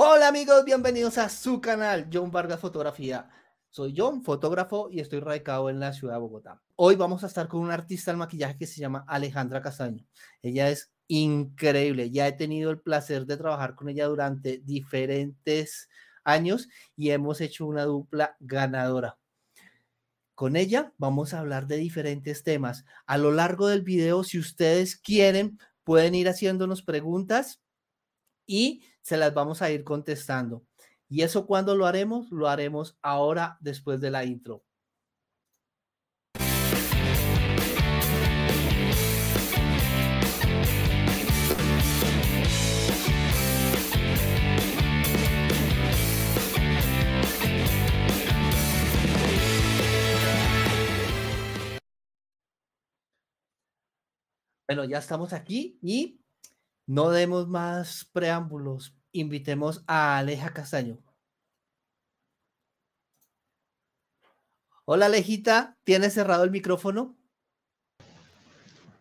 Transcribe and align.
Hola 0.00 0.28
amigos, 0.28 0.64
bienvenidos 0.64 1.18
a 1.18 1.28
su 1.28 1.60
canal 1.60 2.08
John 2.12 2.30
Vargas 2.30 2.60
Fotografía. 2.60 3.28
Soy 3.68 3.94
John, 3.96 4.22
fotógrafo 4.22 4.88
y 4.92 5.00
estoy 5.00 5.18
radicado 5.18 5.70
en 5.70 5.80
la 5.80 5.92
ciudad 5.92 6.14
de 6.14 6.20
Bogotá. 6.20 6.62
Hoy 6.76 6.94
vamos 6.94 7.24
a 7.24 7.26
estar 7.26 7.48
con 7.48 7.62
una 7.62 7.74
artista 7.74 8.12
del 8.12 8.18
maquillaje 8.18 8.56
que 8.56 8.68
se 8.68 8.80
llama 8.80 9.04
Alejandra 9.08 9.60
Castaño. 9.60 10.06
Ella 10.40 10.70
es 10.70 10.92
increíble, 11.08 12.12
ya 12.12 12.28
he 12.28 12.32
tenido 12.32 12.70
el 12.70 12.80
placer 12.80 13.26
de 13.26 13.38
trabajar 13.38 13.74
con 13.74 13.88
ella 13.88 14.06
durante 14.06 14.58
diferentes 14.58 15.88
años 16.22 16.68
y 16.94 17.10
hemos 17.10 17.40
hecho 17.40 17.66
una 17.66 17.82
dupla 17.82 18.36
ganadora. 18.38 19.18
Con 20.36 20.54
ella 20.54 20.92
vamos 20.96 21.34
a 21.34 21.40
hablar 21.40 21.66
de 21.66 21.76
diferentes 21.76 22.44
temas. 22.44 22.84
A 23.04 23.18
lo 23.18 23.32
largo 23.32 23.66
del 23.66 23.82
video, 23.82 24.22
si 24.22 24.38
ustedes 24.38 24.94
quieren, 24.94 25.58
pueden 25.82 26.14
ir 26.14 26.28
haciéndonos 26.28 26.82
preguntas 26.82 27.60
y 28.46 28.84
se 29.08 29.16
las 29.16 29.32
vamos 29.32 29.62
a 29.62 29.70
ir 29.70 29.84
contestando. 29.84 30.66
¿Y 31.08 31.22
eso 31.22 31.46
cuando 31.46 31.74
lo 31.74 31.86
haremos? 31.86 32.30
Lo 32.30 32.46
haremos 32.46 32.98
ahora 33.00 33.56
después 33.58 34.02
de 34.02 34.10
la 34.10 34.26
intro. 34.26 34.62
Bueno, 54.66 54.84
ya 54.84 54.98
estamos 54.98 55.32
aquí 55.32 55.78
y 55.80 56.20
no 56.86 57.08
demos 57.08 57.48
más 57.48 58.06
preámbulos. 58.12 58.97
Invitemos 59.12 59.84
a 59.86 60.18
Aleja 60.18 60.52
Castaño. 60.52 60.98
Hola 64.84 65.06
Alejita, 65.06 65.76
¿tienes 65.84 66.14
cerrado 66.14 66.44
el 66.44 66.50
micrófono? 66.50 67.16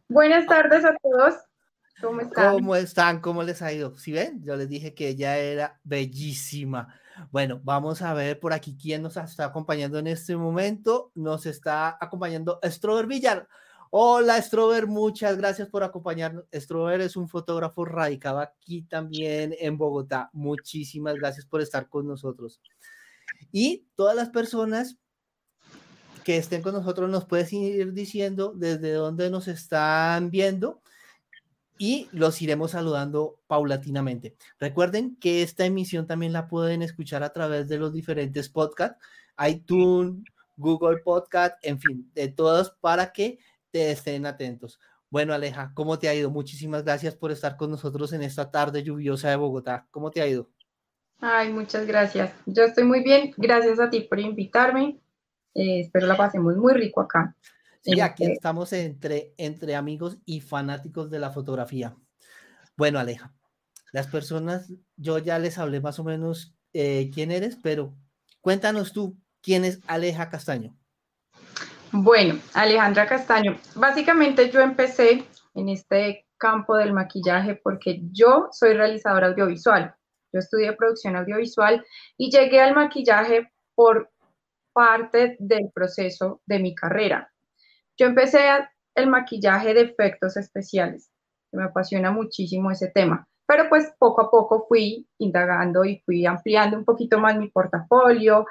Buenas 0.10 0.46
tardes 0.46 0.84
a 0.86 0.96
todos. 1.02 1.36
¿Cómo 2.02 2.22
están? 2.22 2.54
¿Cómo 2.54 2.76
están? 2.76 3.22
¿Cómo 3.22 3.44
les 3.44 3.62
ha 3.62 3.74
ido? 3.74 3.98
¿Sí 3.98 4.12
ven? 4.12 4.44
Yo 4.44 4.56
les 4.56 4.70
dije 4.70 4.94
que 4.94 5.10
ella 5.10 5.38
era 5.38 5.80
bellísima. 5.84 6.94
Bueno, 7.32 7.60
vamos 7.64 8.02
a 8.02 8.14
ver 8.14 8.40
por 8.40 8.54
aquí 8.54 8.78
quién 8.80 9.02
nos 9.02 9.18
está 9.18 9.46
acompañando 9.46 9.98
en 9.98 10.08
este 10.08 10.36
momento. 10.36 11.12
Nos 11.16 11.46
está 11.46 11.98
acompañando 12.00 12.60
Strober 12.64 13.08
Villar. 13.08 13.48
Hola, 13.90 14.42
Strober, 14.42 14.86
muchas 14.88 15.38
gracias 15.38 15.70
por 15.70 15.84
acompañarnos. 15.84 16.46
Strober 16.54 17.00
es 17.02 17.16
un 17.16 17.30
fotógrafo 17.30 17.86
radicado 17.86 18.40
aquí 18.40 18.82
también 18.82 19.56
en 19.60 19.78
Bogotá. 19.78 20.30
Muchísimas 20.34 21.16
gracias 21.16 21.46
por 21.46 21.62
estar 21.62 21.88
con 21.88 22.08
nosotros. 22.08 22.62
Y 23.52 23.86
todas 23.96 24.16
las 24.16 24.30
personas 24.30 24.98
que 26.26 26.36
estén 26.36 26.62
con 26.62 26.74
nosotros 26.74 27.10
nos 27.10 27.26
puedes 27.26 27.54
ir 27.54 27.94
diciendo 27.94 28.52
desde 28.54 28.92
dónde 28.92 29.30
nos 29.30 29.48
están 29.48 30.32
viendo 30.32 30.82
y 31.78 32.10
los 32.12 32.42
iremos 32.42 32.72
saludando 32.72 33.40
paulatinamente. 33.48 34.36
Recuerden 34.60 35.16
que 35.16 35.44
esta 35.44 35.64
emisión 35.64 36.08
también 36.08 36.34
la 36.34 36.50
pueden 36.50 36.82
escuchar 36.82 37.24
a 37.24 37.32
través 37.32 37.70
de 37.70 37.78
los 37.78 37.94
diferentes 37.94 38.50
podcasts, 38.50 38.98
iTunes, 39.48 40.24
Google 40.58 40.98
Podcast, 40.98 41.56
en 41.62 41.80
fin, 41.80 42.12
de 42.14 42.28
todos 42.28 42.72
para 42.82 43.14
que 43.14 43.40
estén 43.74 44.26
atentos. 44.26 44.80
Bueno, 45.10 45.34
Aleja, 45.34 45.72
¿cómo 45.74 45.98
te 45.98 46.10
ha 46.10 46.16
ido? 46.16 46.30
Muchísimas 46.30 46.84
gracias 46.84 47.16
por 47.16 47.32
estar 47.32 47.56
con 47.56 47.72
nosotros 47.72 48.12
en 48.14 48.24
esta 48.24 48.52
tarde 48.52 48.84
lluviosa 48.84 49.30
de 49.30 49.38
Bogotá. 49.38 49.88
¿Cómo 49.92 50.12
te 50.12 50.22
ha 50.22 50.28
ido? 50.28 50.50
Ay, 51.20 51.52
muchas 51.52 51.88
gracias. 51.88 52.34
Yo 52.46 52.64
estoy 52.64 52.84
muy 52.84 53.04
bien. 53.04 53.34
Gracias 53.38 53.80
a 53.80 53.90
ti 53.90 54.02
por 54.02 54.20
invitarme. 54.20 55.00
Eh, 55.54 55.82
espero 55.82 56.08
la 56.08 56.18
pasemos 56.18 56.56
muy 56.58 56.74
rico 56.74 57.02
acá. 57.02 57.36
Sí, 57.82 58.00
aquí 58.02 58.24
este 58.24 58.34
estamos 58.34 58.74
entre, 58.74 59.34
entre 59.38 59.76
amigos 59.76 60.18
y 60.26 60.42
fanáticos 60.42 61.10
de 61.10 61.20
la 61.20 61.32
fotografía. 61.32 61.96
Bueno, 62.76 63.00
Aleja, 63.00 63.34
las 63.94 64.08
personas, 64.08 64.72
yo 64.98 65.18
ya 65.20 65.40
les 65.40 65.58
hablé 65.58 65.80
más 65.80 66.00
o 66.00 66.04
menos 66.04 66.54
eh, 66.74 67.10
quién 67.14 67.32
eres, 67.32 67.58
pero 67.64 67.96
cuéntanos 68.42 68.94
tú, 68.94 69.18
¿quién 69.42 69.64
es 69.64 69.80
Aleja 69.88 70.30
Castaño? 70.30 70.78
Bueno, 71.92 72.40
Alejandra 72.54 73.08
Castaño, 73.08 73.58
básicamente 73.76 74.50
yo 74.50 74.60
empecé 74.60 75.24
en 75.56 75.70
este 75.70 76.28
campo 76.38 76.76
del 76.76 76.92
maquillaje 76.92 77.56
porque 77.56 78.02
yo 78.12 78.50
soy 78.52 78.74
realizadora 78.74 79.28
audiovisual. 79.28 79.96
Yo 80.34 80.40
estudié 80.40 80.74
producción 80.74 81.16
audiovisual 81.16 81.86
y 82.18 82.30
llegué 82.30 82.60
al 82.60 82.76
maquillaje 82.76 83.52
por 83.74 84.12
parte 84.74 85.38
del 85.40 85.72
proceso 85.74 86.42
de 86.46 86.60
mi 86.60 86.76
carrera. 86.76 87.32
Yo 87.98 88.08
empecé 88.08 88.42
el 88.94 89.08
maquillaje 89.08 89.74
de 89.74 89.82
efectos 89.82 90.36
especiales. 90.36 91.10
Me 91.54 91.64
apasiona 91.64 92.12
muchísimo 92.12 92.70
ese 92.70 92.90
tema. 92.90 93.28
Pero 93.48 93.70
pues 93.70 93.94
poco 93.98 94.22
a 94.22 94.30
poco 94.30 94.66
fui 94.68 95.08
indagando 95.20 95.86
y 95.86 96.02
fui 96.06 96.26
ampliando 96.26 96.78
un 96.78 96.84
poquito 96.84 97.18
más 97.18 97.38
mi 97.38 97.48
portafolio, 97.48 98.46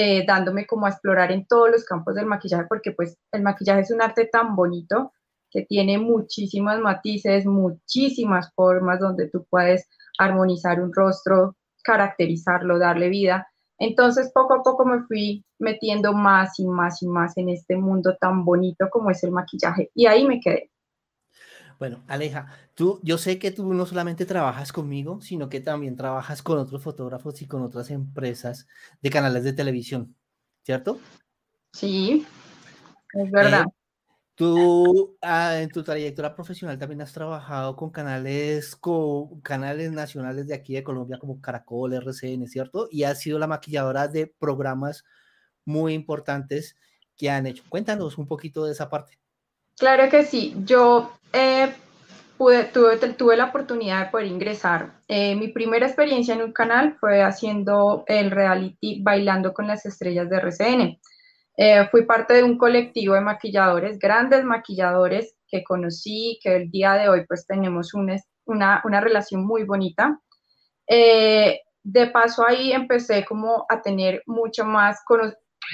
eh, 0.00 0.24
dándome 0.24 0.64
como 0.64 0.86
a 0.86 0.90
explorar 0.90 1.32
en 1.32 1.44
todos 1.44 1.72
los 1.72 1.84
campos 1.84 2.14
del 2.14 2.26
maquillaje, 2.26 2.66
porque 2.68 2.92
pues 2.92 3.18
el 3.32 3.42
maquillaje 3.42 3.80
es 3.80 3.90
un 3.90 4.00
arte 4.00 4.26
tan 4.26 4.54
bonito 4.54 5.12
que 5.50 5.62
tiene 5.62 5.98
muchísimas 5.98 6.78
matices, 6.78 7.46
muchísimas 7.46 8.52
formas 8.54 9.00
donde 9.00 9.28
tú 9.28 9.44
puedes 9.50 9.88
armonizar 10.16 10.80
un 10.80 10.92
rostro, 10.94 11.56
caracterizarlo, 11.82 12.78
darle 12.78 13.08
vida. 13.08 13.48
Entonces 13.76 14.30
poco 14.32 14.54
a 14.54 14.62
poco 14.62 14.84
me 14.84 15.02
fui 15.02 15.44
metiendo 15.58 16.12
más 16.12 16.60
y 16.60 16.66
más 16.68 17.02
y 17.02 17.08
más 17.08 17.36
en 17.36 17.48
este 17.48 17.76
mundo 17.76 18.16
tan 18.20 18.44
bonito 18.44 18.86
como 18.92 19.10
es 19.10 19.24
el 19.24 19.32
maquillaje 19.32 19.90
y 19.96 20.06
ahí 20.06 20.24
me 20.24 20.38
quedé. 20.40 20.70
Bueno, 21.78 22.02
Aleja, 22.08 22.48
tú, 22.74 22.98
yo 23.04 23.18
sé 23.18 23.38
que 23.38 23.52
tú 23.52 23.72
no 23.72 23.86
solamente 23.86 24.26
trabajas 24.26 24.72
conmigo, 24.72 25.20
sino 25.20 25.48
que 25.48 25.60
también 25.60 25.96
trabajas 25.96 26.42
con 26.42 26.58
otros 26.58 26.82
fotógrafos 26.82 27.40
y 27.40 27.46
con 27.46 27.62
otras 27.62 27.90
empresas 27.90 28.66
de 29.00 29.10
canales 29.10 29.44
de 29.44 29.52
televisión, 29.52 30.16
¿cierto? 30.64 30.98
Sí, 31.72 32.26
es 33.14 33.30
verdad. 33.30 33.64
Eh, 33.66 33.72
tú 34.34 35.16
ah, 35.22 35.60
en 35.60 35.68
tu 35.68 35.84
trayectoria 35.84 36.34
profesional 36.34 36.78
también 36.78 37.00
has 37.00 37.12
trabajado 37.12 37.76
con 37.76 37.90
canales, 37.90 38.74
con 38.74 39.40
canales 39.40 39.92
nacionales 39.92 40.48
de 40.48 40.54
aquí 40.54 40.74
de 40.74 40.82
Colombia 40.82 41.18
como 41.20 41.40
Caracol, 41.40 41.92
RCN, 41.94 42.48
¿cierto? 42.48 42.88
Y 42.90 43.04
has 43.04 43.20
sido 43.20 43.38
la 43.38 43.46
maquilladora 43.46 44.08
de 44.08 44.26
programas 44.26 45.04
muy 45.64 45.94
importantes 45.94 46.76
que 47.16 47.30
han 47.30 47.46
hecho. 47.46 47.62
Cuéntanos 47.68 48.18
un 48.18 48.26
poquito 48.26 48.64
de 48.64 48.72
esa 48.72 48.90
parte. 48.90 49.18
Claro 49.78 50.08
que 50.10 50.24
sí. 50.24 50.54
Yo 50.64 51.12
eh, 51.32 51.72
tuve, 52.72 53.36
la 53.36 53.44
oportunidad 53.44 54.04
de 54.04 54.10
poder 54.10 54.26
ingresar. 54.26 55.00
Eh, 55.06 55.36
mi 55.36 55.48
primera 55.48 55.86
experiencia 55.86 56.34
en 56.34 56.42
un 56.42 56.52
canal 56.52 56.96
fue 56.98 57.22
haciendo 57.22 58.04
el 58.08 58.32
reality 58.32 59.00
Bailando 59.02 59.54
con 59.54 59.68
las 59.68 59.86
Estrellas 59.86 60.28
de 60.28 60.36
RCN. 60.36 61.00
Eh, 61.56 61.88
fui 61.90 62.04
parte 62.06 62.34
de 62.34 62.42
un 62.42 62.58
colectivo 62.58 63.14
de 63.14 63.20
maquilladores, 63.20 63.98
grandes 63.98 64.44
maquilladores 64.44 65.36
que 65.48 65.62
conocí, 65.62 66.38
que 66.42 66.56
el 66.56 66.70
día 66.70 66.94
de 66.94 67.08
hoy 67.08 67.24
pues 67.26 67.46
tenemos 67.46 67.94
una, 67.94 68.16
una, 68.46 68.82
una 68.84 69.00
relación 69.00 69.46
muy 69.46 69.64
bonita. 69.64 70.20
de 70.88 72.06
paso 72.12 72.46
ahí 72.46 72.72
empecé 72.72 73.24
como 73.24 73.64
a 73.68 73.80
tener 73.80 74.22
mucho 74.26 74.64
más, 74.64 75.00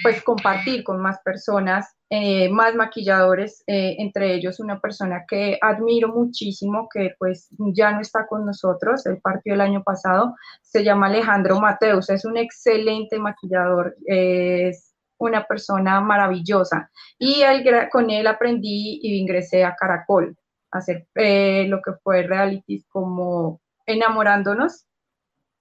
pues 0.03 0.23
compartir 0.23 0.85
con 0.85 1.01
más 1.01 1.19
personas 1.25 1.95
eh, 2.17 2.49
más 2.49 2.77
maquilladores, 2.77 3.65
eh, 3.67 3.97
entre 3.99 4.35
ellos 4.35 4.61
una 4.61 4.79
persona 4.79 5.25
que 5.27 5.59
admiro 5.61 6.11
muchísimo, 6.15 6.89
que 6.89 7.17
pues 7.19 7.49
ya 7.75 7.91
no 7.91 8.01
está 8.01 8.29
con 8.29 8.47
nosotros, 8.47 9.05
él 9.07 9.19
partió 9.21 9.55
el 9.55 9.61
año 9.61 9.83
pasado, 9.83 10.37
se 10.63 10.85
llama 10.85 11.09
Alejandro 11.09 11.59
Mateus, 11.59 12.11
es 12.11 12.25
un 12.25 12.37
excelente 12.37 13.19
maquillador, 13.19 13.97
es 14.07 14.95
una 15.19 15.45
persona 15.45 16.01
maravillosa. 16.01 16.89
Y 17.19 17.43
con 17.91 18.09
él 18.09 18.29
aprendí 18.29 19.01
y 19.03 19.19
ingresé 19.19 19.65
a 19.65 19.75
Caracol, 19.75 20.37
a 20.71 20.79
hacer 20.79 21.09
eh, 21.17 21.67
lo 21.67 21.83
que 21.83 21.95
fue 22.01 22.23
reality 22.23 22.85
como 22.91 23.61
enamorándonos, 23.87 24.87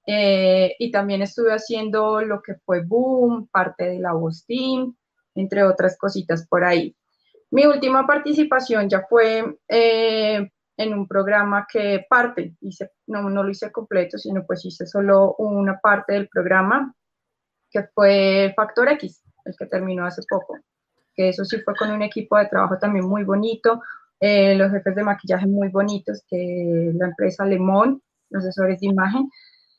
y 0.06 0.92
también 0.92 1.24
estuve 1.24 1.52
haciendo 1.52 2.22
lo 2.22 2.44
que 2.44 2.54
fue 2.64 2.84
Boom, 2.86 3.48
parte 3.52 3.86
de 3.86 4.00
la 4.00 4.14
Voz 4.14 4.46
Team, 4.46 4.96
entre 5.36 5.64
otras 5.64 5.98
cositas 5.98 6.48
por 6.48 6.64
ahí. 6.64 6.96
Mi 7.52 7.66
última 7.66 8.08
participación 8.08 8.90
ya 8.90 9.06
fue 9.08 9.58
eh, 9.68 10.50
en 10.78 10.94
un 10.94 11.08
programa 11.08 11.68
que 11.72 12.06
parte, 12.10 12.56
hice, 12.62 12.92
no, 13.08 13.30
lo 13.30 13.50
hice 13.50 13.72
completo, 13.72 14.18
sino 14.18 14.44
pues 14.46 14.66
hice 14.66 14.88
solo 14.88 15.36
una 15.38 15.80
parte 15.80 16.14
del 16.14 16.28
programa, 16.28 16.94
que 17.70 17.84
fue 17.94 18.54
Factor 18.56 18.90
X, 18.94 19.22
el 19.46 19.56
que 19.58 19.66
terminó 19.68 20.06
hace 20.06 20.22
poco, 20.28 20.58
que 21.16 21.30
eso 21.30 21.46
sí 21.46 21.60
fue 21.62 21.76
con 21.76 21.92
un 21.92 22.02
equipo 22.02 22.38
de 22.38 22.48
trabajo 22.48 22.78
también 22.80 23.06
muy 23.06 23.24
bonito, 23.24 23.82
eh, 24.20 24.56
los 24.56 24.72
jefes 24.72 24.96
de 24.96 25.04
maquillaje 25.04 25.46
muy 25.46 25.70
bonitos, 25.70 26.24
que 26.28 26.92
la 26.96 27.08
empresa 27.08 27.46
Lemón, 27.46 28.02
los 28.30 28.44
asesores 28.44 28.80
de 28.80 28.88
imagen, 28.88 29.30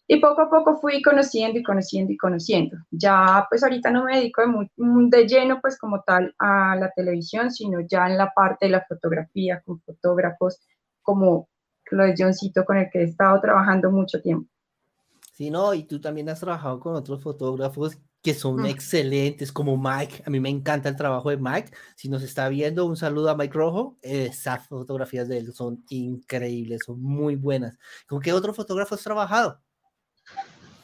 Y 0.06 0.20
poco 0.20 0.42
a 0.42 0.50
poco 0.50 0.76
fui 0.76 1.00
conociendo 1.00 1.58
y 1.58 1.62
conociendo 1.62 2.12
y 2.12 2.16
conociendo. 2.16 2.76
Ya 2.90 3.46
pues 3.48 3.62
ahorita 3.62 3.90
no 3.90 4.04
me 4.04 4.18
dedico 4.18 4.42
de, 4.42 4.46
muy, 4.48 5.10
de 5.10 5.26
lleno 5.26 5.60
pues 5.60 5.78
como 5.78 6.02
tal 6.02 6.34
a 6.38 6.76
la 6.76 6.90
televisión, 6.90 7.50
sino 7.50 7.80
ya 7.80 8.06
en 8.06 8.18
la 8.18 8.32
parte 8.34 8.66
de 8.66 8.72
la 8.72 8.84
fotografía 8.86 9.62
con 9.64 9.80
fotógrafos 9.80 10.60
como 11.02 11.48
lo 11.90 12.04
de 12.04 12.14
Johncito 12.18 12.64
con 12.64 12.76
el 12.76 12.90
que 12.90 13.00
he 13.00 13.04
estado 13.04 13.40
trabajando 13.40 13.90
mucho 13.90 14.20
tiempo. 14.20 14.48
Sí, 15.32 15.50
no, 15.50 15.74
y 15.74 15.84
tú 15.84 16.00
también 16.00 16.28
has 16.28 16.40
trabajado 16.40 16.78
con 16.78 16.94
otros 16.94 17.22
fotógrafos 17.22 17.98
que 18.22 18.34
son 18.34 18.62
mm. 18.62 18.66
excelentes, 18.66 19.52
como 19.52 19.76
Mike. 19.76 20.22
A 20.26 20.30
mí 20.30 20.40
me 20.40 20.48
encanta 20.48 20.88
el 20.88 20.96
trabajo 20.96 21.28
de 21.30 21.36
Mike. 21.36 21.72
Si 21.96 22.08
nos 22.08 22.22
está 22.22 22.48
viendo, 22.48 22.86
un 22.86 22.96
saludo 22.96 23.30
a 23.30 23.36
Mike 23.36 23.52
Rojo. 23.52 23.98
Esas 24.00 24.66
fotografías 24.66 25.28
de 25.28 25.38
él 25.38 25.52
son 25.52 25.84
increíbles, 25.90 26.82
son 26.86 27.02
muy 27.02 27.36
buenas. 27.36 27.76
¿Con 28.06 28.20
qué 28.20 28.32
otro 28.32 28.54
fotógrafo 28.54 28.94
has 28.94 29.02
trabajado? 29.02 29.60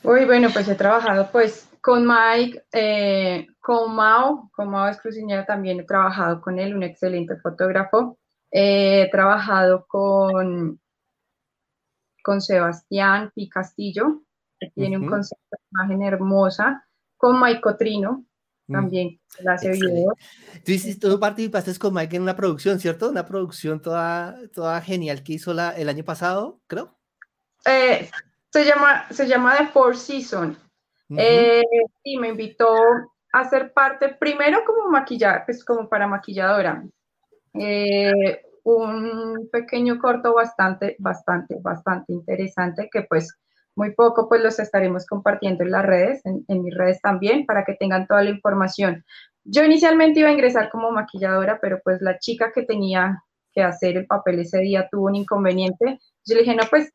Uy, 0.02 0.24
bueno, 0.24 0.48
pues 0.52 0.68
he 0.68 0.74
trabajado 0.74 1.30
pues 1.30 1.68
con 1.80 2.06
Mike, 2.06 2.64
eh, 2.72 3.46
con 3.60 3.94
Mao, 3.94 4.50
con 4.52 4.70
Mao 4.70 4.88
Escruciñera 4.88 5.44
también 5.44 5.80
he 5.80 5.84
trabajado 5.84 6.40
con 6.40 6.58
él, 6.58 6.74
un 6.74 6.82
excelente 6.82 7.36
fotógrafo. 7.36 8.18
he 8.50 9.08
trabajado 9.12 9.86
con, 9.86 10.80
con 12.22 12.40
Sebastián 12.40 13.30
Pi 13.34 13.48
Castillo, 13.48 14.22
tiene 14.74 14.98
un 14.98 15.08
concepto 15.08 15.56
de 15.56 15.58
imagen 15.70 16.02
hermosa, 16.02 16.86
con 17.16 17.40
Mike 17.40 17.60
Cotrino, 17.60 18.24
mm, 18.66 18.72
también 18.72 19.20
la 19.40 19.54
hace 19.54 19.70
video. 19.70 20.14
Tú, 20.64 20.72
hiciste, 20.72 21.08
tú 21.08 21.20
participaste 21.20 21.78
con 21.78 21.94
Mike 21.94 22.16
en 22.16 22.22
una 22.22 22.36
producción, 22.36 22.80
¿cierto? 22.80 23.10
Una 23.10 23.26
producción 23.26 23.80
toda, 23.80 24.36
toda 24.52 24.80
genial 24.80 25.22
que 25.22 25.34
hizo 25.34 25.54
la, 25.54 25.70
el 25.70 25.88
año 25.88 26.04
pasado, 26.04 26.60
creo. 26.66 26.98
Eh, 27.66 28.10
se, 28.50 28.64
llama, 28.64 29.06
se 29.10 29.26
llama 29.26 29.56
The 29.56 29.66
Four 29.68 29.96
Seasons. 29.96 30.58
Eh, 31.16 31.62
y 32.04 32.18
me 32.18 32.28
invitó 32.28 32.76
a 33.32 33.48
ser 33.48 33.72
parte, 33.72 34.10
primero 34.10 34.62
como 34.64 34.90
maquillar, 34.90 35.44
pues 35.44 35.64
como 35.64 35.88
para 35.88 36.06
maquilladora. 36.06 36.84
Eh, 37.54 38.42
un 38.62 39.48
pequeño 39.50 39.98
corto 39.98 40.34
bastante, 40.34 40.96
bastante, 40.98 41.56
bastante 41.60 42.12
interesante 42.12 42.88
que 42.92 43.02
pues 43.02 43.36
muy 43.74 43.94
poco 43.94 44.28
pues 44.28 44.42
los 44.42 44.58
estaremos 44.58 45.06
compartiendo 45.06 45.64
en 45.64 45.70
las 45.70 45.86
redes, 45.86 46.20
en, 46.24 46.62
mis 46.62 46.76
redes 46.76 47.00
también, 47.00 47.46
para 47.46 47.64
que 47.64 47.74
tengan 47.74 48.06
toda 48.06 48.22
la 48.22 48.30
información. 48.30 49.04
Yo 49.44 49.64
inicialmente 49.64 50.20
iba 50.20 50.28
a 50.28 50.32
ingresar 50.32 50.70
como 50.70 50.90
maquilladora, 50.90 51.58
pero 51.60 51.80
pues 51.82 52.02
la 52.02 52.18
chica 52.18 52.52
que 52.52 52.62
tenía 52.62 53.22
que 53.52 53.62
hacer 53.62 53.96
el 53.96 54.06
papel 54.06 54.40
ese 54.40 54.58
día 54.58 54.88
tuvo 54.90 55.06
un 55.06 55.16
inconveniente. 55.16 55.98
Yo 56.26 56.34
le 56.34 56.42
dije, 56.42 56.54
no, 56.54 56.64
pues 56.68 56.92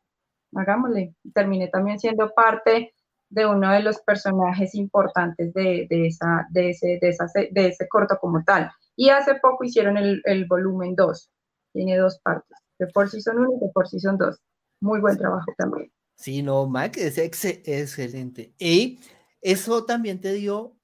hagámosle. 0.59 1.15
Terminé 1.33 1.67
también 1.67 1.99
siendo 1.99 2.31
parte 2.33 2.93
de 3.29 3.45
uno 3.45 3.71
de 3.71 3.81
los 3.81 3.99
personajes 3.99 4.75
importantes 4.75 5.53
de, 5.53 5.87
esa, 5.89 6.47
de, 6.51 6.69
ese, 6.69 6.99
de, 7.01 7.49
de 7.51 7.67
ese 7.67 7.87
corto 7.87 8.17
como 8.19 8.43
tal. 8.43 8.71
Y 8.95 9.09
hace 9.09 9.35
poco 9.35 9.63
hicieron 9.63 9.97
el, 9.97 10.21
el 10.25 10.45
volumen 10.45 10.95
2. 10.95 11.31
Tiene 11.73 11.97
dos 11.97 12.19
partes, 12.19 12.57
de 12.79 12.87
por 12.87 13.09
sí 13.09 13.21
son 13.21 13.39
1 13.39 13.49
y 13.57 13.65
de 13.65 13.71
por 13.73 13.87
sí 13.87 13.99
son 13.99 14.17
2. 14.17 14.39
Muy 14.81 15.01
buen 15.01 15.17
trabajo 15.17 15.53
también. 15.57 15.91
Sí, 16.15 16.41
no, 16.41 16.65
Mac 16.65 16.95
es 16.97 17.17
excelente. 17.17 18.53
Y 18.57 18.99
eso 19.41 19.85
también 19.85 20.21
te 20.21 20.33
dio 20.33 20.75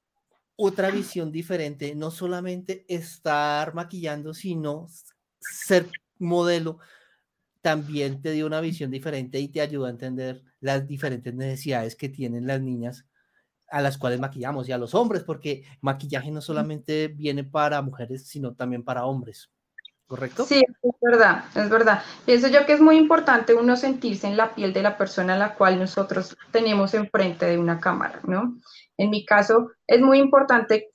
otra 0.57 0.91
visión 0.91 1.31
diferente, 1.31 1.95
no 1.95 2.11
solamente 2.11 2.85
estar 2.87 3.73
maquillando, 3.73 4.33
sino 4.33 4.87
ser 5.39 5.87
modelo, 6.19 6.79
también 7.61 8.21
te 8.21 8.31
dio 8.31 8.45
una 8.47 8.61
visión 8.61 8.91
diferente 8.91 9.39
y 9.39 9.47
te 9.47 9.61
ayudó 9.61 9.85
a 9.85 9.91
entender 9.91 10.43
las 10.59 10.87
diferentes 10.87 11.33
necesidades 11.33 11.95
que 11.95 12.09
tienen 12.09 12.47
las 12.47 12.61
niñas 12.61 13.05
a 13.69 13.81
las 13.81 13.97
cuales 13.97 14.19
maquillamos 14.19 14.67
y 14.67 14.73
a 14.73 14.77
los 14.77 14.93
hombres, 14.93 15.23
porque 15.23 15.63
maquillaje 15.79 16.29
no 16.31 16.41
solamente 16.41 17.07
viene 17.07 17.43
para 17.43 17.81
mujeres, 17.81 18.27
sino 18.27 18.53
también 18.53 18.83
para 18.83 19.05
hombres. 19.05 19.49
¿correcto? 20.11 20.43
Sí, 20.43 20.61
es 20.83 20.91
verdad, 20.99 21.45
es 21.55 21.69
verdad. 21.69 22.03
Pienso 22.25 22.49
yo 22.49 22.65
que 22.65 22.73
es 22.73 22.81
muy 22.81 22.97
importante 22.97 23.53
uno 23.53 23.77
sentirse 23.77 24.27
en 24.27 24.35
la 24.35 24.53
piel 24.53 24.73
de 24.73 24.81
la 24.81 24.97
persona 24.97 25.35
a 25.35 25.37
la 25.37 25.55
cual 25.55 25.79
nosotros 25.79 26.35
tenemos 26.51 26.93
enfrente 26.93 27.45
de 27.45 27.57
una 27.57 27.79
cámara, 27.79 28.19
¿no? 28.27 28.57
En 28.97 29.09
mi 29.09 29.23
caso, 29.25 29.71
es 29.87 30.01
muy 30.01 30.19
importante 30.19 30.89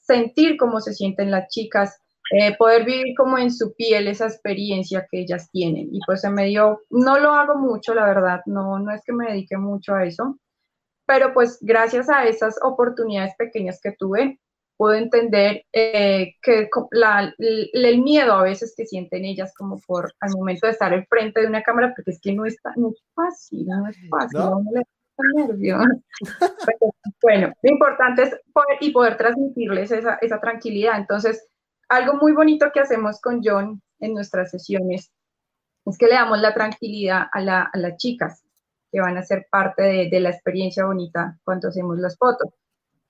sentir 0.00 0.56
cómo 0.56 0.80
se 0.80 0.94
sienten 0.94 1.32
las 1.32 1.48
chicas, 1.48 2.01
eh, 2.30 2.56
poder 2.56 2.84
vivir 2.84 3.14
como 3.16 3.36
en 3.38 3.50
su 3.52 3.74
piel 3.74 4.08
esa 4.08 4.26
experiencia 4.26 5.06
que 5.10 5.20
ellas 5.20 5.50
tienen. 5.50 5.88
Y 5.92 6.00
pues 6.06 6.24
en 6.24 6.34
medio, 6.34 6.80
no 6.90 7.18
lo 7.18 7.32
hago 7.32 7.56
mucho, 7.56 7.94
la 7.94 8.06
verdad, 8.06 8.40
no, 8.46 8.78
no 8.78 8.92
es 8.92 9.02
que 9.04 9.12
me 9.12 9.26
dedique 9.26 9.56
mucho 9.56 9.94
a 9.94 10.04
eso, 10.04 10.38
pero 11.06 11.34
pues 11.34 11.58
gracias 11.60 12.08
a 12.08 12.24
esas 12.24 12.56
oportunidades 12.62 13.34
pequeñas 13.36 13.80
que 13.82 13.92
tuve, 13.92 14.38
puedo 14.76 14.94
entender 14.94 15.64
eh, 15.72 16.34
que 16.42 16.68
el 17.72 18.02
miedo 18.02 18.32
a 18.32 18.42
veces 18.42 18.74
que 18.76 18.86
sienten 18.86 19.24
ellas 19.24 19.52
como 19.56 19.78
por 19.86 20.12
al 20.20 20.32
momento 20.32 20.66
de 20.66 20.72
estar 20.72 20.92
enfrente 20.92 21.40
de 21.40 21.46
una 21.46 21.62
cámara, 21.62 21.92
porque 21.94 22.12
es 22.12 22.20
que 22.20 22.32
no, 22.32 22.46
está, 22.46 22.72
no 22.76 22.90
es 22.90 23.02
fácil, 23.14 23.66
no 23.66 23.88
es 23.88 23.96
fácil, 24.08 24.40
no, 24.40 24.62
le 24.72 24.82
nervios. 25.34 25.84
bueno, 27.22 27.52
lo 27.62 27.70
importante 27.70 28.22
es 28.22 28.36
poder, 28.52 28.78
y 28.80 28.90
poder 28.90 29.16
transmitirles 29.16 29.92
esa, 29.92 30.18
esa 30.20 30.40
tranquilidad. 30.40 30.98
Entonces, 30.98 31.48
algo 31.92 32.14
muy 32.14 32.32
bonito 32.32 32.70
que 32.72 32.80
hacemos 32.80 33.20
con 33.20 33.42
John 33.44 33.82
en 34.00 34.14
nuestras 34.14 34.50
sesiones 34.50 35.12
es 35.84 35.98
que 35.98 36.06
le 36.06 36.14
damos 36.14 36.40
la 36.40 36.54
tranquilidad 36.54 37.26
a, 37.30 37.40
la, 37.40 37.70
a 37.70 37.78
las 37.78 37.98
chicas 37.98 38.42
que 38.90 39.00
van 39.00 39.18
a 39.18 39.22
ser 39.22 39.46
parte 39.50 39.82
de, 39.82 40.08
de, 40.10 40.20
la 40.20 40.30
experiencia 40.30 40.86
bonita 40.86 41.38
cuando 41.44 41.68
hacemos 41.68 41.98
las 41.98 42.16
fotos. 42.16 42.50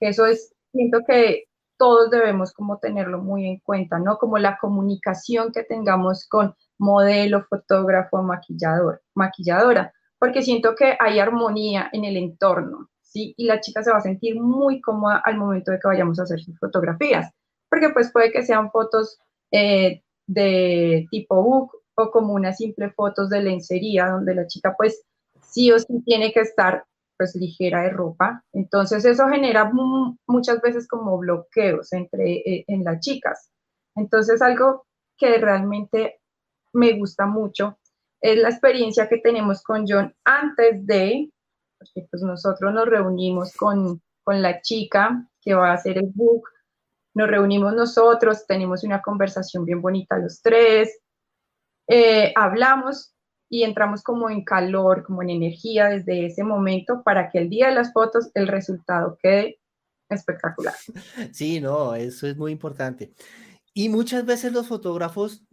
Eso 0.00 0.26
es, 0.26 0.52
siento 0.72 1.00
que 1.06 1.44
todos 1.76 2.10
debemos 2.10 2.52
como 2.52 2.78
tenerlo 2.78 3.22
muy 3.22 3.46
en 3.46 3.58
cuenta, 3.60 4.00
¿no? 4.00 4.18
Como 4.18 4.38
la 4.38 4.58
comunicación 4.58 5.52
que 5.52 5.62
tengamos 5.62 6.26
con 6.28 6.54
modelo, 6.78 7.44
fotógrafo, 7.44 8.22
maquillador, 8.22 9.02
maquilladora, 9.14 9.92
porque 10.18 10.42
siento 10.42 10.74
que 10.74 10.96
hay 10.98 11.20
armonía 11.20 11.88
en 11.92 12.04
el 12.04 12.16
entorno, 12.16 12.88
¿sí? 13.00 13.34
Y 13.36 13.46
la 13.46 13.60
chica 13.60 13.82
se 13.82 13.92
va 13.92 13.98
a 13.98 14.02
sentir 14.02 14.40
muy 14.40 14.80
cómoda 14.80 15.22
al 15.24 15.36
momento 15.36 15.70
de 15.70 15.78
que 15.78 15.88
vayamos 15.88 16.18
a 16.18 16.24
hacer 16.24 16.40
sus 16.40 16.58
fotografías, 16.58 17.32
porque 17.72 17.88
pues 17.88 18.12
puede 18.12 18.30
que 18.30 18.44
sean 18.44 18.70
fotos 18.70 19.18
eh, 19.50 20.02
de 20.26 21.06
tipo 21.10 21.42
book 21.42 21.72
o 21.94 22.10
como 22.10 22.34
una 22.34 22.52
simple 22.52 22.90
fotos 22.90 23.30
de 23.30 23.42
lencería, 23.42 24.10
donde 24.10 24.34
la 24.34 24.46
chica 24.46 24.74
pues 24.76 25.02
sí 25.40 25.72
o 25.72 25.78
sí 25.78 26.02
tiene 26.04 26.34
que 26.34 26.40
estar 26.40 26.84
pues 27.16 27.34
ligera 27.34 27.80
de 27.84 27.88
ropa. 27.88 28.44
Entonces 28.52 29.06
eso 29.06 29.26
genera 29.26 29.72
muchas 30.26 30.60
veces 30.60 30.86
como 30.86 31.16
bloqueos 31.16 31.94
entre 31.94 32.40
eh, 32.40 32.64
en 32.68 32.84
las 32.84 33.00
chicas. 33.00 33.50
Entonces 33.96 34.42
algo 34.42 34.84
que 35.16 35.38
realmente 35.38 36.20
me 36.74 36.92
gusta 36.98 37.24
mucho 37.24 37.78
es 38.20 38.36
la 38.36 38.50
experiencia 38.50 39.08
que 39.08 39.16
tenemos 39.16 39.62
con 39.62 39.86
John 39.88 40.14
antes 40.24 40.86
de, 40.86 41.30
porque 41.78 42.06
pues 42.10 42.22
nosotros 42.22 42.74
nos 42.74 42.86
reunimos 42.86 43.54
con, 43.56 44.02
con 44.24 44.42
la 44.42 44.60
chica 44.60 45.26
que 45.40 45.54
va 45.54 45.70
a 45.70 45.74
hacer 45.74 45.96
el 45.96 46.10
book, 46.14 46.51
nos 47.14 47.28
reunimos 47.28 47.74
nosotros, 47.74 48.46
tenemos 48.46 48.84
una 48.84 49.02
conversación 49.02 49.64
bien 49.64 49.82
bonita 49.82 50.18
los 50.18 50.40
tres, 50.42 51.00
eh, 51.88 52.32
hablamos 52.36 53.14
y 53.50 53.64
entramos 53.64 54.02
como 54.02 54.30
en 54.30 54.44
calor, 54.44 55.04
como 55.04 55.22
en 55.22 55.30
energía 55.30 55.88
desde 55.88 56.26
ese 56.26 56.42
momento 56.42 57.02
para 57.02 57.28
que 57.30 57.38
el 57.38 57.50
día 57.50 57.68
de 57.68 57.74
las 57.74 57.92
fotos 57.92 58.30
el 58.34 58.48
resultado 58.48 59.18
quede 59.22 59.60
espectacular. 60.08 60.74
Sí, 61.32 61.60
no, 61.60 61.94
eso 61.94 62.26
es 62.26 62.36
muy 62.36 62.52
importante. 62.52 63.12
Y 63.74 63.88
muchas 63.88 64.24
veces 64.24 64.52
los 64.52 64.68
fotógrafos 64.68 65.44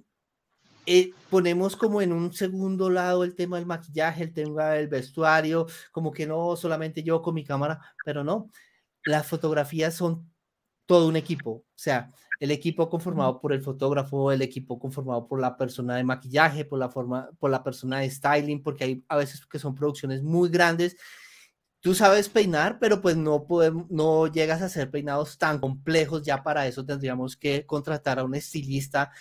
eh, 0.86 1.12
ponemos 1.30 1.75
como 1.75 2.01
en 2.01 2.12
un 2.12 2.34
segundo 2.34 2.89
lado 2.89 3.24
el 3.24 3.36
tema 3.36 3.58
del 3.58 3.66
maquillaje, 3.66 4.24
el 4.24 4.34
tema 4.34 4.70
del 4.70 4.88
vestuario, 4.88 5.68
como 5.92 6.12
que 6.12 6.25
no 6.25 6.56
solamente 6.56 7.04
yo 7.04 7.22
con 7.22 7.36
mi 7.36 7.46
cámara, 7.46 7.80
pero 8.04 8.24
no, 8.24 8.50
las 9.06 9.28
fotografías 9.28 9.94
son 9.94 10.30
todo 10.89 11.08
un 11.08 11.15
equipo, 11.15 11.51
o 11.51 11.65
sea, 11.75 12.12
el 12.39 12.50
equipo 12.50 12.89
conformado 12.89 13.39
por 13.39 13.53
el 13.53 13.62
fotógrafo, 13.62 14.31
el 14.31 14.41
equipo 14.41 14.79
conformado 14.79 15.27
por 15.27 15.39
la 15.39 15.55
persona 15.55 15.96
de 15.98 16.03
maquillaje, 16.03 16.65
por 16.65 16.79
la 16.79 16.89
forma, 16.89 17.29
por 17.38 17.51
la 17.51 17.63
persona 17.63 18.00
de 18.00 18.10
styling, 18.10 18.63
porque 18.63 18.84
hay 18.86 19.05
a 19.08 19.17
veces 19.17 19.46
que 19.46 19.60
son 19.60 19.75
producciones 19.75 20.24
muy 20.24 20.50
grandes. 20.50 20.98
Tú 21.79 21.93
sabes 21.93 22.27
peinar, 22.27 22.79
pero 22.79 23.01
pues 23.01 23.15
no 23.15 23.46
podemos, 23.46 23.86
no 23.91 24.25
llegas 24.25 24.63
a 24.63 24.65
hacer 24.65 24.89
peinados 24.89 25.38
tan 25.38 25.60
complejos. 25.60 26.24
Ya 26.24 26.41
para 26.41 26.65
eso 26.65 26.84
tendríamos 26.84 27.38
que 27.38 27.67
contratar 27.67 28.17
a 28.17 28.24
un 28.24 28.34
estilista 28.34 29.12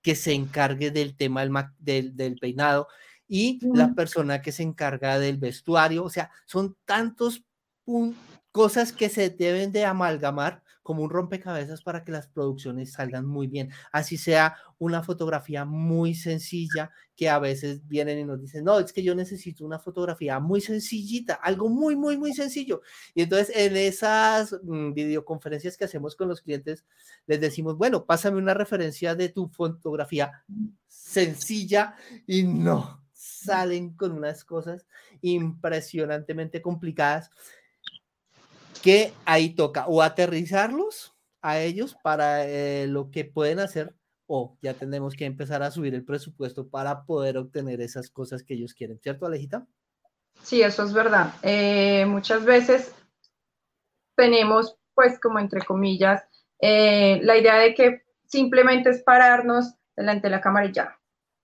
que 0.00 0.14
se 0.14 0.32
encargue 0.32 0.90
del 0.90 1.14
tema 1.14 1.44
del, 1.78 2.16
del, 2.16 2.38
peinado 2.38 2.88
y 3.26 3.58
la 3.76 3.92
persona 3.92 4.40
que 4.40 4.50
se 4.50 4.62
encarga 4.62 5.18
del 5.18 5.36
vestuario. 5.36 6.04
O 6.04 6.10
sea, 6.10 6.30
son 6.46 6.74
tantos 6.86 7.44
cosas 8.50 8.94
que 8.94 9.10
se 9.10 9.28
deben 9.28 9.72
de 9.72 9.84
amalgamar 9.84 10.62
como 10.88 11.02
un 11.02 11.10
rompecabezas 11.10 11.82
para 11.82 12.02
que 12.02 12.12
las 12.12 12.28
producciones 12.28 12.92
salgan 12.92 13.26
muy 13.26 13.46
bien. 13.46 13.70
Así 13.92 14.16
sea 14.16 14.56
una 14.78 15.02
fotografía 15.02 15.66
muy 15.66 16.14
sencilla 16.14 16.90
que 17.14 17.28
a 17.28 17.38
veces 17.38 17.86
vienen 17.86 18.20
y 18.20 18.24
nos 18.24 18.40
dicen, 18.40 18.64
no, 18.64 18.78
es 18.78 18.90
que 18.94 19.02
yo 19.02 19.14
necesito 19.14 19.66
una 19.66 19.78
fotografía 19.78 20.40
muy 20.40 20.62
sencillita, 20.62 21.34
algo 21.34 21.68
muy, 21.68 21.94
muy, 21.94 22.16
muy 22.16 22.32
sencillo. 22.32 22.80
Y 23.14 23.20
entonces 23.20 23.54
en 23.54 23.76
esas 23.76 24.56
mm, 24.62 24.94
videoconferencias 24.94 25.76
que 25.76 25.84
hacemos 25.84 26.16
con 26.16 26.26
los 26.26 26.40
clientes, 26.40 26.86
les 27.26 27.38
decimos, 27.38 27.76
bueno, 27.76 28.06
pásame 28.06 28.38
una 28.38 28.54
referencia 28.54 29.14
de 29.14 29.28
tu 29.28 29.46
fotografía 29.50 30.42
sencilla 30.86 31.96
y 32.26 32.44
no, 32.44 33.04
salen 33.12 33.94
con 33.94 34.12
unas 34.12 34.42
cosas 34.42 34.86
impresionantemente 35.20 36.62
complicadas 36.62 37.30
que 38.82 39.12
ahí 39.24 39.50
toca 39.50 39.86
o 39.86 40.02
aterrizarlos 40.02 41.14
a 41.42 41.60
ellos 41.60 41.96
para 42.02 42.46
eh, 42.46 42.86
lo 42.86 43.10
que 43.10 43.24
pueden 43.24 43.58
hacer 43.60 43.94
o 44.26 44.56
ya 44.60 44.74
tenemos 44.74 45.14
que 45.14 45.24
empezar 45.24 45.62
a 45.62 45.70
subir 45.70 45.94
el 45.94 46.04
presupuesto 46.04 46.68
para 46.68 47.04
poder 47.04 47.38
obtener 47.38 47.80
esas 47.80 48.10
cosas 48.10 48.42
que 48.42 48.54
ellos 48.54 48.74
quieren, 48.74 49.00
¿cierto, 49.00 49.24
Alejita? 49.24 49.66
Sí, 50.42 50.62
eso 50.62 50.84
es 50.84 50.92
verdad. 50.92 51.32
Eh, 51.42 52.04
muchas 52.06 52.44
veces 52.44 52.94
tenemos, 54.14 54.76
pues, 54.94 55.18
como 55.18 55.38
entre 55.38 55.62
comillas, 55.62 56.22
eh, 56.60 57.20
la 57.22 57.38
idea 57.38 57.56
de 57.56 57.74
que 57.74 58.02
simplemente 58.26 58.90
es 58.90 59.02
pararnos 59.02 59.74
delante 59.96 60.26
de 60.26 60.32
la 60.32 60.40
cámara 60.40 60.66
y 60.66 60.72
ya. 60.72 60.98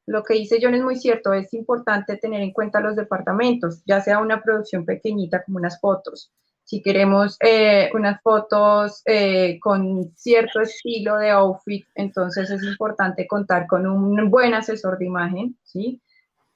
Lo 0.06 0.22
que 0.22 0.34
dice 0.34 0.58
John 0.60 0.74
es 0.74 0.82
muy 0.82 0.96
cierto, 0.96 1.32
es 1.32 1.54
importante 1.54 2.18
tener 2.18 2.42
en 2.42 2.52
cuenta 2.52 2.80
los 2.80 2.94
departamentos, 2.96 3.82
ya 3.86 4.02
sea 4.02 4.18
una 4.18 4.42
producción 4.42 4.84
pequeñita 4.84 5.42
como 5.42 5.56
unas 5.56 5.80
fotos, 5.80 6.30
si 6.64 6.82
queremos 6.82 7.36
eh, 7.40 7.90
unas 7.94 8.20
fotos 8.22 9.02
eh, 9.04 9.58
con 9.60 10.12
cierto 10.16 10.60
estilo 10.60 11.16
de 11.18 11.30
outfit, 11.30 11.86
entonces 11.94 12.50
es 12.50 12.62
importante 12.62 13.26
contar 13.26 13.66
con 13.66 13.86
un 13.86 14.30
buen 14.30 14.54
asesor 14.54 14.98
de 14.98 15.06
imagen, 15.06 15.58
¿sí? 15.62 16.00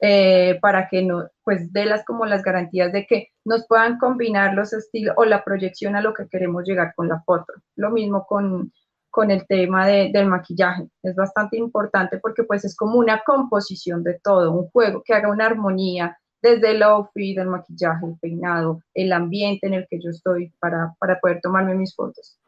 Eh, 0.01 0.57
para 0.61 0.87
que 0.87 1.03
no, 1.03 1.27
pues 1.43 1.73
dé 1.73 1.85
las 1.85 2.05
como 2.05 2.25
las 2.25 2.41
garantías 2.41 2.93
de 2.93 3.05
que 3.05 3.27
nos 3.43 3.67
puedan 3.67 3.97
combinar 3.97 4.53
los 4.53 4.71
estilos 4.71 5.13
o 5.17 5.25
la 5.25 5.43
proyección 5.43 5.95
a 5.95 6.01
lo 6.01 6.13
que 6.13 6.27
queremos 6.29 6.63
llegar 6.65 6.93
con 6.95 7.09
la 7.09 7.21
foto. 7.21 7.53
Lo 7.75 7.91
mismo 7.91 8.25
con, 8.25 8.71
con 9.09 9.29
el 9.29 9.45
tema 9.45 9.85
de, 9.87 10.09
del 10.13 10.27
maquillaje. 10.27 10.87
Es 11.03 11.15
bastante 11.15 11.57
importante 11.57 12.17
porque 12.19 12.43
pues 12.43 12.63
es 12.65 12.75
como 12.75 12.97
una 12.97 13.21
composición 13.25 14.03
de 14.03 14.19
todo, 14.23 14.53
un 14.53 14.69
juego 14.69 15.03
que 15.03 15.13
haga 15.13 15.29
una 15.29 15.45
armonía 15.45 16.17
desde 16.41 16.71
el 16.71 16.83
outfit, 16.83 17.37
el 17.37 17.47
maquillaje, 17.47 18.05
el 18.05 18.17
peinado, 18.19 18.81
el 18.93 19.11
ambiente 19.11 19.67
en 19.67 19.73
el 19.73 19.87
que 19.89 19.99
yo 20.01 20.09
estoy 20.09 20.53
para, 20.59 20.95
para 20.99 21.19
poder 21.19 21.41
tomarme 21.41 21.75
mis 21.75 21.95
fotos. 21.95 22.39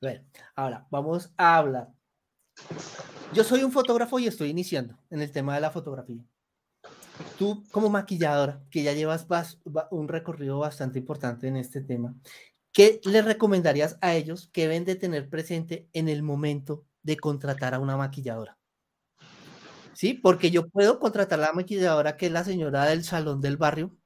Bueno, 0.00 0.24
ahora 0.54 0.86
vamos 0.90 1.32
a 1.36 1.56
hablar. 1.56 1.88
Yo 3.32 3.44
soy 3.44 3.62
un 3.62 3.72
fotógrafo 3.72 4.18
y 4.18 4.26
estoy 4.26 4.50
iniciando 4.50 4.96
en 5.10 5.20
el 5.20 5.30
tema 5.30 5.54
de 5.54 5.60
la 5.60 5.70
fotografía. 5.70 6.22
Tú 7.38 7.64
como 7.70 7.88
maquilladora, 7.88 8.62
que 8.70 8.82
ya 8.82 8.92
llevas 8.92 9.26
un 9.90 10.08
recorrido 10.08 10.58
bastante 10.58 10.98
importante 10.98 11.48
en 11.48 11.56
este 11.56 11.80
tema, 11.80 12.14
¿qué 12.72 13.00
le 13.04 13.22
recomendarías 13.22 13.98
a 14.00 14.14
ellos 14.14 14.50
que 14.52 14.62
deben 14.62 14.84
de 14.84 14.96
tener 14.96 15.28
presente 15.28 15.88
en 15.92 16.08
el 16.08 16.22
momento 16.22 16.84
de 17.02 17.16
contratar 17.16 17.74
a 17.74 17.80
una 17.80 17.96
maquilladora? 17.96 18.58
Sí, 19.96 20.12
porque 20.12 20.50
yo 20.50 20.68
puedo 20.68 20.98
contratar 20.98 21.38
a 21.38 21.46
la 21.46 21.52
maquilladora 21.54 22.18
que 22.18 22.26
es 22.26 22.32
la 22.32 22.44
señora 22.44 22.84
del 22.84 23.02
salón 23.02 23.40
del 23.40 23.56
barrio, 23.56 23.96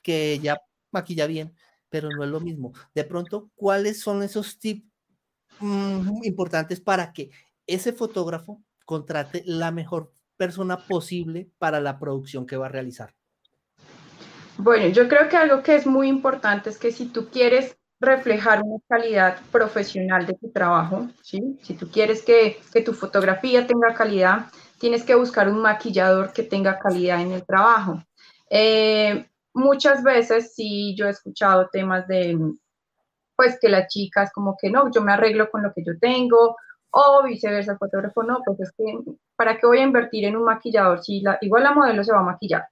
que 0.00 0.32
ella 0.34 0.56
maquilla 0.92 1.26
bien, 1.26 1.56
pero 1.88 2.08
no 2.08 2.22
es 2.22 2.30
lo 2.30 2.38
mismo. 2.38 2.72
De 2.94 3.02
pronto, 3.02 3.50
¿cuáles 3.56 4.00
son 4.00 4.22
esos 4.22 4.60
tips 4.60 4.86
mm, 5.58 6.22
importantes 6.22 6.80
para 6.80 7.12
que 7.12 7.30
ese 7.66 7.92
fotógrafo 7.92 8.62
contrate 8.84 9.42
la 9.44 9.72
mejor 9.72 10.12
persona 10.36 10.86
posible 10.86 11.50
para 11.58 11.80
la 11.80 11.98
producción 11.98 12.46
que 12.46 12.56
va 12.56 12.66
a 12.66 12.70
realizar? 12.70 13.12
Bueno, 14.56 14.86
yo 14.86 15.08
creo 15.08 15.28
que 15.28 15.36
algo 15.36 15.64
que 15.64 15.74
es 15.74 15.84
muy 15.84 16.06
importante 16.06 16.70
es 16.70 16.78
que 16.78 16.92
si 16.92 17.06
tú 17.06 17.28
quieres 17.28 17.76
reflejar 17.98 18.62
una 18.62 18.78
calidad 18.88 19.40
profesional 19.50 20.26
de 20.26 20.34
tu 20.34 20.52
trabajo, 20.52 21.08
¿sí? 21.22 21.58
si 21.60 21.74
tú 21.74 21.90
quieres 21.90 22.22
que 22.22 22.60
tu 22.84 22.92
fotografía 22.94 23.66
tenga 23.66 23.94
calidad, 23.94 24.46
tienes 24.80 25.04
que 25.04 25.14
buscar 25.14 25.48
un 25.48 25.60
maquillador 25.60 26.32
que 26.32 26.42
tenga 26.42 26.78
calidad 26.78 27.20
en 27.20 27.32
el 27.32 27.44
trabajo. 27.44 28.02
Eh, 28.48 29.26
muchas 29.52 30.02
veces 30.02 30.54
sí 30.54 30.96
yo 30.96 31.06
he 31.06 31.10
escuchado 31.10 31.68
temas 31.70 32.08
de, 32.08 32.36
pues 33.36 33.58
que 33.60 33.68
las 33.68 33.88
chicas 33.88 34.32
como 34.32 34.56
que 34.60 34.70
no, 34.70 34.90
yo 34.90 35.02
me 35.02 35.12
arreglo 35.12 35.50
con 35.50 35.62
lo 35.62 35.72
que 35.72 35.84
yo 35.84 35.98
tengo, 36.00 36.56
o 36.92 37.22
viceversa, 37.22 37.72
el 37.72 37.78
fotógrafo 37.78 38.22
no, 38.22 38.40
pues 38.44 38.58
es 38.60 38.72
que, 38.72 38.98
¿para 39.36 39.58
qué 39.58 39.66
voy 39.66 39.78
a 39.78 39.84
invertir 39.84 40.24
en 40.24 40.36
un 40.36 40.44
maquillador 40.44 41.04
si 41.04 41.20
la, 41.20 41.38
igual 41.42 41.62
la 41.62 41.74
modelo 41.74 42.02
se 42.02 42.12
va 42.12 42.20
a 42.20 42.24
maquillar? 42.24 42.66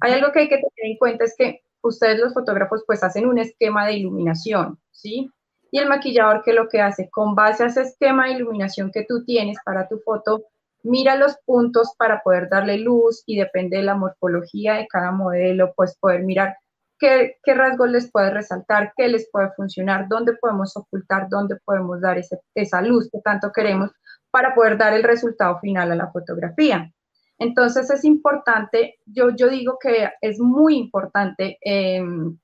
Hay 0.00 0.12
algo 0.12 0.32
que 0.32 0.40
hay 0.40 0.48
que 0.48 0.56
tener 0.56 0.90
en 0.90 0.98
cuenta, 0.98 1.24
es 1.24 1.36
que 1.38 1.62
ustedes 1.82 2.18
los 2.18 2.34
fotógrafos 2.34 2.82
pues 2.84 3.04
hacen 3.04 3.26
un 3.26 3.38
esquema 3.38 3.86
de 3.86 3.94
iluminación, 3.94 4.78
¿sí? 4.90 5.30
Y 5.70 5.78
el 5.78 5.88
maquillador 5.88 6.42
que 6.42 6.52
lo 6.52 6.68
que 6.68 6.80
hace, 6.80 7.08
con 7.10 7.36
base 7.36 7.62
a 7.62 7.66
ese 7.66 7.82
esquema 7.82 8.26
de 8.26 8.32
iluminación 8.32 8.90
que 8.92 9.04
tú 9.08 9.24
tienes 9.24 9.56
para 9.64 9.86
tu 9.88 9.98
foto, 10.00 10.44
mira 10.84 11.16
los 11.16 11.36
puntos 11.44 11.94
para 11.98 12.22
poder 12.22 12.48
darle 12.48 12.78
luz 12.78 13.22
y 13.26 13.36
depende 13.36 13.78
de 13.78 13.82
la 13.82 13.96
morfología 13.96 14.74
de 14.74 14.86
cada 14.86 15.10
modelo, 15.10 15.72
pues 15.74 15.96
poder 15.98 16.22
mirar 16.22 16.56
qué, 16.98 17.36
rasgos 17.46 17.90
les 17.90 18.10
puede 18.10 18.30
resaltar, 18.30 18.92
qué 18.96 19.08
les 19.08 19.28
puede 19.30 19.50
funcionar, 19.52 20.06
dónde 20.08 20.34
podemos 20.34 20.76
ocultar, 20.76 21.28
dónde 21.28 21.56
podemos 21.64 22.00
dar 22.00 22.18
esa 22.54 22.82
luz 22.82 23.08
que 23.10 23.20
tanto 23.20 23.50
queremos 23.52 23.90
para 24.30 24.54
poder 24.54 24.78
dar 24.78 24.92
el 24.94 25.02
resultado 25.02 25.58
final 25.60 25.92
a 25.92 25.96
la 25.96 26.10
fotografía. 26.10 26.90
Entonces 27.38 27.90
es 27.90 28.04
importante, 28.04 28.96
yo, 29.06 29.30
digo 29.30 29.78
que 29.80 30.10
es 30.20 30.38
muy 30.38 30.76
importante 30.76 31.58
em, 31.62 32.38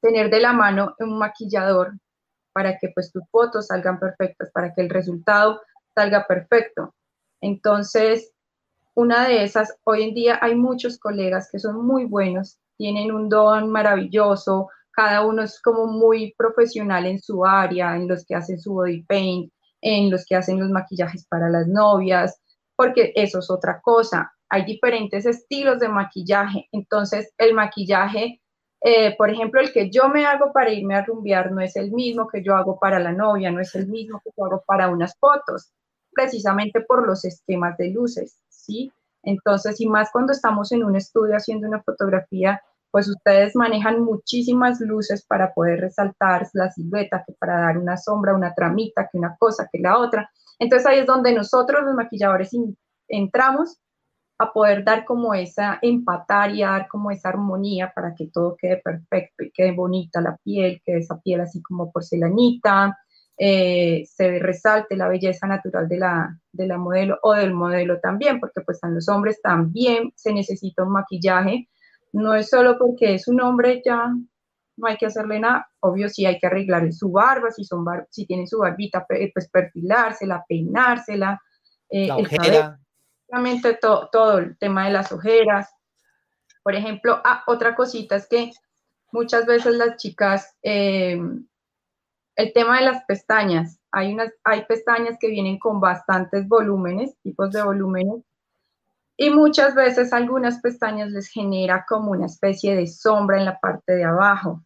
tener 0.00 0.30
de 0.30 0.40
la 0.40 0.52
mano 0.52 0.94
un 0.98 1.18
maquillador 1.18 1.92
para 2.52 2.78
que 2.78 2.90
pues 2.94 3.12
tus 3.12 3.22
fotos 3.30 3.68
salgan 3.68 3.98
perfectas, 3.98 4.50
para 4.52 4.72
que 4.74 4.82
el 4.82 4.90
resultado 4.90 5.60
salga 5.94 6.26
perfecto. 6.26 6.94
Entonces, 7.40 8.32
una 8.94 9.28
de 9.28 9.44
esas, 9.44 9.76
hoy 9.84 10.04
en 10.04 10.14
día 10.14 10.38
hay 10.40 10.54
muchos 10.54 10.98
colegas 10.98 11.50
que 11.52 11.58
son 11.58 11.86
muy 11.86 12.06
buenos, 12.06 12.58
tienen 12.78 13.12
un 13.12 13.28
don 13.28 13.70
maravilloso, 13.70 14.70
cada 14.90 15.26
uno 15.26 15.42
es 15.42 15.60
como 15.60 15.86
muy 15.86 16.34
profesional 16.38 17.04
en 17.04 17.20
su 17.20 17.44
área, 17.44 17.94
en 17.94 18.08
los 18.08 18.24
que 18.24 18.34
hacen 18.34 18.58
su 18.58 18.72
body 18.72 19.02
paint, 19.02 19.52
en 19.82 20.10
los 20.10 20.24
que 20.24 20.36
hacen 20.36 20.58
los 20.58 20.70
maquillajes 20.70 21.26
para 21.28 21.50
las 21.50 21.68
novias, 21.68 22.40
porque 22.74 23.12
eso 23.14 23.40
es 23.40 23.50
otra 23.50 23.80
cosa. 23.82 24.32
Hay 24.48 24.64
diferentes 24.64 25.26
estilos 25.26 25.78
de 25.80 25.88
maquillaje, 25.88 26.66
entonces 26.72 27.34
el 27.36 27.52
maquillaje, 27.52 28.40
eh, 28.80 29.14
por 29.18 29.28
ejemplo, 29.28 29.60
el 29.60 29.72
que 29.72 29.90
yo 29.90 30.08
me 30.08 30.24
hago 30.24 30.52
para 30.54 30.72
irme 30.72 30.94
a 30.94 31.04
rumbear 31.04 31.52
no 31.52 31.60
es 31.60 31.76
el 31.76 31.92
mismo 31.92 32.26
que 32.28 32.42
yo 32.42 32.56
hago 32.56 32.78
para 32.78 32.98
la 32.98 33.12
novia, 33.12 33.50
no 33.50 33.60
es 33.60 33.74
el 33.74 33.88
mismo 33.88 34.22
que 34.24 34.30
yo 34.34 34.46
hago 34.46 34.64
para 34.66 34.88
unas 34.88 35.18
fotos 35.18 35.72
precisamente 36.16 36.80
por 36.80 37.06
los 37.06 37.24
esquemas 37.24 37.76
de 37.76 37.90
luces, 37.90 38.40
¿sí? 38.48 38.90
Entonces, 39.22 39.80
y 39.80 39.86
más 39.86 40.10
cuando 40.10 40.32
estamos 40.32 40.72
en 40.72 40.82
un 40.82 40.96
estudio 40.96 41.36
haciendo 41.36 41.68
una 41.68 41.82
fotografía, 41.82 42.60
pues 42.90 43.08
ustedes 43.08 43.54
manejan 43.54 44.02
muchísimas 44.02 44.80
luces 44.80 45.24
para 45.26 45.52
poder 45.52 45.80
resaltar 45.80 46.48
la 46.54 46.70
silueta, 46.70 47.22
que 47.26 47.34
para 47.34 47.60
dar 47.60 47.76
una 47.76 47.96
sombra, 47.96 48.34
una 48.34 48.54
tramita, 48.54 49.08
que 49.12 49.18
una 49.18 49.36
cosa, 49.38 49.68
que 49.70 49.78
la 49.78 49.98
otra. 49.98 50.30
Entonces 50.58 50.86
ahí 50.86 51.00
es 51.00 51.06
donde 51.06 51.34
nosotros 51.34 51.84
los 51.84 51.94
maquilladores 51.94 52.56
entramos 53.08 53.78
a 54.38 54.52
poder 54.52 54.84
dar 54.84 55.04
como 55.04 55.34
esa 55.34 55.78
empatar 55.82 56.54
y 56.54 56.62
dar 56.62 56.88
como 56.88 57.10
esa 57.10 57.30
armonía 57.30 57.92
para 57.94 58.14
que 58.14 58.28
todo 58.28 58.56
quede 58.56 58.78
perfecto 58.78 59.44
y 59.44 59.50
quede 59.50 59.72
bonita 59.72 60.20
la 60.20 60.36
piel, 60.42 60.80
que 60.84 60.98
esa 60.98 61.18
piel 61.20 61.40
así 61.40 61.62
como 61.62 61.90
porcelanita, 61.90 62.96
eh, 63.38 64.04
se 64.06 64.38
resalte 64.38 64.96
la 64.96 65.08
belleza 65.08 65.46
natural 65.46 65.88
de 65.88 65.98
la, 65.98 66.38
de 66.52 66.66
la 66.66 66.78
modelo 66.78 67.18
o 67.22 67.34
del 67.34 67.52
modelo 67.52 68.00
también, 68.00 68.40
porque 68.40 68.62
pues 68.62 68.82
en 68.82 68.94
los 68.94 69.08
hombres 69.08 69.40
también 69.42 70.12
se 70.16 70.32
necesita 70.32 70.84
un 70.84 70.92
maquillaje, 70.92 71.68
no 72.12 72.34
es 72.34 72.48
solo 72.48 72.78
porque 72.78 73.14
es 73.14 73.28
un 73.28 73.40
hombre 73.40 73.82
ya 73.84 74.10
no 74.76 74.86
hay 74.86 74.96
que 74.96 75.06
hacerle 75.06 75.40
nada, 75.40 75.68
obvio 75.80 76.08
sí 76.08 76.26
hay 76.26 76.38
que 76.38 76.46
arreglar 76.46 76.92
su 76.92 77.10
barba, 77.10 77.50
si, 77.50 77.64
son 77.64 77.84
si 78.10 78.26
tiene 78.26 78.46
su 78.46 78.58
barbita, 78.58 79.06
pues 79.06 79.48
perfilársela, 79.50 80.44
peinársela, 80.46 81.40
eh, 81.88 82.08
la 82.08 82.16
ojera. 82.16 82.78
todo 84.12 84.38
el 84.38 84.56
tema 84.58 84.86
de 84.86 84.92
las 84.92 85.12
ojeras. 85.12 85.70
Por 86.62 86.74
ejemplo, 86.74 87.20
ah, 87.24 87.42
otra 87.46 87.74
cosita 87.74 88.16
es 88.16 88.28
que 88.28 88.50
muchas 89.12 89.46
veces 89.46 89.76
las 89.76 89.96
chicas 89.96 90.56
eh, 90.62 91.18
el 92.36 92.52
tema 92.52 92.78
de 92.78 92.84
las 92.84 93.04
pestañas. 93.04 93.78
Hay, 93.90 94.12
unas, 94.12 94.32
hay 94.44 94.64
pestañas 94.66 95.16
que 95.18 95.28
vienen 95.28 95.58
con 95.58 95.80
bastantes 95.80 96.46
volúmenes, 96.46 97.16
tipos 97.22 97.50
de 97.50 97.62
volúmenes, 97.62 98.22
y 99.16 99.30
muchas 99.30 99.74
veces 99.74 100.12
algunas 100.12 100.60
pestañas 100.60 101.10
les 101.10 101.28
genera 101.28 101.86
como 101.88 102.10
una 102.10 102.26
especie 102.26 102.76
de 102.76 102.86
sombra 102.86 103.38
en 103.38 103.46
la 103.46 103.58
parte 103.58 103.94
de 103.94 104.04
abajo. 104.04 104.62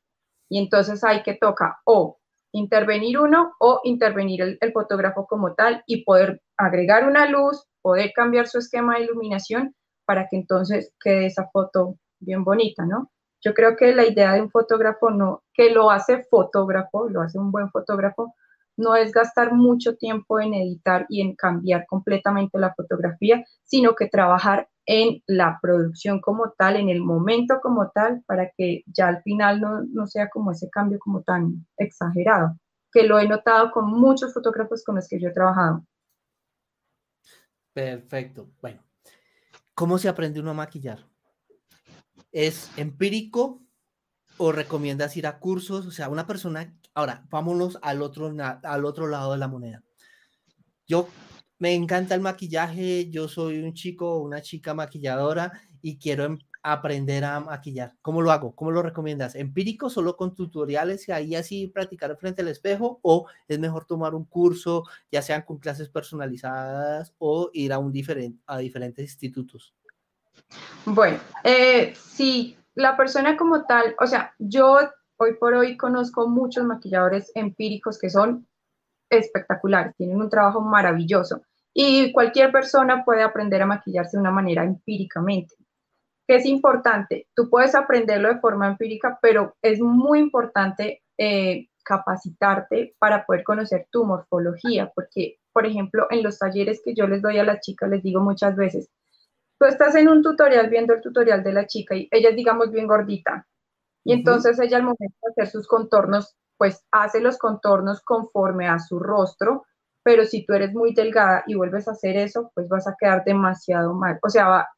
Y 0.49 0.59
entonces 0.59 1.05
hay 1.05 1.23
que 1.23 1.35
tocar 1.35 1.75
o 1.85 2.19
intervenir 2.53 3.21
uno 3.21 3.53
o 3.61 3.81
intervenir 3.85 4.43
el, 4.43 4.59
el, 4.61 4.73
fotógrafo 4.73 5.27
como 5.29 5.55
tal 5.55 5.85
y 5.87 6.05
poder 6.05 6.43
agregar 6.57 7.07
una 7.07 7.27
luz, 7.27 7.65
poder 7.81 8.11
cambiar 8.13 8.49
su 8.49 8.59
esquema 8.59 8.97
de 8.97 9.05
iluminación 9.05 9.77
para 10.05 10.27
que 10.29 10.37
entonces 10.37 10.93
quede 10.99 11.27
esa 11.27 11.49
foto 11.53 11.97
bien 12.19 12.43
bonita, 12.43 12.85
¿no? 12.85 13.13
Yo 13.43 13.55
creo 13.55 13.77
que 13.77 13.95
la 13.95 14.07
idea 14.07 14.35
de 14.35 14.43
un 14.43 14.51
fotógrafo 14.51 15.11
no, 15.11 15.43
que 15.55 15.71
lo 15.71 15.91
hace 15.91 16.25
fotógrafo, 16.25 17.09
lo 17.09 17.23
hace 17.23 17.39
un 17.39 17.51
buen 17.51 17.71
fotógrafo, 17.71 18.35
no 18.77 18.97
es 18.97 19.13
gastar 19.13 19.53
mucho 19.53 19.97
tiempo 19.97 20.41
en 20.41 20.55
editar 20.55 21.07
y 21.09 21.21
en 21.21 21.35
cambiar 21.35 21.87
completamente 21.87 22.59
la 22.59 22.75
fotografía, 22.75 23.45
sino 23.63 23.95
que 23.95 24.09
trabajar 24.09 24.69
en 24.87 25.23
la 25.27 25.59
producción 25.63 26.21
como 26.21 26.53
tal, 26.57 26.77
en 26.77 26.89
el 26.89 27.01
momento 27.01 27.61
como 27.63 27.91
tal, 27.91 28.23
para 28.27 28.51
que 28.57 28.83
ya 28.87 29.09
al 29.09 29.23
final 29.23 29.61
no, 29.61 29.83
no 29.85 30.07
sea 30.07 30.29
como 30.29 30.51
ese 30.51 30.69
cambio 30.71 30.99
como 30.99 31.23
tan 31.23 31.67
exagerado, 31.77 32.57
que 32.91 33.05
lo 33.05 33.19
he 33.19 33.29
notado 33.29 33.71
con 33.71 33.87
muchos 33.87 34.35
fotógrafos 34.35 34.83
con 34.85 34.97
los 34.97 35.07
que 35.09 35.21
yo 35.21 35.29
he 35.29 35.33
trabajado. 35.33 35.85
Perfecto. 37.73 38.51
Bueno, 38.61 38.83
¿cómo 39.75 39.97
se 39.99 40.09
aprende 40.09 40.41
uno 40.41 40.51
a 40.51 40.55
maquillar? 40.55 41.10
¿Es 42.33 42.71
empírico 42.77 43.63
o 44.37 44.53
recomiendas 44.53 45.17
ir 45.17 45.27
a 45.27 45.39
cursos? 45.39 45.87
O 45.87 45.91
sea, 45.91 46.09
una 46.09 46.27
persona, 46.27 46.77
ahora, 46.95 47.27
vámonos 47.31 47.79
al 47.83 48.03
otro, 48.03 48.35
al 48.63 48.85
otro 48.85 49.09
lado 49.09 49.33
de 49.33 49.39
la 49.39 49.49
moneda. 49.49 49.83
Yo 50.87 51.09
me 51.59 51.75
encanta 51.75 52.15
el 52.15 52.21
maquillaje, 52.21 53.11
yo 53.11 53.29
soy 53.29 53.59
un 53.59 53.75
chico 53.75 54.15
o 54.15 54.23
una 54.23 54.43
chica 54.43 54.75
maquilladora 54.75 55.53
y 55.83 55.99
quiero 55.99 56.25
em, 56.25 56.39
aprender 56.63 57.25
a 57.25 57.41
maquillar. 57.41 57.97
¿Cómo 58.03 58.23
lo 58.23 58.33
hago? 58.33 58.55
¿Cómo 58.55 58.71
lo 58.71 58.83
recomiendas? 58.83 59.35
¿Empírico 59.35 59.91
solo 59.91 60.17
con 60.17 60.35
tutoriales 60.35 61.09
y 61.09 61.13
ahí 61.13 61.35
así 61.35 61.67
practicar 61.69 62.17
frente 62.17 62.43
al 62.43 62.49
espejo? 62.49 63.01
¿O 63.03 63.27
es 63.49 63.59
mejor 63.59 63.85
tomar 63.85 64.15
un 64.15 64.25
curso, 64.25 64.85
ya 65.11 65.23
sean 65.23 65.43
con 65.43 65.59
clases 65.59 65.89
personalizadas 65.89 67.15
o 67.19 67.51
ir 67.53 67.73
a, 67.73 67.79
un 67.79 67.93
diferente, 67.93 68.41
a 68.47 68.59
diferentes 68.59 69.05
institutos? 69.11 69.75
Bueno, 70.85 71.19
eh, 71.45 71.95
si 71.95 72.57
la 72.75 72.97
persona 72.97 73.37
como 73.37 73.65
tal, 73.65 73.95
o 74.01 74.07
sea, 74.07 74.35
yo 74.39 74.79
hoy 75.17 75.35
por 75.35 75.55
hoy 75.55 75.77
conozco 75.77 76.29
muchos 76.29 76.65
maquilladores 76.65 77.31
empíricos 77.35 77.99
que 77.99 78.11
son 78.11 78.47
espectaculares, 79.11 79.95
tienen 79.97 80.21
un 80.21 80.31
trabajo 80.31 80.61
maravilloso 80.61 81.43
y 81.75 82.13
cualquier 82.13 82.51
persona 82.53 83.05
puede 83.05 83.23
aprender 83.23 83.63
a 83.63 83.67
maquillarse 83.67 84.17
de 84.17 84.21
una 84.21 84.31
manera 84.31 84.65
empíricamente. 84.65 85.55
¿Qué 86.27 86.37
es 86.37 86.47
importante? 86.47 87.27
Tú 87.35 87.51
puedes 87.51 87.75
aprenderlo 87.75 88.29
de 88.29 88.41
forma 88.41 88.69
empírica, 88.69 89.19
pero 89.21 89.57
es 89.63 89.81
muy 89.81 90.21
importante 90.21 91.03
eh, 91.19 91.69
capacitarte 91.85 92.95
para 92.99 93.27
poder 93.27 93.43
conocer 93.43 93.89
tu 93.91 94.05
morfología, 94.05 94.93
porque, 94.95 95.39
por 95.53 95.67
ejemplo, 95.67 96.07
en 96.11 96.23
los 96.23 96.39
talleres 96.39 96.81
que 96.85 96.95
yo 96.95 97.07
les 97.09 97.21
doy 97.21 97.39
a 97.39 97.45
las 97.45 97.61
chicas, 97.61 97.91
les 97.91 98.03
digo 98.03 98.21
muchas 98.21 98.55
veces, 98.55 98.89
tú 99.61 99.67
estás 99.67 99.95
en 99.95 100.09
un 100.09 100.23
tutorial 100.23 100.71
viendo 100.71 100.95
el 100.95 101.03
tutorial 101.03 101.45
de 101.45 101.53
la 101.53 101.67
chica 101.67 101.95
y 101.95 102.09
ella 102.11 102.31
es, 102.31 102.37
digamos, 102.37 102.71
bien 102.71 102.87
gordita. 102.87 103.47
Y 104.03 104.15
entonces 104.15 104.59
ella 104.59 104.79
al 104.79 104.85
momento 104.85 105.17
de 105.23 105.31
hacer 105.31 105.49
sus 105.49 105.69
contornos, 105.69 106.35
pues 106.57 106.83
hace 106.91 107.21
los 107.21 107.37
contornos 107.37 108.01
conforme 108.01 108.67
a 108.67 108.79
su 108.79 108.99
rostro, 108.99 109.67
pero 110.03 110.25
si 110.25 110.47
tú 110.47 110.55
eres 110.55 110.73
muy 110.73 110.95
delgada 110.95 111.45
y 111.47 111.55
vuelves 111.55 111.87
a 111.87 111.91
hacer 111.91 112.17
eso, 112.17 112.51
pues 112.55 112.71
vas 112.71 112.89
a 112.89 112.97
quedar 112.99 113.23
demasiado 113.23 113.93
mal. 113.93 114.19
O 114.23 114.31
sea, 114.31 114.49
va, 114.49 114.69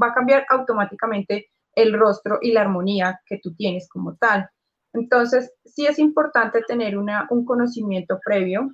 va 0.00 0.06
a 0.06 0.14
cambiar 0.14 0.46
automáticamente 0.48 1.50
el 1.74 1.92
rostro 1.92 2.38
y 2.40 2.52
la 2.52 2.60
armonía 2.60 3.20
que 3.26 3.40
tú 3.42 3.52
tienes 3.56 3.88
como 3.88 4.14
tal. 4.14 4.48
Entonces, 4.92 5.52
sí 5.64 5.86
es 5.86 5.98
importante 5.98 6.62
tener 6.62 6.96
una, 6.96 7.26
un 7.30 7.44
conocimiento 7.44 8.20
previo, 8.24 8.72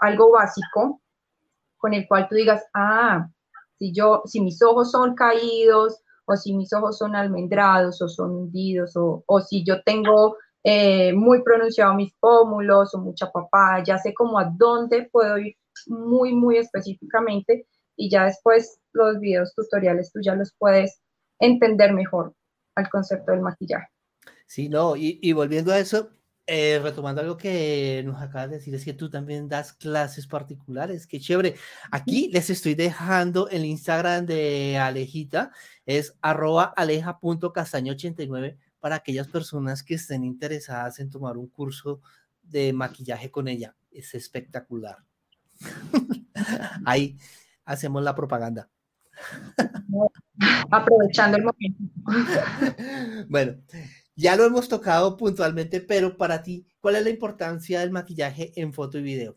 algo 0.00 0.32
básico, 0.32 1.00
con 1.76 1.94
el 1.94 2.08
cual 2.08 2.28
tú 2.28 2.34
digas, 2.34 2.64
ah, 2.74 3.28
si 3.82 3.92
yo, 3.92 4.22
si 4.26 4.40
mis 4.40 4.62
ojos 4.62 4.92
son 4.92 5.16
caídos, 5.16 6.04
o 6.26 6.36
si 6.36 6.54
mis 6.54 6.72
ojos 6.72 6.98
son 6.98 7.16
almendrados, 7.16 8.00
o 8.00 8.08
son 8.08 8.30
hundidos, 8.30 8.96
o, 8.96 9.24
o 9.26 9.40
si 9.40 9.64
yo 9.64 9.82
tengo 9.82 10.36
eh, 10.62 11.12
muy 11.12 11.42
pronunciado 11.42 11.92
mis 11.94 12.14
pómulos, 12.20 12.94
o 12.94 12.98
mucha 12.98 13.28
papada, 13.32 13.82
ya 13.82 13.98
sé 13.98 14.14
como 14.14 14.38
a 14.38 14.44
dónde 14.56 15.08
puedo 15.10 15.36
ir 15.36 15.56
muy, 15.88 16.32
muy 16.32 16.58
específicamente, 16.58 17.66
y 17.96 18.08
ya 18.08 18.26
después 18.26 18.78
los 18.92 19.18
videos 19.18 19.52
tutoriales 19.52 20.12
tú 20.12 20.20
ya 20.22 20.36
los 20.36 20.54
puedes 20.56 21.00
entender 21.40 21.92
mejor 21.92 22.34
al 22.76 22.88
concepto 22.88 23.32
del 23.32 23.40
maquillaje. 23.40 23.88
Sí, 24.46 24.68
no, 24.68 24.94
y, 24.94 25.18
y 25.20 25.32
volviendo 25.32 25.72
a 25.72 25.80
eso, 25.80 26.08
eh, 26.46 26.80
retomando 26.82 27.20
algo 27.20 27.36
que 27.36 28.02
nos 28.04 28.20
acabas 28.20 28.50
de 28.50 28.56
decir, 28.56 28.74
es 28.74 28.84
que 28.84 28.92
tú 28.92 29.08
también 29.08 29.48
das 29.48 29.72
clases 29.72 30.26
particulares, 30.26 31.06
qué 31.06 31.20
chévere. 31.20 31.54
Aquí 31.90 32.30
les 32.32 32.50
estoy 32.50 32.74
dejando 32.74 33.48
el 33.48 33.64
Instagram 33.64 34.26
de 34.26 34.76
Alejita, 34.78 35.52
es 35.86 36.16
arroba 36.20 36.74
aleja.castaño89 36.76 38.56
para 38.80 38.96
aquellas 38.96 39.28
personas 39.28 39.84
que 39.84 39.94
estén 39.94 40.24
interesadas 40.24 40.98
en 40.98 41.10
tomar 41.10 41.36
un 41.36 41.46
curso 41.46 42.00
de 42.42 42.72
maquillaje 42.72 43.30
con 43.30 43.46
ella. 43.46 43.76
Es 43.92 44.14
espectacular. 44.14 44.98
Ahí 46.84 47.16
hacemos 47.64 48.02
la 48.02 48.14
propaganda. 48.14 48.68
Aprovechando 50.70 51.36
el 51.38 51.44
momento. 51.44 51.84
Bueno, 53.28 53.54
ya 54.14 54.36
lo 54.36 54.44
hemos 54.44 54.68
tocado 54.68 55.16
puntualmente, 55.16 55.80
pero 55.80 56.16
para 56.16 56.42
ti, 56.42 56.66
¿cuál 56.80 56.96
es 56.96 57.04
la 57.04 57.10
importancia 57.10 57.80
del 57.80 57.90
maquillaje 57.90 58.52
en 58.56 58.72
foto 58.72 58.98
y 58.98 59.02
video? 59.02 59.36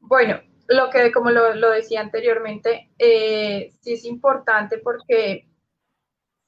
Bueno, 0.00 0.40
lo 0.68 0.90
que, 0.90 1.12
como 1.12 1.30
lo, 1.30 1.70
decía 1.70 2.00
anteriormente, 2.00 2.90
eh, 2.98 3.74
sí 3.80 3.94
es 3.94 4.04
importante 4.04 4.78
porque 4.78 5.48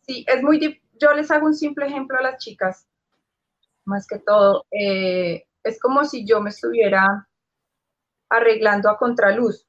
sí, 0.03 0.25
es 0.27 0.43
muy, 0.43 0.81
yo 1.01 1.13
les 1.13 1.31
hago 1.31 1.47
un 1.47 1.55
simple 1.55 1.87
ejemplo 1.87 2.19
a 2.19 2.23
las 2.23 2.43
chicas, 2.43 2.87
más 3.85 4.07
que 4.07 4.19
todo, 4.19 4.67
eh, 4.71 5.45
es 5.63 5.81
como 5.81 6.05
si 6.05 6.27
yo 6.27 6.41
me 6.41 6.51
estuviera 6.51 7.29
arreglando 8.29 8.91
a 8.91 8.99
contraluz, 8.99 9.67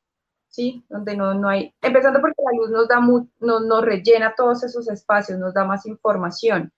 ¿sí? 0.47 0.85
Donde 0.89 1.15
no, 1.15 1.33
no 1.33 1.49
hay, 1.49 1.73
empezando 1.81 2.19
porque 2.21 2.41
la 2.43 2.57
luz 2.57 2.69
nos 2.69 2.87
da, 2.87 2.99
nos 3.39 3.85
rellena 3.85 4.33
todos 4.35 4.63
esos 4.63 4.89
espacios, 4.89 5.37
nos 5.39 5.53
da 5.53 5.65
más 5.65 5.85
información. 5.85 6.71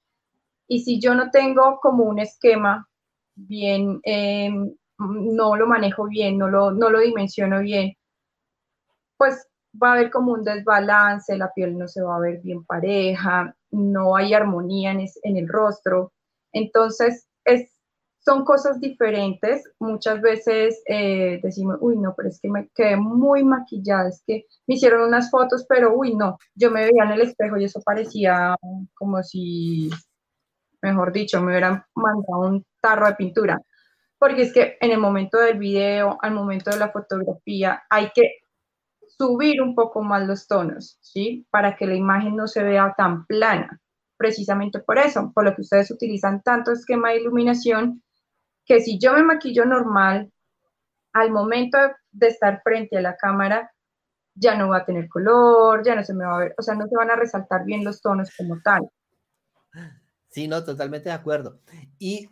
Y 0.70 0.84
si 0.84 1.02
yo 1.02 1.16
no 1.16 1.32
tengo 1.32 1.80
como 1.82 2.04
un 2.04 2.20
esquema 2.20 2.88
bien, 3.36 4.00
em, 4.04 4.72
no 5.00 5.56
lo 5.56 5.68
manejo 5.68 6.06
bien, 6.08 6.38
no 6.38 6.48
lo, 6.48 6.72
no 6.72 6.90
lo 6.90 7.00
dimensiono 7.00 7.60
bien, 7.62 7.94
pues 9.18 9.48
va 9.82 9.90
a 9.90 9.94
haber 9.94 10.12
como 10.12 10.34
un 10.34 10.44
desbalance, 10.44 11.38
la 11.38 11.52
piel 11.54 11.78
no 11.78 11.88
se 11.88 12.04
va 12.04 12.18
a 12.18 12.20
ver 12.20 12.40
bien 12.42 12.64
pareja, 12.66 13.56
no 13.72 14.16
hay 14.16 14.34
armonía 14.34 14.92
en, 14.92 15.38
el 15.38 15.48
rostro. 15.48 16.14
Entonces, 16.52 17.28
es, 17.46 17.72
son 18.20 18.46
cosas 18.46 18.80
diferentes. 18.80 19.64
Muchas 19.80 20.22
veces 20.22 20.84
eh, 20.88 21.40
decimos, 21.42 21.78
uy, 21.82 21.98
no, 21.98 22.14
pero 22.16 22.30
es 22.30 22.40
que 22.40 22.50
me 22.50 22.70
quedé 22.76 22.96
muy 22.96 23.44
maquillada, 23.44 24.10
es 24.10 24.22
que 24.26 24.46
me 24.68 24.76
hicieron 24.76 25.08
unas 25.08 25.32
fotos, 25.32 25.66
pero 25.68 25.96
uy, 25.96 26.16
no, 26.16 26.38
yo 26.54 26.70
me 26.70 26.82
veía 26.82 27.06
en 27.06 27.12
el 27.12 27.22
espejo 27.22 27.58
y 27.58 27.66
eso 27.66 27.82
parecía 27.84 28.56
como 28.96 29.24
si 29.24 29.90
mejor 30.82 31.12
dicho, 31.12 31.42
me 31.42 31.52
hubieran 31.52 31.84
mandado 31.96 32.40
un 32.48 32.66
tarro 32.82 33.08
de 33.08 33.16
pintura. 33.16 33.60
Porque 34.18 34.44
es 34.44 34.54
que 34.54 34.78
en 34.82 34.92
el 34.92 35.00
momento 35.00 35.40
del 35.40 35.58
video, 35.58 36.18
al 36.22 36.34
momento 36.34 36.72
de 36.72 36.78
la 36.78 36.92
fotografía, 36.92 37.84
hay 37.90 38.12
que 38.14 38.40
subir 39.18 39.62
un 39.62 39.76
poco 39.76 40.02
más 40.02 40.26
los 40.28 40.48
tonos, 40.48 40.98
¿sí? 41.02 41.46
Para 41.50 41.76
que 41.76 41.88
la 41.88 41.96
imagen 41.96 42.36
no 42.36 42.48
se 42.48 42.64
vea 42.64 42.94
tan 42.98 43.26
plana. 43.26 43.80
Precisamente 44.18 44.80
por 44.80 44.98
eso, 44.98 45.32
por 45.34 45.46
lo 45.46 45.56
que 45.56 45.62
ustedes 45.62 45.92
utilizan 45.92 46.42
tanto 46.42 46.72
esquema 46.72 47.10
de 47.10 47.22
iluminación, 47.22 48.04
que 48.66 48.82
si 48.82 49.00
yo 49.00 49.14
me 49.14 49.24
maquillo 49.24 49.66
normal, 49.66 50.32
al 51.14 51.32
momento 51.32 51.78
de 52.12 52.28
estar 52.28 52.62
frente 52.64 52.98
a 52.98 53.02
la 53.02 53.16
cámara, 53.18 53.72
ya 54.36 54.56
no 54.56 54.70
va 54.70 54.78
a 54.78 54.86
tener 54.86 55.10
color, 55.10 55.84
ya 55.84 55.96
no 55.96 56.04
se 56.04 56.14
me 56.14 56.26
va 56.26 56.36
a 56.36 56.40
ver, 56.40 56.56
o 56.58 56.62
sea, 56.62 56.76
no 56.76 56.88
se 56.88 56.96
van 56.96 57.10
a 57.12 57.16
resaltar 57.16 57.66
bien 57.66 57.84
los 57.84 58.02
tonos 58.02 58.30
como 58.38 58.60
tal. 58.62 58.82
Sí, 60.32 60.48
no, 60.48 60.64
totalmente 60.64 61.10
de 61.10 61.16
acuerdo. 61.16 61.60
Y 61.98 62.30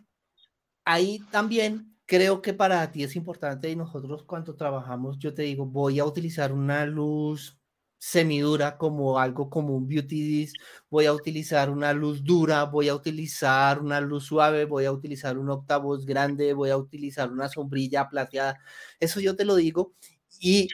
ahí 0.84 1.20
también 1.32 1.96
creo 2.06 2.42
que 2.42 2.54
para 2.54 2.90
ti 2.92 3.04
es 3.04 3.16
importante 3.16 3.70
y 3.70 3.76
nosotros 3.76 4.24
cuando 4.24 4.56
trabajamos, 4.56 5.18
yo 5.18 5.34
te 5.34 5.42
digo, 5.42 5.66
voy 5.66 6.00
a 6.00 6.04
utilizar 6.06 6.52
una 6.52 6.86
luz 6.86 7.58
semidura 7.98 8.78
como 8.78 9.18
algo 9.20 9.50
como 9.50 9.76
un 9.76 9.88
beauty 9.88 10.22
disc, 10.22 10.56
voy 10.90 11.06
a 11.06 11.12
utilizar 11.14 11.70
una 11.70 11.92
luz 11.94 12.24
dura, 12.24 12.64
voy 12.64 12.88
a 12.88 12.94
utilizar 12.94 13.80
una 13.80 14.00
luz 14.00 14.26
suave, 14.26 14.66
voy 14.66 14.84
a 14.86 14.92
utilizar 14.92 15.38
un 15.38 15.50
octavoz 15.50 16.06
grande, 16.06 16.54
voy 16.54 16.70
a 16.70 16.78
utilizar 16.78 17.30
una 17.32 17.48
sombrilla 17.48 18.08
plateada. 18.10 18.58
Eso 19.00 19.20
yo 19.20 19.36
te 19.36 19.44
lo 19.44 19.56
digo 19.56 19.94
y 20.40 20.68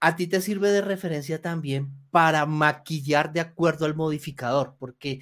a 0.00 0.16
ti 0.16 0.26
te 0.28 0.40
sirve 0.40 0.70
de 0.70 0.82
referencia 0.82 1.40
también 1.42 1.90
para 2.10 2.46
maquillar 2.46 3.32
de 3.32 3.40
acuerdo 3.40 3.86
al 3.86 3.96
modificador, 3.96 4.76
porque 4.78 5.20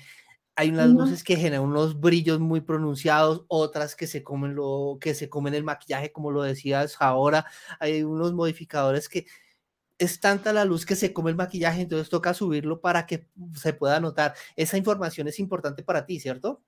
hay 0.57 0.71
unas 0.71 0.89
luces 0.89 1.23
que 1.23 1.37
generan 1.37 1.65
unos 1.65 2.01
brillos 2.01 2.41
muy 2.41 2.63
pronunciados, 2.63 3.45
otras 3.49 3.95
que 3.95 4.07
se 4.07 4.25
comen 4.25 4.55
lo 4.55 4.97
que 4.99 5.15
se 5.15 5.29
comen 5.29 5.55
el 5.55 5.65
maquillaje, 5.65 6.13
como 6.13 6.31
lo 6.31 6.43
decías 6.43 6.97
ahora. 6.99 7.45
Hay 7.79 8.03
unos 8.03 8.33
modificadores 8.33 9.11
que 9.11 9.27
es 9.99 10.19
tanta 10.19 10.55
la 10.55 10.65
luz 10.65 10.87
que 10.87 10.97
se 10.97 11.13
come 11.13 11.31
el 11.31 11.37
maquillaje, 11.37 11.83
entonces 11.83 12.09
toca 12.09 12.33
subirlo 12.33 12.81
para 12.81 13.07
que 13.07 13.29
se 13.55 13.75
pueda 13.75 14.01
notar. 14.01 14.35
Esa 14.57 14.79
información 14.79 15.29
es 15.29 15.39
importante 15.39 15.83
para 15.83 16.07
ti, 16.07 16.19
¿cierto? 16.21 16.63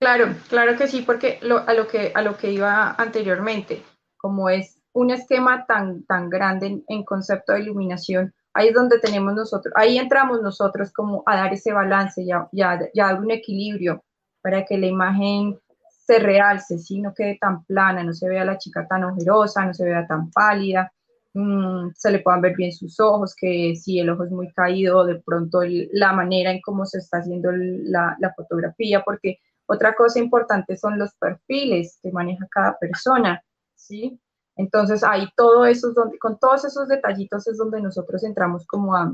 Claro, 0.00 0.34
claro 0.48 0.76
que 0.76 0.88
sí, 0.88 1.02
porque 1.02 1.38
a, 1.42 1.74
lo 1.74 1.86
que, 1.86 2.10
a 2.12 2.22
lo 2.22 2.36
que 2.36 2.50
iba 2.50 2.90
anteriormente, 2.98 3.84
como 4.16 4.48
es 4.48 4.80
un 4.92 5.12
esquema 5.12 5.64
tan, 5.64 6.02
tan 6.06 6.28
grande 6.28 6.82
en 6.88 7.04
concepto 7.04 7.52
de 7.52 7.60
iluminación, 7.60 8.34
Ahí 8.54 8.68
es 8.68 8.74
donde 8.74 8.98
tenemos 8.98 9.34
nosotros, 9.34 9.72
ahí 9.76 9.98
entramos 9.98 10.42
nosotros 10.42 10.92
como 10.92 11.22
a 11.26 11.36
dar 11.36 11.52
ese 11.52 11.72
balance, 11.72 12.24
ya, 12.24 12.48
ya, 12.52 12.78
ya 12.94 13.06
dar 13.06 13.20
un 13.20 13.30
equilibrio 13.30 14.04
para 14.42 14.64
que 14.64 14.76
la 14.76 14.86
imagen 14.86 15.58
se 15.88 16.18
realce, 16.18 16.78
¿sí? 16.78 17.00
no 17.00 17.14
quede 17.14 17.38
tan 17.40 17.64
plana, 17.64 18.02
no 18.02 18.12
se 18.12 18.28
vea 18.28 18.44
la 18.44 18.58
chica 18.58 18.86
tan 18.86 19.04
ojerosa, 19.04 19.64
no 19.64 19.72
se 19.72 19.84
vea 19.84 20.06
tan 20.06 20.30
pálida, 20.30 20.92
mm, 21.32 21.90
se 21.94 22.10
le 22.10 22.18
puedan 22.18 22.42
ver 22.42 22.54
bien 22.56 22.72
sus 22.72 22.98
ojos, 23.00 23.34
que 23.34 23.74
si 23.76 24.00
el 24.00 24.10
ojo 24.10 24.24
es 24.24 24.30
muy 24.30 24.52
caído, 24.52 25.04
de 25.06 25.22
pronto 25.24 25.60
la 25.92 26.12
manera 26.12 26.50
en 26.50 26.60
cómo 26.60 26.84
se 26.84 26.98
está 26.98 27.18
haciendo 27.18 27.50
la, 27.52 28.16
la 28.20 28.34
fotografía, 28.34 29.02
porque 29.02 29.38
otra 29.66 29.94
cosa 29.94 30.18
importante 30.18 30.76
son 30.76 30.98
los 30.98 31.14
perfiles 31.14 31.98
que 32.02 32.10
maneja 32.10 32.46
cada 32.50 32.76
persona, 32.78 33.42
¿sí? 33.74 34.20
Entonces, 34.56 35.02
ahí 35.02 35.28
todo 35.36 35.64
eso 35.64 35.92
donde, 35.92 36.18
con 36.18 36.38
todos 36.38 36.64
esos 36.64 36.88
detallitos 36.88 37.46
es 37.46 37.56
donde 37.56 37.80
nosotros 37.80 38.22
entramos 38.24 38.66
como 38.66 38.94
a, 38.94 39.12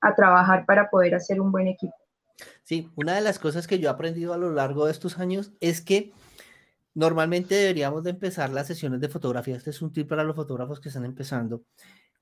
a 0.00 0.14
trabajar 0.14 0.64
para 0.66 0.88
poder 0.90 1.14
hacer 1.14 1.40
un 1.40 1.50
buen 1.50 1.66
equipo. 1.66 1.94
Sí, 2.62 2.90
una 2.96 3.14
de 3.14 3.20
las 3.20 3.38
cosas 3.38 3.66
que 3.66 3.78
yo 3.78 3.88
he 3.88 3.92
aprendido 3.92 4.32
a 4.32 4.38
lo 4.38 4.52
largo 4.52 4.86
de 4.86 4.92
estos 4.92 5.18
años 5.18 5.52
es 5.60 5.80
que 5.80 6.12
normalmente 6.94 7.54
deberíamos 7.54 8.04
de 8.04 8.10
empezar 8.10 8.50
las 8.50 8.66
sesiones 8.66 9.00
de 9.00 9.08
fotografía. 9.08 9.56
Este 9.56 9.70
es 9.70 9.82
un 9.82 9.92
tip 9.92 10.08
para 10.08 10.24
los 10.24 10.36
fotógrafos 10.36 10.80
que 10.80 10.88
están 10.88 11.04
empezando. 11.04 11.62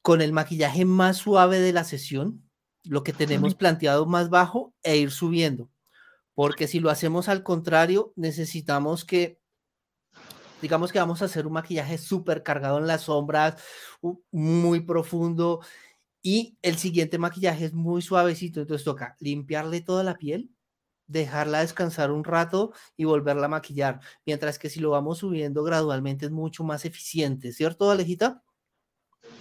Con 0.02 0.20
el 0.20 0.32
maquillaje 0.32 0.84
más 0.84 1.18
suave 1.18 1.60
de 1.60 1.72
la 1.72 1.84
sesión, 1.84 2.42
lo 2.84 3.02
que 3.02 3.12
tenemos 3.12 3.54
planteado 3.54 4.06
más 4.06 4.30
bajo 4.30 4.74
e 4.82 4.96
ir 4.96 5.10
subiendo. 5.10 5.70
Porque 6.34 6.68
si 6.68 6.80
lo 6.80 6.90
hacemos 6.90 7.28
al 7.28 7.42
contrario, 7.42 8.12
necesitamos 8.16 9.04
que 9.04 9.40
digamos 10.60 10.92
que 10.92 10.98
vamos 10.98 11.22
a 11.22 11.26
hacer 11.26 11.46
un 11.46 11.52
maquillaje 11.54 11.98
súper 11.98 12.42
cargado 12.42 12.78
en 12.78 12.86
las 12.86 13.02
sombras, 13.02 13.62
muy 14.30 14.80
profundo, 14.80 15.60
y 16.22 16.58
el 16.62 16.76
siguiente 16.76 17.18
maquillaje 17.18 17.66
es 17.66 17.72
muy 17.72 18.02
suavecito, 18.02 18.60
entonces 18.60 18.84
toca 18.84 19.16
limpiarle 19.20 19.80
toda 19.80 20.02
la 20.02 20.14
piel, 20.14 20.50
dejarla 21.06 21.60
descansar 21.60 22.10
un 22.10 22.24
rato 22.24 22.72
y 22.96 23.04
volverla 23.04 23.46
a 23.46 23.48
maquillar, 23.48 24.00
mientras 24.26 24.58
que 24.58 24.68
si 24.68 24.80
lo 24.80 24.90
vamos 24.90 25.18
subiendo 25.18 25.62
gradualmente 25.62 26.26
es 26.26 26.30
mucho 26.30 26.64
más 26.64 26.84
eficiente, 26.84 27.52
¿cierto, 27.52 27.90
Alejita? 27.90 28.42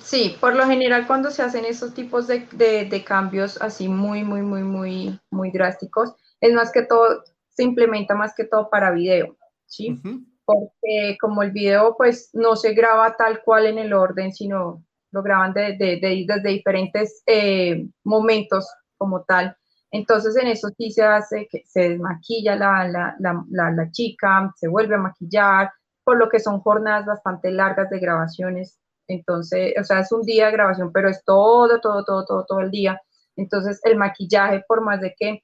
Sí, 0.01 0.37
por 0.39 0.55
lo 0.55 0.65
general 0.65 1.05
cuando 1.05 1.31
se 1.31 1.41
hacen 1.41 1.65
esos 1.65 1.93
tipos 1.93 2.27
de, 2.27 2.47
de, 2.89 3.03
cambios 3.03 3.61
así 3.61 3.89
muy, 3.89 4.23
muy, 4.23 4.41
muy, 4.41 4.63
muy, 4.63 5.19
muy 5.29 5.51
drásticos, 5.51 6.15
es 6.39 6.53
más 6.53 6.71
que 6.71 6.83
todo, 6.83 7.23
se 7.49 7.63
implementa 7.63 8.15
más 8.15 8.33
que 8.33 8.45
todo 8.45 8.69
para 8.69 8.91
video, 8.91 9.37
¿sí? 9.65 9.99
Porque 10.47 11.17
como 11.19 11.43
el 11.43 11.51
video 11.51 11.95
pues 11.97 12.29
no 12.31 12.55
se 12.55 12.73
graba 12.73 13.17
tal 13.17 13.43
cual 13.43 13.65
en 13.65 13.79
el 13.79 13.91
orden, 13.91 14.31
sino 14.31 14.81
lo 15.11 15.21
graban 15.21 15.53
de, 15.53 15.75
desde 15.77 16.49
diferentes 16.49 17.21
eh, 17.25 17.85
momentos 18.05 18.65
como 18.97 19.23
tal. 19.23 19.57
Entonces 19.91 20.37
en 20.37 20.47
eso 20.47 20.69
sí 20.77 20.91
se 20.91 21.03
hace 21.03 21.49
que 21.51 21.63
se 21.65 21.89
desmaquilla 21.89 22.55
la, 22.55 22.87
la, 22.87 23.45
la, 23.49 23.91
chica, 23.91 24.53
se 24.55 24.69
vuelve 24.69 24.95
a 24.95 24.99
maquillar, 24.99 25.69
por 26.05 26.17
lo 26.17 26.29
que 26.29 26.39
son 26.39 26.61
jornadas 26.61 27.05
bastante 27.05 27.51
largas 27.51 27.89
de 27.89 27.99
grabaciones. 27.99 28.79
Entonces, 29.09 29.73
o 29.77 29.83
sea, 29.83 29.99
es 29.99 30.11
un 30.13 30.21
día 30.21 30.45
de 30.45 30.53
grabación, 30.53 30.93
pero 30.93 31.09
es 31.09 31.25
todo, 31.25 31.81
todo, 31.81 32.05
todo, 32.05 32.25
todo, 32.25 32.45
todo 32.45 32.61
el 32.61 32.71
día. 32.71 33.01
Entonces 33.35 33.81
el 33.83 33.97
maquillaje, 33.97 34.63
por 34.65 34.79
más 34.81 35.01
de 35.01 35.13
que 35.19 35.43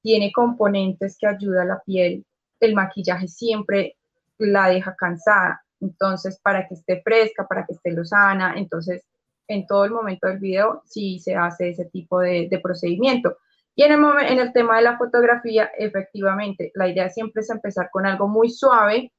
tiene 0.00 0.32
componentes 0.32 1.18
que 1.20 1.26
ayuda 1.26 1.62
a 1.62 1.66
la 1.66 1.82
piel, 1.84 2.24
el 2.60 2.74
maquillaje 2.74 3.28
siempre 3.28 3.96
la 4.38 4.68
deja 4.68 4.94
cansada. 4.96 5.62
Entonces, 5.80 6.38
para 6.42 6.66
que 6.66 6.74
esté 6.74 7.02
fresca, 7.02 7.46
para 7.46 7.66
que 7.66 7.74
esté 7.74 7.92
lozana, 7.92 8.54
entonces 8.56 9.04
en 9.48 9.66
todo 9.66 9.84
el 9.84 9.90
momento 9.90 10.28
del 10.28 10.38
video 10.38 10.82
sí 10.86 11.18
se 11.18 11.34
hace 11.34 11.70
ese 11.70 11.86
tipo 11.86 12.20
de, 12.20 12.60
procedimiento. 12.62 13.36
Y 13.74 13.82
en 13.84 13.92
el, 13.92 14.00
en 14.28 14.38
el 14.38 14.52
tema 14.52 14.76
de 14.76 14.82
la 14.82 14.98
fotografía, 14.98 15.70
efectivamente, 15.76 16.70
la 16.74 16.88
idea 16.88 17.08
siempre 17.08 17.42
es 17.42 17.50
empezar 17.50 17.90
con 17.90 18.06
algo 18.06 18.28
muy 18.28 18.50
suave 18.50 19.12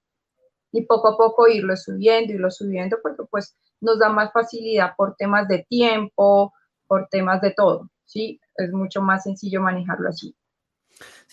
y 0.71 0.85
poco 0.85 1.09
a 1.09 1.17
poco 1.17 1.47
irlo 1.47 1.75
subiendo, 1.75 2.33
irlo 2.33 2.51
subiendo, 2.51 2.97
porque 3.01 3.23
pues 3.29 3.57
nos 3.81 3.99
da 3.99 4.09
más 4.09 4.31
facilidad 4.31 4.93
por 4.95 5.15
temas 5.15 5.47
de 5.47 5.65
tiempo, 5.69 6.53
por 6.87 7.07
temas 7.09 7.41
de 7.41 7.51
todo, 7.51 7.89
¿sí? 8.05 8.39
Es 8.55 8.71
mucho 8.71 9.01
más 9.01 9.23
sencillo 9.23 9.61
manejarlo 9.61 10.09
así. 10.09 10.35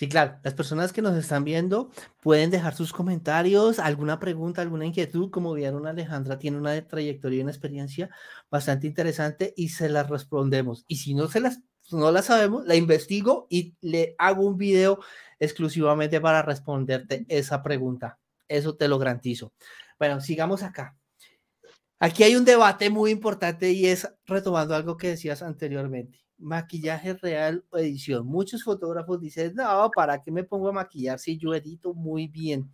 Sí, 0.00 0.08
claro, 0.08 0.38
las 0.42 0.54
personas 0.54 0.94
que 0.94 1.02
nos 1.02 1.14
están 1.14 1.44
viendo 1.44 1.90
pueden 2.22 2.50
dejar 2.50 2.74
sus 2.74 2.90
comentarios, 2.90 3.78
alguna 3.78 4.18
pregunta, 4.18 4.62
alguna 4.62 4.86
inquietud. 4.86 5.30
Como 5.30 5.52
vieron, 5.52 5.86
Alejandra 5.86 6.38
tiene 6.38 6.56
una 6.56 6.88
trayectoria 6.88 7.40
y 7.40 7.42
una 7.42 7.50
experiencia 7.50 8.08
bastante 8.50 8.86
interesante 8.86 9.52
y 9.58 9.68
se 9.68 9.90
las 9.90 10.08
respondemos. 10.08 10.86
Y 10.88 10.96
si 10.96 11.12
no 11.12 11.28
se 11.28 11.40
las 11.40 11.60
no 11.90 12.10
la 12.12 12.22
sabemos, 12.22 12.64
la 12.64 12.76
investigo 12.76 13.46
y 13.50 13.76
le 13.82 14.14
hago 14.16 14.46
un 14.46 14.56
video 14.56 15.00
exclusivamente 15.38 16.18
para 16.18 16.40
responderte 16.40 17.26
esa 17.28 17.62
pregunta. 17.62 18.18
Eso 18.48 18.76
te 18.76 18.88
lo 18.88 18.98
garantizo. 18.98 19.52
Bueno, 19.98 20.22
sigamos 20.22 20.62
acá. 20.62 20.96
Aquí 21.98 22.22
hay 22.22 22.36
un 22.36 22.46
debate 22.46 22.88
muy 22.88 23.10
importante 23.10 23.70
y 23.72 23.84
es 23.84 24.08
retomando 24.24 24.74
algo 24.74 24.96
que 24.96 25.08
decías 25.08 25.42
anteriormente 25.42 26.20
maquillaje 26.40 27.14
real 27.14 27.64
o 27.70 27.78
edición. 27.78 28.26
Muchos 28.26 28.64
fotógrafos 28.64 29.20
dicen, 29.20 29.54
no, 29.54 29.90
¿para 29.94 30.22
qué 30.22 30.30
me 30.30 30.44
pongo 30.44 30.68
a 30.68 30.72
maquillar 30.72 31.18
si 31.18 31.38
yo 31.38 31.54
edito 31.54 31.94
muy 31.94 32.26
bien? 32.28 32.70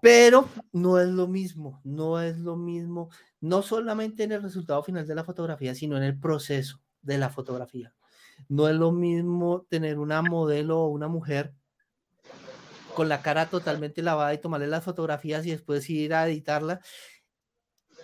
Pero 0.00 0.48
no 0.72 0.98
es 0.98 1.08
lo 1.08 1.26
mismo, 1.26 1.80
no 1.82 2.20
es 2.20 2.38
lo 2.38 2.56
mismo, 2.56 3.10
no 3.40 3.62
solamente 3.62 4.22
en 4.24 4.32
el 4.32 4.42
resultado 4.42 4.82
final 4.82 5.06
de 5.06 5.14
la 5.14 5.24
fotografía, 5.24 5.74
sino 5.74 5.96
en 5.96 6.02
el 6.02 6.18
proceso 6.18 6.80
de 7.02 7.18
la 7.18 7.30
fotografía. 7.30 7.94
No 8.48 8.68
es 8.68 8.74
lo 8.74 8.92
mismo 8.92 9.66
tener 9.68 9.98
una 9.98 10.20
modelo 10.22 10.80
o 10.80 10.88
una 10.88 11.08
mujer 11.08 11.54
con 12.94 13.08
la 13.08 13.22
cara 13.22 13.46
totalmente 13.46 14.02
lavada 14.02 14.32
y 14.32 14.38
tomarle 14.38 14.66
las 14.66 14.84
fotografías 14.84 15.44
y 15.46 15.50
después 15.50 15.88
ir 15.90 16.14
a 16.14 16.26
editarla 16.28 16.80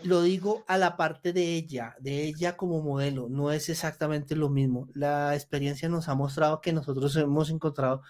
lo 0.02 0.22
digo 0.22 0.64
a 0.66 0.78
la 0.78 0.96
parte 0.96 1.32
de 1.32 1.54
ella, 1.54 1.96
de 2.00 2.24
ella 2.24 2.56
como 2.56 2.82
modelo, 2.82 3.28
no 3.28 3.52
es 3.52 3.68
exactamente 3.68 4.36
lo 4.36 4.48
mismo. 4.48 4.88
La 4.94 5.34
experiencia 5.34 5.88
nos 5.88 6.08
ha 6.08 6.14
mostrado 6.14 6.60
que 6.60 6.72
nosotros 6.72 7.14
hemos 7.16 7.50
encontrado 7.50 8.02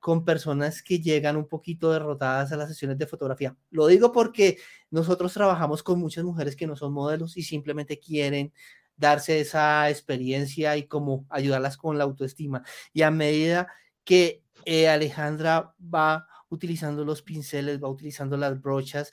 con 0.00 0.24
personas 0.24 0.82
que 0.82 1.00
llegan 1.00 1.36
un 1.36 1.48
poquito 1.48 1.90
derrotadas 1.90 2.52
a 2.52 2.56
las 2.56 2.68
sesiones 2.68 2.98
de 2.98 3.06
fotografía. 3.06 3.56
Lo 3.70 3.86
digo 3.86 4.12
porque 4.12 4.58
nosotros 4.90 5.32
trabajamos 5.32 5.82
con 5.82 5.98
muchas 5.98 6.24
mujeres 6.24 6.56
que 6.56 6.66
no 6.66 6.76
son 6.76 6.92
modelos 6.92 7.36
y 7.36 7.42
simplemente 7.42 7.98
quieren 7.98 8.52
darse 8.96 9.40
esa 9.40 9.88
experiencia 9.90 10.76
y 10.76 10.86
como 10.86 11.26
ayudarlas 11.30 11.76
con 11.76 11.98
la 11.98 12.04
autoestima. 12.04 12.62
Y 12.92 13.02
a 13.02 13.10
medida 13.10 13.68
que 14.04 14.42
eh, 14.66 14.88
Alejandra 14.88 15.74
va 15.82 16.28
utilizando 16.48 17.04
los 17.04 17.22
pinceles, 17.22 17.82
va 17.82 17.88
utilizando 17.88 18.36
las 18.36 18.60
brochas, 18.60 19.12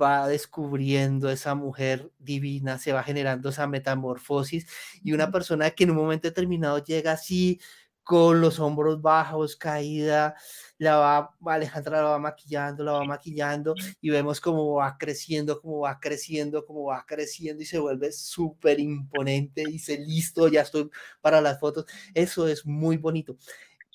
va 0.00 0.28
descubriendo 0.28 1.30
esa 1.30 1.54
mujer 1.54 2.10
divina, 2.18 2.78
se 2.78 2.92
va 2.92 3.02
generando 3.02 3.50
esa 3.50 3.66
metamorfosis 3.66 4.66
y 5.02 5.12
una 5.12 5.30
persona 5.30 5.70
que 5.70 5.84
en 5.84 5.90
un 5.90 5.96
momento 5.96 6.28
determinado 6.28 6.82
llega 6.82 7.12
así 7.12 7.60
con 8.02 8.40
los 8.40 8.58
hombros 8.58 9.00
bajos, 9.00 9.54
caída, 9.54 10.34
la 10.78 10.96
va, 10.96 11.36
Alejandra 11.46 12.02
la 12.02 12.08
va 12.08 12.18
maquillando, 12.18 12.82
la 12.82 12.92
va 12.92 13.04
maquillando 13.04 13.74
y 14.00 14.10
vemos 14.10 14.40
cómo 14.40 14.74
va 14.74 14.98
creciendo, 14.98 15.60
cómo 15.60 15.80
va 15.80 16.00
creciendo, 16.00 16.66
cómo 16.66 16.86
va 16.86 17.04
creciendo 17.06 17.62
y 17.62 17.66
se 17.66 17.78
vuelve 17.78 18.10
súper 18.10 18.80
imponente 18.80 19.62
y 19.62 19.72
dice, 19.74 19.98
listo, 19.98 20.48
ya 20.48 20.62
estoy 20.62 20.90
para 21.20 21.40
las 21.40 21.60
fotos. 21.60 21.84
Eso 22.12 22.48
es 22.48 22.66
muy 22.66 22.96
bonito. 22.96 23.36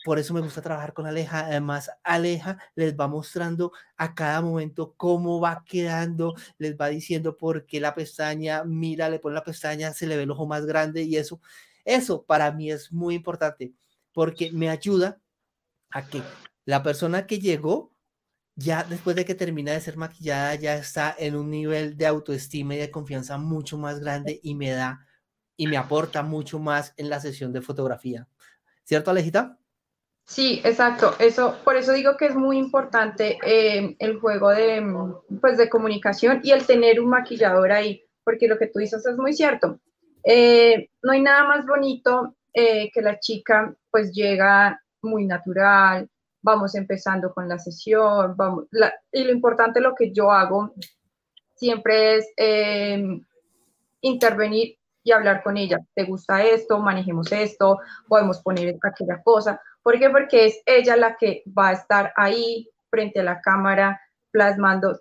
Por 0.05 0.19
eso 0.19 0.35
me 0.35 0.41
gusta 0.41 0.61
trabajar 0.61 0.93
con 0.93 1.07
Aleja. 1.07 1.47
Además, 1.47 1.89
Aleja 2.03 2.59
les 2.75 2.95
va 2.95 3.07
mostrando 3.07 3.71
a 3.97 4.13
cada 4.13 4.39
momento 4.39 4.93
cómo 4.97 5.39
va 5.41 5.63
quedando, 5.65 6.35
les 6.59 6.77
va 6.77 6.89
diciendo 6.89 7.37
por 7.37 7.65
qué 7.65 7.79
la 7.79 7.95
pestaña, 7.95 8.63
mira, 8.65 9.09
le 9.09 9.17
pone 9.17 9.33
la 9.33 9.43
pestaña, 9.43 9.93
se 9.93 10.05
le 10.05 10.15
ve 10.15 10.21
el 10.21 10.29
ojo 10.29 10.45
más 10.45 10.67
grande 10.67 11.01
y 11.01 11.17
eso. 11.17 11.41
Eso 11.85 12.23
para 12.23 12.51
mí 12.51 12.69
es 12.69 12.91
muy 12.91 13.15
importante 13.15 13.73
porque 14.13 14.51
me 14.51 14.69
ayuda 14.69 15.19
a 15.89 16.05
que 16.05 16.21
la 16.65 16.83
persona 16.83 17.25
que 17.25 17.39
llegó, 17.39 17.91
ya 18.55 18.83
después 18.83 19.15
de 19.15 19.25
que 19.25 19.33
termina 19.33 19.71
de 19.71 19.81
ser 19.81 19.97
maquillada, 19.97 20.53
ya 20.53 20.75
está 20.75 21.15
en 21.17 21.35
un 21.35 21.49
nivel 21.49 21.97
de 21.97 22.05
autoestima 22.05 22.75
y 22.75 22.77
de 22.77 22.91
confianza 22.91 23.39
mucho 23.39 23.79
más 23.79 23.99
grande 24.01 24.39
y 24.43 24.53
me 24.53 24.69
da 24.69 25.03
y 25.57 25.65
me 25.65 25.77
aporta 25.77 26.21
mucho 26.21 26.59
más 26.59 26.93
en 26.97 27.09
la 27.09 27.19
sesión 27.19 27.51
de 27.53 27.63
fotografía. 27.63 28.27
¿Cierto, 28.83 29.09
Alejita? 29.09 29.57
Sí, 30.25 30.59
exacto. 30.63 31.13
Eso, 31.19 31.55
por 31.63 31.75
eso 31.75 31.93
digo 31.93 32.17
que 32.17 32.25
es 32.25 32.35
muy 32.35 32.57
importante 32.57 33.37
eh, 33.45 33.95
el 33.99 34.19
juego 34.19 34.49
de, 34.49 34.83
pues, 35.39 35.57
de 35.57 35.69
comunicación 35.69 36.41
y 36.43 36.51
el 36.51 36.65
tener 36.65 36.99
un 36.99 37.09
maquillador 37.09 37.71
ahí, 37.71 38.03
porque 38.23 38.47
lo 38.47 38.57
que 38.57 38.67
tú 38.67 38.79
dices 38.79 39.05
es 39.05 39.17
muy 39.17 39.33
cierto. 39.33 39.79
Eh, 40.23 40.89
no 41.03 41.11
hay 41.11 41.21
nada 41.21 41.47
más 41.47 41.65
bonito 41.67 42.35
eh, 42.53 42.89
que 42.91 43.01
la 43.03 43.19
chica 43.19 43.75
pues 43.91 44.11
llega 44.11 44.81
muy 45.03 45.25
natural, 45.25 46.09
vamos 46.41 46.73
empezando 46.73 47.31
con 47.31 47.47
la 47.47 47.59
sesión, 47.59 48.35
vamos, 48.35 48.65
y 49.11 49.23
lo 49.23 49.31
importante 49.31 49.79
lo 49.79 49.93
que 49.93 50.11
yo 50.11 50.31
hago 50.31 50.73
siempre 51.53 52.15
es 52.17 52.27
intervenir 54.01 54.77
y 55.03 55.11
hablar 55.11 55.43
con 55.43 55.55
ella. 55.55 55.79
¿Te 55.93 56.03
gusta 56.03 56.43
esto? 56.43 56.79
Manejemos 56.79 57.31
esto, 57.31 57.79
podemos 58.07 58.41
poner 58.41 58.75
aquella 58.81 59.21
cosa. 59.23 59.61
¿Por 59.85 59.99
qué? 59.99 60.09
Porque 60.09 60.47
es 60.47 60.63
ella 60.65 60.95
la 60.95 61.15
que 61.15 61.43
va 61.45 61.69
a 61.69 61.73
estar 61.73 62.11
ahí 62.15 62.71
frente 62.89 63.19
a 63.19 63.23
la 63.23 63.39
cámara, 63.39 64.01
plasmando, 64.31 64.99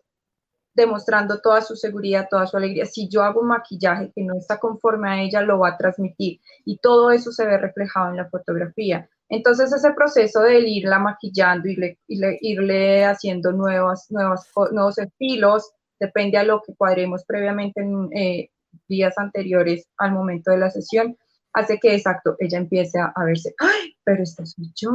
demostrando 0.75 1.41
toda 1.41 1.63
su 1.63 1.75
seguridad, 1.75 2.29
toda 2.31 2.47
su 2.47 2.59
alegría. 2.59 2.85
Si 2.85 3.09
yo 3.09 3.23
hago 3.23 3.41
un 3.41 3.49
maquillaje 3.49 4.13
que 4.15 4.23
no 4.23 4.37
está 4.37 4.59
conforme 4.59 5.09
a 5.09 5.23
ella, 5.23 5.41
lo 5.41 5.59
va 5.59 5.71
a 5.71 5.79
transmitir 5.79 6.39
y 6.67 6.77
todo 6.81 7.11
eso 7.13 7.33
se 7.33 7.47
ve 7.47 7.57
reflejado 7.57 8.11
en 8.11 8.19
la 8.19 8.29
fotografía. 8.29 9.09
Entonces 9.31 9.73
ese 9.73 9.93
proceso 9.95 10.43
de 10.43 10.61
irla 10.61 10.99
maquillando 10.99 11.67
y 11.67 11.97
irle 12.07 13.07
haciendo 13.07 13.53
nuevos, 13.53 14.11
nuevos, 14.11 14.47
nuevos 14.71 14.99
estilos, 14.99 15.73
depende 15.99 16.37
a 16.37 16.45
lo 16.45 16.61
que 16.61 16.75
cuadremos 16.75 17.25
previamente 17.25 17.81
en, 17.81 18.11
eh, 18.15 18.51
días 18.87 19.17
anteriores 19.17 19.89
al 19.97 20.13
momento 20.13 20.51
de 20.51 20.59
la 20.59 20.71
sesión, 20.71 21.17
hace 21.55 21.79
que, 21.79 21.95
exacto, 21.95 22.37
ella 22.39 22.59
empiece 22.59 22.99
a, 22.99 23.13
verse, 23.25 23.55
¡ay, 23.59 23.94
pero 24.05 24.23
esta 24.23 24.45
soy 24.47 24.73
yo! 24.75 24.91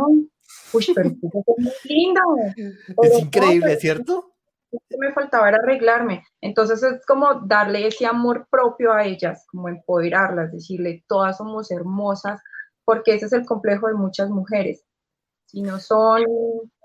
¡Uy, 0.74 0.86
pero 0.96 1.10
es 1.10 1.18
muy 1.58 1.74
linda! 1.84 2.22
Es 3.04 3.20
increíble, 3.20 3.76
¿cierto? 3.78 4.34
Me 4.98 5.12
faltaba 5.12 5.48
arreglarme. 5.48 6.24
Entonces 6.42 6.84
es 6.84 7.06
como 7.06 7.42
darle 7.46 7.88
ese 7.88 8.06
amor 8.06 8.48
propio 8.50 8.94
a 8.94 9.04
ellas, 9.04 9.46
como 9.48 9.68
empoderarlas, 9.68 10.52
decirle, 10.52 11.04
todas 11.08 11.38
somos 11.38 11.72
hermosas, 11.72 12.42
porque 12.86 13.16
ese 13.16 13.26
es 13.26 13.34
el 13.34 13.46
complejo 13.46 13.88
de 13.88 13.96
muchas 13.96 14.30
mujeres. 14.30 14.86
Si 15.46 15.64
no 15.64 15.80
son 15.80 16.24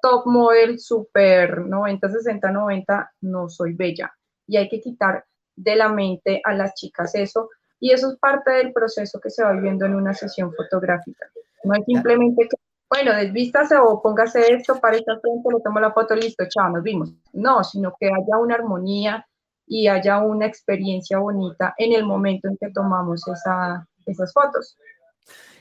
top 0.01 0.27
model, 0.27 0.81
super 0.81 1.61
90, 1.61 2.11
60, 2.11 2.51
90, 2.51 3.13
no 3.21 3.49
soy 3.51 3.75
bella. 3.75 4.11
Y 4.47 4.57
hay 4.57 4.69
que 4.69 4.81
quitar 4.81 5.25
de 5.57 5.77
la 5.77 5.89
mente 5.89 6.41
a 6.45 6.55
las 6.55 6.75
chicas 6.75 7.15
eso, 7.15 7.51
y 7.81 7.93
eso 7.93 8.11
es 8.11 8.19
parte 8.19 8.51
del 8.53 8.73
proceso 8.73 9.21
que 9.21 9.31
se 9.31 9.45
va 9.45 9.53
viviendo 9.53 9.85
en 9.85 9.95
una 9.95 10.15
sesión 10.15 10.53
fotográfica. 10.55 11.27
No 11.65 11.75
es 11.75 11.85
simplemente 11.87 12.49
que, 12.49 12.57
bueno, 12.89 13.15
desvístase 13.15 13.77
o 13.77 14.01
póngase 14.03 14.53
esto, 14.53 14.79
para 14.81 14.97
esta 14.97 15.19
frente, 15.19 15.49
le 15.53 15.61
tomo 15.63 15.81
la 15.81 15.93
foto, 15.93 16.15
listo, 16.15 16.45
chao, 16.49 16.71
nos 16.71 16.83
vimos. 16.83 17.13
No, 17.33 17.65
sino 17.65 17.95
que 17.99 18.07
haya 18.07 18.39
una 18.39 18.55
armonía 18.55 19.27
y 19.67 19.89
haya 19.89 20.19
una 20.19 20.47
experiencia 20.47 21.19
bonita 21.19 21.75
en 21.79 21.93
el 21.93 22.05
momento 22.05 22.49
en 22.49 22.57
que 22.59 22.71
tomamos 22.71 23.27
esa, 23.27 23.87
esas 24.07 24.33
fotos. 24.33 24.77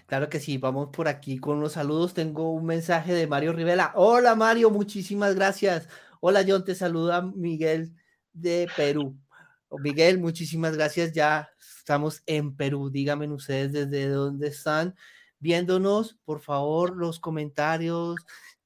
Claro 0.06 0.30
que 0.30 0.40
sí, 0.40 0.58
vamos 0.58 0.90
por 0.90 1.08
aquí 1.08 1.38
con 1.38 1.62
los 1.62 1.74
saludos. 1.74 2.14
Tengo 2.14 2.52
un 2.52 2.66
mensaje 2.66 3.14
de 3.14 3.26
Mario 3.26 3.54
Rivera. 3.54 3.94
Hola 3.96 4.36
Mario, 4.36 4.70
muchísimas 4.70 5.36
gracias. 5.36 5.88
Hola 6.20 6.44
John, 6.46 6.66
te 6.66 6.76
saluda 6.76 7.22
Miguel 7.22 7.96
de 8.34 8.68
Perú. 8.76 9.16
Miguel, 9.80 10.20
muchísimas 10.20 10.76
gracias. 10.76 11.14
Ya 11.14 11.50
estamos 11.58 12.22
en 12.26 12.56
Perú. 12.56 12.90
Díganme 12.90 13.28
ustedes 13.32 13.72
desde 13.72 14.10
dónde 14.10 14.50
están 14.50 14.94
viéndonos. 15.44 16.18
Por 16.26 16.40
favor, 16.40 16.98
los 16.98 17.20
comentarios, 17.20 18.16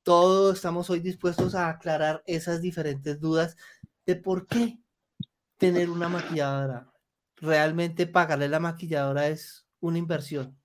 todo. 0.04 0.54
Estamos 0.54 0.90
hoy 0.90 1.02
dispuestos 1.02 1.56
a 1.56 1.70
aclarar 1.70 2.24
esas 2.28 2.62
diferentes 2.62 3.20
dudas 3.20 3.58
de 4.06 4.16
por 4.16 4.48
qué 4.48 4.80
tener 5.58 5.90
una 5.90 6.08
maquilladora. 6.08 6.94
Realmente 7.36 8.08
pagarle 8.08 8.48
la 8.48 8.60
maquilladora 8.60 9.28
es 9.28 9.68
una 9.82 9.98
inversión. 9.98 10.58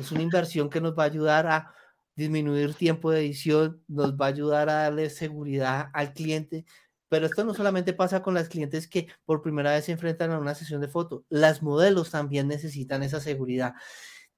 Es 0.00 0.10
una 0.12 0.22
inversión 0.22 0.70
que 0.70 0.80
nos 0.80 0.96
va 0.96 1.02
a 1.02 1.06
ayudar 1.06 1.46
a 1.46 1.74
disminuir 2.14 2.74
tiempo 2.74 3.10
de 3.10 3.20
edición, 3.20 3.82
nos 3.88 4.14
va 4.14 4.26
a 4.26 4.28
ayudar 4.30 4.70
a 4.70 4.84
darle 4.84 5.10
seguridad 5.10 5.90
al 5.92 6.14
cliente, 6.14 6.64
pero 7.08 7.26
esto 7.26 7.44
no 7.44 7.52
solamente 7.52 7.92
pasa 7.92 8.22
con 8.22 8.32
las 8.32 8.48
clientes 8.48 8.88
que 8.88 9.08
por 9.26 9.42
primera 9.42 9.72
vez 9.72 9.84
se 9.84 9.92
enfrentan 9.92 10.30
a 10.32 10.38
una 10.38 10.54
sesión 10.54 10.80
de 10.80 10.88
foto, 10.88 11.26
las 11.28 11.62
modelos 11.62 12.10
también 12.10 12.48
necesitan 12.48 13.02
esa 13.02 13.20
seguridad. 13.20 13.74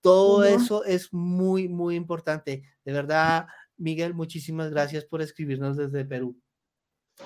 Todo 0.01 0.45
eso 0.45 0.85
es 0.85 1.13
muy, 1.13 1.69
muy 1.69 1.97
importante. 1.97 2.63
De 2.85 2.93
verdad, 2.93 3.47
Miguel, 3.77 4.15
muchísimas 4.15 4.71
gracias 4.71 5.05
por 5.05 5.23
escribirnos 5.23 5.77
desde 5.77 6.05
Perú. 6.05 6.37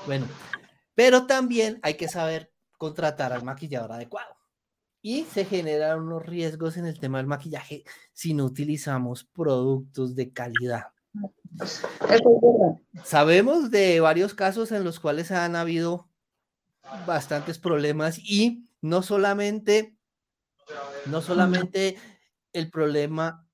Bueno, 0.06 0.26
pero 0.94 1.26
también 1.26 1.78
hay 1.82 1.94
que 1.94 2.08
saber 2.08 2.52
contratar 2.78 3.32
al 3.32 3.44
maquillador 3.44 3.92
adecuado. 3.92 4.36
Y 5.00 5.24
se 5.24 5.44
generan 5.44 6.00
unos 6.00 6.24
riesgos 6.24 6.76
en 6.76 6.86
el 6.86 6.98
tema 6.98 7.18
del 7.18 7.26
maquillaje 7.26 7.84
si 8.12 8.34
no 8.34 8.44
utilizamos 8.44 9.24
productos 9.24 10.14
de 10.14 10.32
calidad. 10.32 10.92
Sabemos 13.04 13.70
de 13.70 14.00
varios 14.00 14.34
casos 14.34 14.72
en 14.72 14.84
los 14.84 15.00
cuales 15.00 15.30
han 15.32 15.56
habido 15.56 16.08
bastantes 17.06 17.58
problemas 17.58 18.18
y 18.18 18.68
no 18.80 19.02
solamente, 19.02 19.96
no 21.06 21.20
solamente 21.20 21.96
el 22.52 22.70
problema 22.70 23.46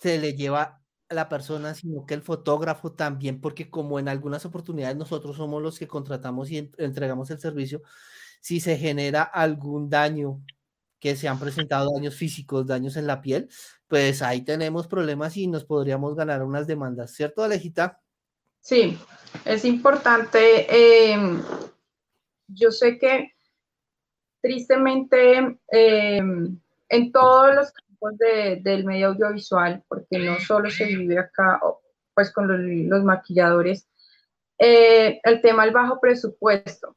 se 0.00 0.18
le 0.18 0.34
lleva 0.34 0.82
a 1.08 1.14
la 1.14 1.28
persona, 1.28 1.74
sino 1.74 2.06
que 2.06 2.14
el 2.14 2.22
fotógrafo 2.22 2.92
también, 2.92 3.40
porque 3.40 3.70
como 3.70 3.98
en 3.98 4.08
algunas 4.08 4.44
oportunidades 4.44 4.96
nosotros 4.96 5.36
somos 5.36 5.62
los 5.62 5.78
que 5.78 5.88
contratamos 5.88 6.50
y 6.50 6.70
entregamos 6.78 7.30
el 7.30 7.38
servicio, 7.38 7.82
si 8.40 8.60
se 8.60 8.76
genera 8.76 9.22
algún 9.22 9.88
daño 9.88 10.42
que 10.98 11.16
se 11.16 11.28
han 11.28 11.38
presentado 11.38 11.92
daños 11.92 12.14
físicos, 12.14 12.66
daños 12.66 12.96
en 12.96 13.06
la 13.06 13.20
piel, 13.20 13.48
pues 13.88 14.22
ahí 14.22 14.42
tenemos 14.42 14.86
problemas 14.86 15.36
y 15.36 15.46
nos 15.46 15.64
podríamos 15.64 16.14
ganar 16.14 16.42
unas 16.42 16.66
demandas, 16.66 17.12
¿cierto, 17.12 17.42
Alejita? 17.42 18.00
Sí, 18.60 18.98
es 19.44 19.66
importante. 19.66 21.12
Em, 21.12 21.42
yo 22.48 22.70
sé 22.70 22.98
que 22.98 23.34
tristemente 24.40 25.58
em, 25.68 26.58
en 26.88 27.12
todos 27.12 27.54
los 27.54 27.72
campos 28.04 28.18
del 28.18 28.84
medio 28.84 29.08
audiovisual, 29.08 29.82
porque 29.88 30.18
no 30.18 30.38
solo 30.38 30.70
se 30.70 30.86
vive 30.86 31.18
acá, 31.18 31.60
pues 32.14 32.32
con 32.32 32.88
los, 32.88 33.04
maquilladores, 33.04 33.88
eh, 34.58 35.20
el 35.22 35.40
tema 35.40 35.64
del 35.64 35.74
bajo 35.74 35.98
presupuesto 36.00 36.96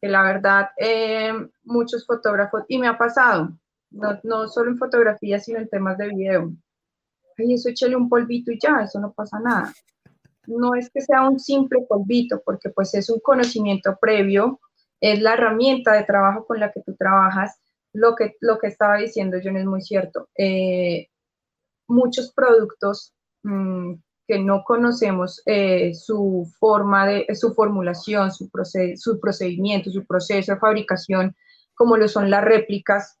que 0.00 0.08
la 0.08 0.22
verdad 0.24 0.70
eh, 0.76 1.32
muchos 1.62 2.04
fotógrafos, 2.04 2.64
y 2.66 2.76
me 2.76 2.88
ha 2.88 2.98
pasado, 2.98 3.56
no, 3.90 4.18
no, 4.24 4.48
solo 4.48 4.72
en 4.72 4.78
fotografía, 4.78 5.38
sino 5.38 5.60
en 5.60 5.68
temas 5.68 5.96
de 5.96 6.08
video. 6.08 6.52
Ay, 7.38 7.54
eso 7.54 7.68
échale 7.68 7.94
un 7.94 8.08
polvito 8.08 8.50
y 8.50 8.58
ya, 8.60 8.82
eso 8.82 8.98
no 8.98 9.12
pasa 9.12 9.38
nada. 9.38 9.72
No 10.48 10.74
es 10.74 10.90
que 10.90 11.00
sea 11.00 11.28
un 11.28 11.38
simple 11.38 11.86
polvito, 11.88 12.42
porque 12.44 12.70
pues 12.70 12.92
es 12.94 13.10
un 13.10 13.20
conocimiento 13.20 13.96
previo, 14.00 14.58
es 15.00 15.20
la 15.20 15.34
herramienta 15.34 15.92
de 15.92 16.02
trabajo 16.02 16.46
con 16.46 16.58
la 16.58 16.72
que 16.72 16.82
tú 16.82 16.96
trabajas. 16.96 17.60
Lo 17.92 18.14
que, 18.14 18.36
lo 18.40 18.58
que 18.58 18.68
estaba 18.68 18.96
diciendo 18.96 19.38
John 19.42 19.56
es 19.56 19.66
muy 19.66 19.82
cierto. 19.82 20.28
Eh, 20.36 21.08
muchos 21.88 22.32
productos 22.32 23.12
mm, 23.42 23.94
que 24.26 24.38
no 24.38 24.62
conocemos 24.64 25.42
eh, 25.46 25.94
su 25.94 26.50
forma 26.58 27.06
de, 27.06 27.26
su 27.34 27.52
formulación, 27.54 28.30
su, 28.32 28.50
su 28.96 29.20
procedimiento, 29.20 29.90
su 29.90 30.06
proceso 30.06 30.52
de 30.52 30.60
fabricación, 30.60 31.36
como 31.74 31.96
lo 31.96 32.08
son 32.08 32.30
las 32.30 32.44
réplicas, 32.44 33.18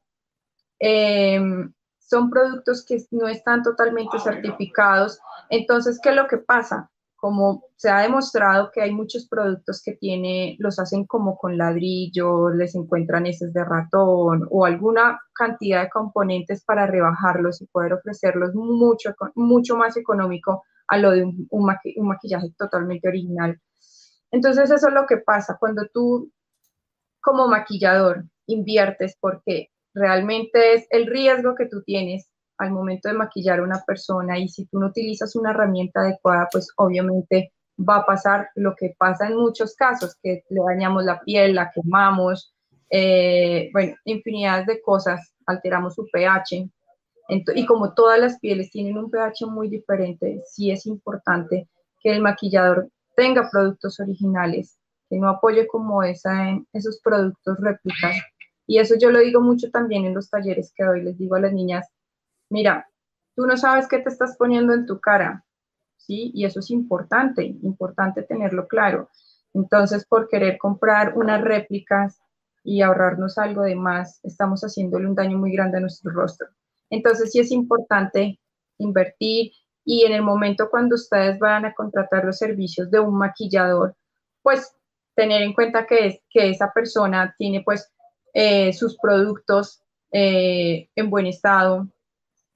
em, 0.78 1.72
son 1.98 2.30
productos 2.30 2.84
que 2.84 3.04
no 3.10 3.26
están 3.26 3.62
totalmente 3.62 4.18
certificados. 4.18 5.18
Entonces, 5.50 5.98
¿qué 6.02 6.10
es 6.10 6.16
lo 6.16 6.28
que 6.28 6.38
pasa? 6.38 6.91
Como 7.22 7.66
se 7.76 7.88
ha 7.88 8.00
demostrado 8.00 8.72
que 8.72 8.82
hay 8.82 8.92
muchos 8.92 9.28
productos 9.28 9.80
que 9.80 9.92
tiene, 9.92 10.56
los 10.58 10.80
hacen 10.80 11.06
como 11.06 11.38
con 11.38 11.56
ladrillo, 11.56 12.50
les 12.50 12.74
encuentran 12.74 13.26
heces 13.26 13.52
de 13.52 13.64
ratón 13.64 14.48
o 14.50 14.64
alguna 14.64 15.20
cantidad 15.32 15.82
de 15.82 15.88
componentes 15.88 16.64
para 16.64 16.88
rebajarlos 16.88 17.62
y 17.62 17.66
poder 17.66 17.92
ofrecerlos 17.92 18.56
mucho, 18.56 19.14
mucho 19.36 19.76
más 19.76 19.96
económico 19.96 20.64
a 20.88 20.98
lo 20.98 21.12
de 21.12 21.22
un, 21.22 21.46
un, 21.48 22.08
maquillaje 22.08 22.52
totalmente 22.58 23.06
original. 23.06 23.56
Entonces 24.32 24.72
eso 24.72 24.88
es 24.88 24.92
lo 24.92 25.06
que 25.06 25.18
pasa 25.18 25.58
cuando 25.60 25.86
tú 25.94 26.28
como 27.20 27.46
maquillador 27.46 28.24
inviertes 28.46 29.16
porque 29.20 29.68
realmente 29.94 30.74
es 30.74 30.88
el 30.90 31.06
riesgo 31.06 31.54
que 31.54 31.66
tú 31.66 31.84
tienes 31.84 32.31
al 32.62 32.72
momento 32.72 33.08
de 33.08 33.14
maquillar 33.14 33.60
a 33.60 33.64
una 33.64 33.82
persona 33.86 34.38
y 34.38 34.48
si 34.48 34.66
tú 34.66 34.78
no 34.78 34.86
utilizas 34.86 35.36
una 35.36 35.50
herramienta 35.50 36.00
adecuada, 36.00 36.48
pues 36.50 36.68
obviamente 36.76 37.52
va 37.78 37.96
a 37.96 38.06
pasar 38.06 38.48
lo 38.54 38.74
que 38.76 38.94
pasa 38.98 39.26
en 39.26 39.36
muchos 39.36 39.74
casos, 39.74 40.16
que 40.22 40.44
le 40.48 40.60
dañamos 40.66 41.04
la 41.04 41.20
piel, 41.20 41.54
la 41.54 41.70
quemamos, 41.70 42.54
eh, 42.90 43.70
bueno, 43.72 43.94
infinidad 44.04 44.66
de 44.66 44.80
cosas, 44.82 45.32
alteramos 45.46 45.94
su 45.94 46.06
pH. 46.12 46.68
y 47.54 47.66
como 47.66 47.94
todas 47.94 48.20
las 48.20 48.38
pieles 48.38 48.70
tienen 48.70 48.98
un 48.98 49.10
pH 49.10 49.46
muy 49.46 49.68
diferente, 49.68 50.42
sí 50.46 50.70
es 50.70 50.86
importante 50.86 51.68
que 52.02 52.10
el 52.12 52.20
maquillador 52.20 52.90
tenga 53.16 53.48
productos 53.50 54.00
originales, 54.00 54.78
que 55.08 55.18
no 55.18 55.28
apoye 55.28 55.66
como 55.66 56.02
esa, 56.02 56.58
esos 56.72 57.00
productos 57.02 57.58
réplicas. 57.60 58.16
Y 58.66 58.78
eso 58.78 58.94
yo 58.98 59.10
lo 59.10 59.20
digo 59.20 59.40
mucho 59.40 59.70
también 59.70 60.04
en 60.04 60.14
los 60.14 60.30
talleres 60.30 60.72
que 60.74 60.84
doy. 60.84 61.02
Les 61.02 61.18
digo 61.18 61.34
a 61.36 61.40
las 61.40 61.52
niñas, 61.52 61.88
mira, 62.52 62.88
tú 63.34 63.46
no 63.46 63.56
sabes 63.56 63.88
qué 63.88 63.98
te 63.98 64.10
estás 64.10 64.36
poniendo 64.36 64.74
en 64.74 64.86
tu 64.86 65.00
cara, 65.00 65.44
¿sí? 65.96 66.30
Y 66.34 66.44
eso 66.44 66.60
es 66.60 66.70
importante, 66.70 67.44
importante 67.44 68.22
tenerlo 68.22 68.68
claro. 68.68 69.08
Entonces, 69.54 70.04
por 70.06 70.28
querer 70.28 70.58
comprar 70.58 71.16
unas 71.16 71.40
réplicas 71.40 72.20
y 72.62 72.82
ahorrarnos 72.82 73.38
algo 73.38 73.62
de 73.62 73.74
más, 73.74 74.20
estamos 74.22 74.60
haciéndole 74.60 75.08
un 75.08 75.14
daño 75.14 75.38
muy 75.38 75.52
grande 75.52 75.78
a 75.78 75.80
nuestro 75.80 76.12
rostro. 76.12 76.48
Entonces, 76.90 77.32
sí 77.32 77.40
es 77.40 77.50
importante 77.50 78.38
invertir 78.78 79.52
y 79.84 80.04
en 80.04 80.12
el 80.12 80.22
momento 80.22 80.68
cuando 80.70 80.94
ustedes 80.94 81.38
van 81.38 81.64
a 81.64 81.74
contratar 81.74 82.24
los 82.24 82.38
servicios 82.38 82.90
de 82.90 83.00
un 83.00 83.16
maquillador, 83.16 83.96
pues 84.42 84.74
tener 85.14 85.42
en 85.42 85.54
cuenta 85.54 85.86
que, 85.86 86.22
que 86.30 86.50
esa 86.50 86.70
persona 86.72 87.34
tiene 87.38 87.62
pues 87.64 87.90
eh, 88.34 88.72
sus 88.72 88.96
productos 88.98 89.82
eh, 90.12 90.88
en 90.94 91.10
buen 91.10 91.26
estado, 91.26 91.88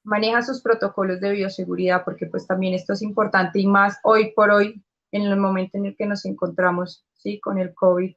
maneja 0.06 0.40
sus 0.42 0.62
protocolos 0.62 1.20
de 1.20 1.32
bioseguridad, 1.32 2.04
porque 2.04 2.26
pues 2.26 2.46
también 2.46 2.74
esto 2.74 2.92
es 2.92 3.02
importante 3.02 3.58
y 3.58 3.66
más 3.66 3.98
hoy 4.04 4.32
por 4.34 4.50
hoy, 4.50 4.82
en 5.12 5.22
el 5.22 5.36
momento 5.36 5.78
en 5.78 5.86
el 5.86 5.96
que 5.96 6.06
nos 6.06 6.24
encontramos, 6.24 7.04
¿sí? 7.14 7.40
Con 7.40 7.58
el 7.58 7.74
COVID, 7.74 8.14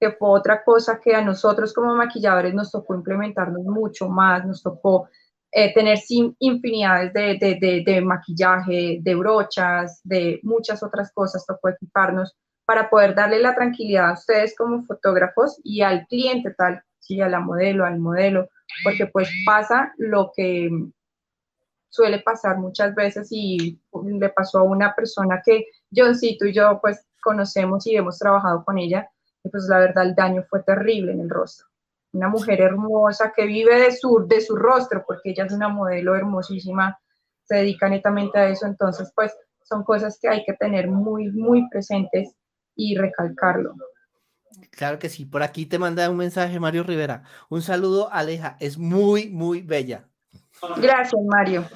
que 0.00 0.12
fue 0.12 0.30
otra 0.30 0.64
cosa 0.64 1.00
que 1.00 1.14
a 1.14 1.22
nosotros 1.22 1.72
como 1.72 1.94
maquilladores 1.94 2.54
nos 2.54 2.70
tocó 2.70 2.94
implementarnos 2.94 3.64
mucho 3.64 4.08
más, 4.08 4.46
nos 4.46 4.62
tocó 4.62 5.08
eh, 5.50 5.74
tener 5.74 5.98
infinidades 6.38 7.12
de, 7.12 7.38
de, 7.60 7.82
de, 7.84 8.00
maquillaje, 8.00 8.98
de 9.02 9.14
brochas, 9.14 10.00
de 10.04 10.40
muchas 10.42 10.82
otras 10.82 11.12
cosas, 11.12 11.44
tocó 11.44 11.68
equiparnos 11.68 12.34
para 12.64 12.88
poder 12.88 13.14
darle 13.14 13.40
la 13.40 13.54
tranquilidad 13.54 14.10
a 14.10 14.14
ustedes 14.14 14.56
como 14.56 14.84
fotógrafos 14.84 15.60
y 15.62 15.82
al 15.82 16.06
cliente 16.06 16.54
tal, 16.56 16.82
sí, 17.00 17.20
a 17.20 17.28
la 17.28 17.40
modelo, 17.40 17.84
al 17.84 17.98
modelo, 17.98 18.48
porque 18.84 19.06
pues 19.06 19.28
pasa 19.44 19.92
lo 19.98 20.32
que 20.34 20.70
suele 21.92 22.20
pasar 22.20 22.56
muchas 22.58 22.94
veces 22.94 23.28
y 23.30 23.78
le 24.18 24.28
pasó 24.30 24.60
a 24.60 24.62
una 24.62 24.94
persona 24.94 25.42
que 25.44 25.66
Johncito 25.94 26.46
y 26.46 26.54
yo 26.54 26.78
pues 26.80 27.06
conocemos 27.22 27.86
y 27.86 27.94
hemos 27.96 28.18
trabajado 28.18 28.64
con 28.64 28.78
ella, 28.78 29.08
y 29.44 29.50
pues 29.50 29.64
la 29.68 29.78
verdad 29.78 30.06
el 30.06 30.14
daño 30.14 30.42
fue 30.48 30.62
terrible 30.62 31.12
en 31.12 31.20
el 31.20 31.28
rostro. 31.28 31.66
Una 32.12 32.28
mujer 32.28 32.62
hermosa 32.62 33.32
que 33.36 33.46
vive 33.46 33.78
de 33.78 33.92
su, 33.92 34.26
de 34.26 34.40
su 34.40 34.56
rostro, 34.56 35.04
porque 35.06 35.30
ella 35.30 35.44
es 35.44 35.52
una 35.52 35.68
modelo 35.68 36.16
hermosísima, 36.16 36.98
se 37.44 37.56
dedica 37.56 37.88
netamente 37.90 38.38
a 38.38 38.48
eso, 38.48 38.66
entonces 38.66 39.12
pues 39.14 39.36
son 39.62 39.84
cosas 39.84 40.18
que 40.20 40.28
hay 40.28 40.44
que 40.44 40.54
tener 40.54 40.88
muy, 40.88 41.30
muy 41.30 41.68
presentes 41.68 42.34
y 42.74 42.96
recalcarlo. 42.96 43.74
Claro 44.70 44.98
que 44.98 45.10
sí, 45.10 45.26
por 45.26 45.42
aquí 45.42 45.66
te 45.66 45.78
manda 45.78 46.08
un 46.08 46.16
mensaje 46.16 46.58
Mario 46.58 46.84
Rivera. 46.84 47.24
Un 47.50 47.60
saludo, 47.60 48.10
Aleja, 48.10 48.56
es 48.60 48.78
muy, 48.78 49.28
muy 49.28 49.60
bella. 49.60 50.08
Gracias, 50.76 51.20
Mario. 51.26 51.68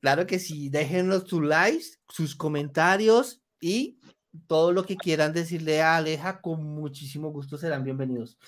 Claro 0.00 0.26
que 0.26 0.38
sí, 0.38 0.68
déjenos 0.68 1.24
sus 1.26 1.42
likes, 1.42 1.98
sus 2.08 2.34
comentarios 2.34 3.42
y 3.60 3.98
todo 4.46 4.72
lo 4.72 4.84
que 4.84 4.96
quieran 4.96 5.32
decirle 5.32 5.82
a 5.82 5.96
Aleja, 5.96 6.40
con 6.40 6.62
muchísimo 6.62 7.30
gusto 7.30 7.58
serán 7.58 7.84
bienvenidos. 7.84 8.38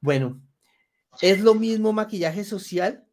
Bueno, 0.00 0.40
¿es 1.20 1.40
lo 1.40 1.54
mismo 1.54 1.92
maquillaje 1.92 2.44
social 2.44 3.04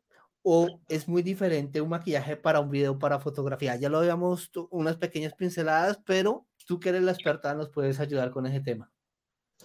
o 0.44 0.68
es 0.88 1.08
muy 1.08 1.24
diferente 1.24 1.82
un 1.82 1.90
maquillaje 1.90 2.38
para 2.38 2.60
un 2.60 2.70
video, 2.70 2.98
para 3.00 3.20
fotografía? 3.20 3.76
Ya 3.76 3.90
lo 3.90 4.00
habíamos 4.00 4.52
unas 4.70 4.98
pequeñas 4.98 5.34
pinceladas, 5.34 6.00
pero 6.06 6.46
tú 6.66 6.80
que 6.80 6.90
eres 6.90 7.04
la 7.04 7.12
experta 7.12 7.54
nos 7.54 7.70
puedes 7.70 8.00
ayudar 8.00 8.32
con 8.32 8.46
ese 8.46 8.60
tema. 8.60 8.92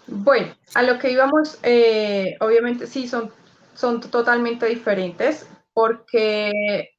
Bueno, 0.07 0.55
a 0.75 0.83
lo 0.83 0.99
que 0.99 1.11
íbamos, 1.11 1.59
eh, 1.63 2.37
obviamente 2.41 2.87
sí, 2.87 3.07
son, 3.09 3.31
son 3.75 4.01
totalmente 4.01 4.67
diferentes 4.67 5.47
porque 5.79 6.91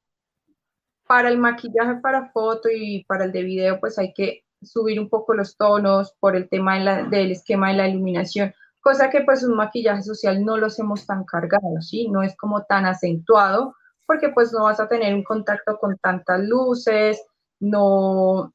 para 1.05 1.27
el 1.27 1.37
maquillaje 1.37 1.95
para 2.01 2.31
foto 2.31 2.69
y 2.73 3.03
para 3.03 3.25
el 3.25 3.33
de 3.33 3.43
video, 3.43 3.77
pues 3.77 3.99
hay 3.99 4.13
que 4.13 4.45
subir 4.61 5.01
un 5.01 5.09
poco 5.09 5.33
los 5.33 5.57
tonos 5.57 6.15
por 6.21 6.37
el 6.37 6.47
tema 6.47 7.03
del 7.09 7.31
esquema 7.31 7.71
de 7.71 7.75
la 7.75 7.89
iluminación, 7.89 8.53
cosa 8.79 9.09
que 9.09 9.19
pues 9.25 9.43
un 9.43 9.57
maquillaje 9.57 10.03
social 10.03 10.45
no 10.45 10.55
lo 10.55 10.67
hacemos 10.67 11.05
tan 11.05 11.25
cargado, 11.25 11.81
¿sí? 11.81 12.07
No 12.07 12.23
es 12.23 12.37
como 12.37 12.63
tan 12.63 12.85
acentuado, 12.85 13.75
porque 14.05 14.29
pues 14.29 14.53
no 14.53 14.63
vas 14.63 14.79
a 14.79 14.87
tener 14.87 15.13
un 15.13 15.25
contacto 15.25 15.77
con 15.77 15.97
tantas 15.97 16.39
luces, 16.39 17.21
no 17.59 18.53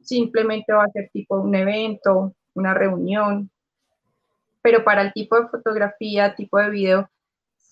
simplemente 0.00 0.72
va 0.72 0.84
a 0.84 0.90
ser 0.90 1.10
tipo 1.12 1.38
un 1.38 1.54
evento, 1.54 2.32
una 2.54 2.72
reunión, 2.72 3.50
pero 4.62 4.82
para 4.84 5.02
el 5.02 5.12
tipo 5.12 5.38
de 5.38 5.48
fotografía, 5.48 6.34
tipo 6.34 6.56
de 6.56 6.70
video, 6.70 7.10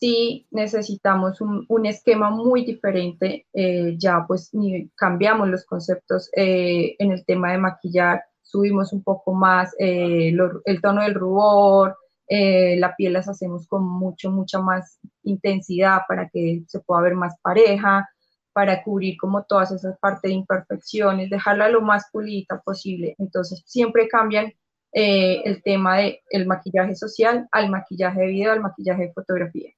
sí 0.05 0.47
necesitamos 0.51 1.40
un, 1.40 1.87
esquema 1.87 2.29
muy 2.29 2.62
diferente, 2.67 3.47
eh, 3.55 3.95
ya 3.97 4.25
pues 4.29 4.51
cambiamos 4.95 5.49
los 5.49 5.64
conceptos 5.64 6.29
eh, 6.37 6.95
en 6.99 7.11
el 7.11 7.25
tema 7.25 7.53
de 7.53 7.59
maquillar, 7.59 8.23
subimos 8.43 8.93
un 8.93 9.03
poco 9.03 9.33
más 9.33 9.75
eh, 9.79 10.37
el 10.67 10.81
tono 10.83 11.03
del 11.03 11.14
rubor, 11.14 11.97
la 12.29 12.95
piel 12.97 13.14
las 13.14 13.29
hacemos 13.29 13.67
con 13.67 13.87
mucho, 13.87 14.31
mucha 14.31 14.59
más 14.59 14.99
intensidad 15.23 16.01
para 16.07 16.29
que 16.29 16.64
se 16.67 16.81
pueda 16.81 17.01
ver 17.03 17.14
más 17.14 17.38
pareja, 17.40 18.07
para 18.53 18.83
cubrir 18.83 19.17
como 19.19 19.45
todas 19.45 19.73
esas 19.73 19.99
partes 19.99 20.29
de 20.29 20.37
imperfecciones, 20.37 21.31
dejarla 21.31 21.69
lo 21.69 21.81
más 21.81 22.05
pulida 22.12 22.61
posible. 22.62 23.14
Entonces 23.19 23.62
siempre 23.67 24.07
cambian 24.09 24.53
el 24.93 25.62
tema 25.62 25.97
del 25.99 26.19
el 26.31 26.47
maquillaje 26.47 26.95
social 26.95 27.49
al 27.53 27.71
maquillaje 27.71 28.21
de 28.21 28.27
video, 28.27 28.53
al 28.53 28.61
maquillaje 28.61 29.05
de 29.05 29.12
fotografía. 29.12 29.71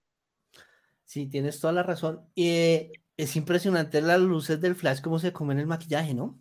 Sí, 1.06 1.26
tienes 1.26 1.60
toda 1.60 1.72
la 1.72 1.82
razón. 1.82 2.28
y 2.34 2.90
es 3.16 3.34
impresionante 3.34 4.02
las 4.02 4.20
luces 4.20 4.60
del 4.60 4.74
flash, 4.74 5.00
cómo 5.00 5.18
se 5.18 5.32
comen 5.32 5.58
el 5.58 5.66
maquillaje, 5.66 6.12
¿no? 6.12 6.38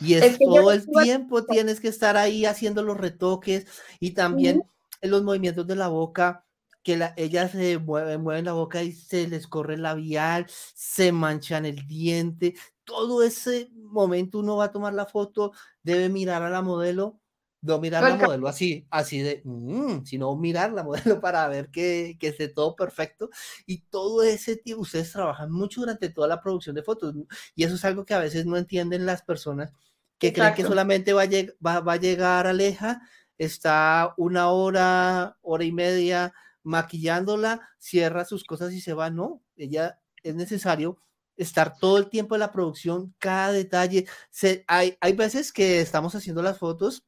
Y 0.00 0.14
es, 0.14 0.38
todo 0.38 0.72
el 0.72 0.86
tiempo 1.02 1.44
tienes 1.44 1.80
que 1.80 1.88
estar 1.88 2.16
ahí 2.16 2.46
haciendo 2.46 2.82
los 2.82 2.96
retoques 2.96 3.66
y 3.98 4.12
también 4.12 4.62
en 5.00 5.10
los 5.10 5.22
movimientos 5.22 5.66
de 5.66 5.76
la 5.76 5.88
boca, 5.88 6.46
que 6.82 6.96
la, 6.96 7.12
ellas 7.16 7.52
se 7.52 7.78
mueven, 7.78 8.22
mueven 8.22 8.46
la 8.46 8.52
boca 8.52 8.82
y 8.82 8.92
se 8.92 9.28
les 9.28 9.46
corre 9.46 9.74
el 9.74 9.82
labial, 9.82 10.46
se 10.74 11.12
manchan 11.12 11.66
el 11.66 11.86
diente. 11.86 12.54
Todo 12.84 13.22
ese 13.22 13.70
momento 13.74 14.38
uno 14.38 14.56
va 14.56 14.66
a 14.66 14.72
tomar 14.72 14.94
la 14.94 15.06
foto, 15.06 15.52
debe 15.82 16.08
mirar 16.08 16.42
a 16.42 16.50
la 16.50 16.62
modelo 16.62 17.19
no 17.62 17.78
mirar 17.78 18.02
la 18.02 18.26
modelo 18.26 18.48
así, 18.48 18.86
así 18.90 19.20
de, 19.20 19.42
mm", 19.44 20.04
sino 20.04 20.34
mirar 20.36 20.72
la 20.72 20.82
modelo 20.82 21.20
para 21.20 21.46
ver 21.48 21.70
que, 21.70 22.16
que 22.18 22.28
esté 22.28 22.48
todo 22.48 22.74
perfecto. 22.74 23.30
Y 23.66 23.82
todo 23.82 24.22
ese 24.22 24.56
tiempo, 24.56 24.82
ustedes 24.82 25.12
trabajan 25.12 25.50
mucho 25.52 25.80
durante 25.80 26.08
toda 26.08 26.28
la 26.28 26.40
producción 26.40 26.74
de 26.74 26.82
fotos. 26.82 27.14
Y 27.54 27.64
eso 27.64 27.74
es 27.74 27.84
algo 27.84 28.04
que 28.04 28.14
a 28.14 28.18
veces 28.18 28.46
no 28.46 28.56
entienden 28.56 29.06
las 29.06 29.22
personas 29.22 29.72
que 30.18 30.32
creen 30.32 30.54
que 30.54 30.62
solamente 30.62 31.12
va 31.14 31.22
a, 31.22 31.80
va, 31.80 31.92
a 31.92 31.96
llegar 31.96 32.46
Aleja, 32.46 33.00
está 33.38 34.14
una 34.18 34.50
hora, 34.50 35.38
hora 35.40 35.64
y 35.64 35.72
media 35.72 36.34
maquillándola, 36.62 37.68
cierra 37.78 38.26
sus 38.26 38.44
cosas 38.44 38.72
y 38.74 38.80
se 38.82 38.92
va. 38.92 39.10
No, 39.10 39.42
ella 39.56 39.98
es 40.22 40.34
necesario 40.34 40.98
estar 41.36 41.78
todo 41.78 41.96
el 41.96 42.10
tiempo 42.10 42.34
en 42.34 42.40
la 42.40 42.52
producción, 42.52 43.14
cada 43.18 43.52
detalle. 43.52 44.06
Se, 44.30 44.62
hay, 44.68 44.98
hay 45.00 45.14
veces 45.14 45.52
que 45.52 45.80
estamos 45.80 46.14
haciendo 46.14 46.42
las 46.42 46.58
fotos 46.58 47.06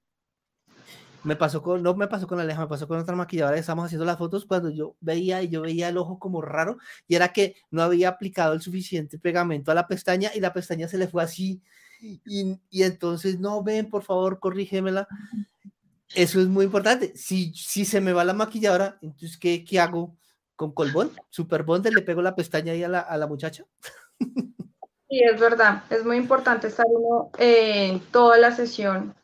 me 1.24 1.37
pasó 1.37 1.62
con, 1.62 1.82
no 1.82 1.94
me 1.94 2.08
pasó 2.08 2.26
con 2.26 2.40
Aleja, 2.40 2.62
me 2.62 2.66
pasó 2.66 2.88
con 2.88 2.98
otra 2.98 3.14
maquilladora 3.14 3.54
que 3.54 3.61
estábamos 3.61 3.87
haciendo 3.87 4.04
las 4.04 4.18
fotos 4.18 4.44
cuando 4.44 4.70
yo 4.70 4.96
veía 5.00 5.42
y 5.42 5.48
yo 5.48 5.62
veía 5.62 5.88
el 5.88 5.98
ojo 5.98 6.18
como 6.18 6.40
raro 6.42 6.78
y 7.06 7.14
era 7.14 7.32
que 7.32 7.56
no 7.70 7.82
había 7.82 8.08
aplicado 8.08 8.54
el 8.54 8.61
suficiente 8.61 9.18
pegamento 9.18 9.70
a 9.70 9.74
la 9.74 9.87
pestaña 9.87 10.30
y 10.35 10.40
la 10.40 10.52
pestaña 10.52 10.88
se 10.88 10.98
le 10.98 11.08
fue 11.08 11.22
así. 11.22 11.62
Y, 12.00 12.58
y 12.68 12.82
entonces 12.82 13.38
no 13.38 13.62
ven 13.62 13.88
por 13.88 14.02
favor 14.02 14.40
corrígemela 14.40 15.06
eso 16.14 16.40
es 16.40 16.48
muy 16.48 16.64
importante. 16.64 17.12
Si, 17.16 17.54
si 17.54 17.85
se 17.85 18.00
me 18.00 18.12
va 18.12 18.24
la 18.24 18.32
maquilladora 18.32 18.98
entonces 19.02 19.38
¿qué, 19.38 19.64
qué 19.64 19.78
hago 19.78 20.16
con 20.56 20.72
colbón 20.72 21.12
super 21.30 21.62
bond 21.62 21.87
le 21.87 22.02
pego 22.02 22.20
la 22.20 22.35
pestaña 22.35 22.72
ahí 22.72 22.82
a 22.82 22.88
la, 22.88 23.00
a 23.00 23.16
la 23.16 23.27
muchacha 23.27 23.64
Sí, 24.18 25.20
es 25.23 25.38
verdad, 25.38 25.85
es 25.90 26.06
muy 26.06 26.16
importante 26.16 26.68
estar 26.68 26.87
uno 26.88 27.31
en 27.37 28.00
toda 28.00 28.38
la 28.38 28.50
sesión 28.50 29.14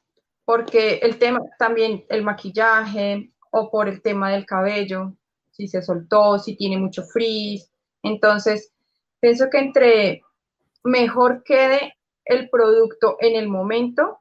porque 0.49 0.95
el 1.03 1.19
tema 1.19 1.41
también, 1.59 2.07
el 2.09 2.25
maquillaje 2.25 3.35
o 3.51 3.71
por 3.71 3.87
el 3.87 4.01
tema 4.01 4.31
del 4.31 4.47
cabello, 4.47 5.13
si 5.51 5.69
se 5.69 5.83
soltó, 5.83 6.39
si 6.39 6.57
tiene 6.57 6.79
mucho 6.79 7.05
frizz. 7.05 7.71
Entonces, 8.03 8.73
pienso 9.21 9.51
que 9.51 9.59
entre 9.59 10.23
mejor 10.85 11.43
quede 11.45 11.99
el 12.25 12.49
producto 12.49 13.19
en 13.21 13.37
el 13.37 13.47
momento, 13.47 14.21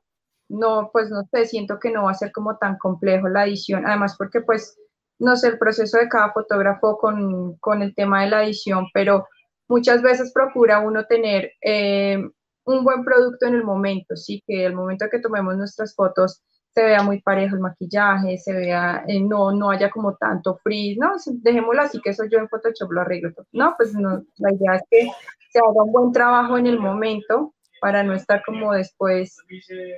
no, 0.49 0.89
pues 0.91 1.09
no 1.09 1.23
sé, 1.31 1.45
siento 1.45 1.79
que 1.79 1.91
no 1.91 2.03
va 2.03 2.11
a 2.11 2.15
ser 2.15 2.33
como 2.33 2.57
tan 2.57 2.77
complejo 2.77 3.29
la 3.29 3.45
edición, 3.45 3.85
además 3.85 4.17
porque 4.17 4.41
pues, 4.41 4.77
no 5.19 5.37
sé, 5.37 5.47
el 5.47 5.57
proceso 5.57 5.97
de 5.97 6.09
cada 6.09 6.33
fotógrafo 6.33 6.97
con, 6.97 7.55
con 7.59 7.81
el 7.81 7.95
tema 7.95 8.25
de 8.25 8.31
la 8.31 8.43
edición, 8.43 8.87
pero 8.93 9.25
muchas 9.69 10.01
veces 10.01 10.33
procura 10.33 10.79
uno 10.79 11.05
tener 11.05 11.53
eh, 11.61 12.21
un 12.67 12.83
buen 12.83 13.03
producto 13.03 13.45
en 13.47 13.55
el 13.55 13.63
momento, 13.63 14.15
sí, 14.15 14.43
que 14.45 14.65
el 14.65 14.75
momento 14.75 15.07
que 15.09 15.19
tomemos 15.19 15.55
nuestras 15.55 15.95
fotos 15.95 16.43
se 16.73 16.83
vea 16.83 17.01
muy 17.01 17.21
parejo 17.21 17.55
el 17.55 17.61
maquillaje, 17.61 18.37
se 18.37 18.53
vea, 18.53 19.03
eh, 19.07 19.19
no, 19.19 19.51
no 19.51 19.71
haya 19.71 19.89
como 19.89 20.15
tanto 20.15 20.59
frizz, 20.63 20.97
no, 20.99 21.13
dejémoslo 21.41 21.81
así 21.81 21.99
que 22.01 22.11
eso 22.11 22.25
yo 22.29 22.37
en 22.37 22.49
Photoshop 22.49 22.91
lo 22.91 23.01
arreglo. 23.01 23.31
No, 23.51 23.73
pues 23.77 23.93
no, 23.95 24.23
la 24.37 24.53
idea 24.53 24.75
es 24.75 24.83
que 24.91 25.09
se 25.51 25.59
haga 25.59 25.83
un 25.83 25.91
buen 25.91 26.11
trabajo 26.11 26.57
en 26.57 26.67
el 26.67 26.79
momento 26.79 27.55
para 27.81 28.03
no 28.03 28.13
estar 28.13 28.43
como 28.45 28.73
después, 28.73 29.37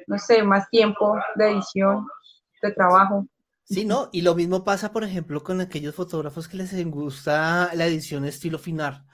no 0.08 0.18
sé, 0.18 0.44
más 0.44 0.70
tiempo 0.70 1.18
de 1.36 1.52
edición, 1.52 2.06
de 2.62 2.72
trabajo. 2.72 3.26
Sí, 3.66 3.86
¿no? 3.86 4.10
Y 4.12 4.22
lo 4.22 4.36
mismo 4.36 4.64
pasa, 4.64 4.92
por 4.92 5.04
ejemplo, 5.04 5.44
con 5.44 5.62
aquellos 5.62 5.96
fotógrafos 5.96 6.48
que 6.48 6.58
les 6.58 6.86
gusta 6.90 7.72
la 7.74 7.86
edición 7.86 8.26
estilo 8.26 8.58
final. 8.58 9.06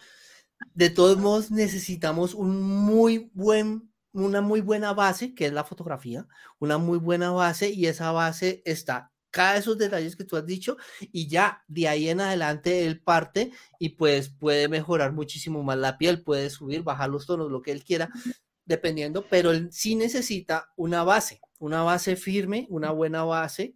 De 0.74 0.89
todos 0.89 1.18
modos, 1.18 1.51
necesitamos 1.51 2.34
un 2.34 2.62
muy 2.62 3.32
buen, 3.34 3.91
una 4.14 4.41
muy 4.41 4.62
buena 4.62 4.93
base, 4.93 5.34
que 5.34 5.45
es 5.47 5.53
la 5.53 5.64
fotografía, 5.64 6.28
una 6.60 6.78
muy 6.78 6.97
buena 6.97 7.32
base, 7.32 7.70
y 7.70 7.88
esa 7.88 8.12
base 8.12 8.62
está 8.66 9.12
cada 9.36 9.58
esos 9.58 9.78
detalles 9.78 10.16
que 10.16 10.24
tú 10.24 10.38
has 10.38 10.45
dicho, 10.45 10.78
y 11.12 11.28
ya 11.28 11.62
de 11.68 11.89
ahí 11.89 12.08
en 12.08 12.22
adelante 12.22 12.86
él 12.86 13.01
parte 13.01 13.51
y 13.80 13.89
pues 13.89 14.30
puede 14.30 14.70
mejorar 14.70 15.12
muchísimo 15.12 15.62
más 15.62 15.78
la 15.78 15.97
piel, 15.97 16.24
puede 16.24 16.49
subir, 16.49 16.84
bajar 16.84 17.10
los 17.10 17.26
tonos, 17.26 17.51
lo 17.51 17.62
que 17.62 17.74
él 17.74 17.84
quiera, 17.84 18.10
dependiendo, 18.64 19.26
pero 19.30 19.51
él 19.51 19.68
sí 19.74 19.95
necesita 19.95 20.70
una 20.78 21.03
base, 21.03 21.41
una 21.60 21.84
base 21.84 22.16
firme, 22.16 22.66
una 22.70 22.91
buena 22.91 23.26
base, 23.26 23.76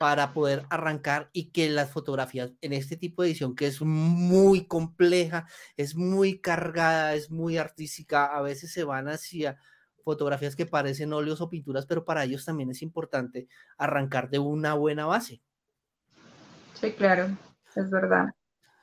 para 0.00 0.32
poder 0.32 0.64
arrancar 0.70 1.28
y 1.34 1.50
que 1.50 1.68
las 1.68 1.90
fotografías 1.90 2.54
en 2.62 2.72
este 2.72 2.96
tipo 2.96 3.20
de 3.20 3.28
edición, 3.28 3.54
que 3.54 3.66
es 3.66 3.82
muy 3.82 4.66
compleja, 4.66 5.46
es 5.76 5.94
muy 5.94 6.40
cargada, 6.40 7.12
es 7.12 7.30
muy 7.30 7.58
artística, 7.58 8.24
a 8.24 8.40
veces 8.40 8.72
se 8.72 8.82
van 8.82 9.08
hacia 9.08 9.58
fotografías 10.02 10.56
que 10.56 10.64
parecen 10.64 11.12
óleos 11.12 11.42
o 11.42 11.50
pinturas, 11.50 11.84
pero 11.84 12.06
para 12.06 12.24
ellos 12.24 12.46
también 12.46 12.70
es 12.70 12.80
importante 12.80 13.46
arrancar 13.76 14.30
de 14.30 14.38
una 14.38 14.72
buena 14.72 15.04
base. 15.04 15.42
Sí, 16.72 16.92
claro, 16.92 17.36
es 17.76 17.90
verdad. 17.90 18.28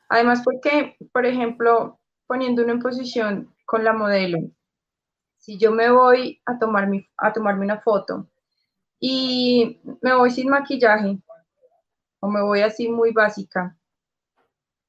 Además, 0.10 0.44
porque, 0.46 0.98
por 1.12 1.26
ejemplo, 1.26 2.00
poniendo 2.28 2.64
una 2.64 2.74
en 2.74 2.80
posición 2.80 3.56
con 3.66 3.84
la 3.84 3.94
modelo, 3.94 4.38
si 5.40 5.58
yo 5.58 5.72
me 5.72 5.90
voy 5.90 6.40
a, 6.46 6.60
tomar 6.60 6.88
a 7.18 7.34
tomarme 7.34 7.66
una 7.66 7.82
foto 7.82 8.30
y 9.00 9.80
me 10.02 10.16
voy 10.16 10.32
sin 10.32 10.50
maquillaje 10.50 11.20
o 12.20 12.30
me 12.30 12.42
voy 12.42 12.62
así 12.62 12.90
muy 12.90 13.12
básica 13.12 13.78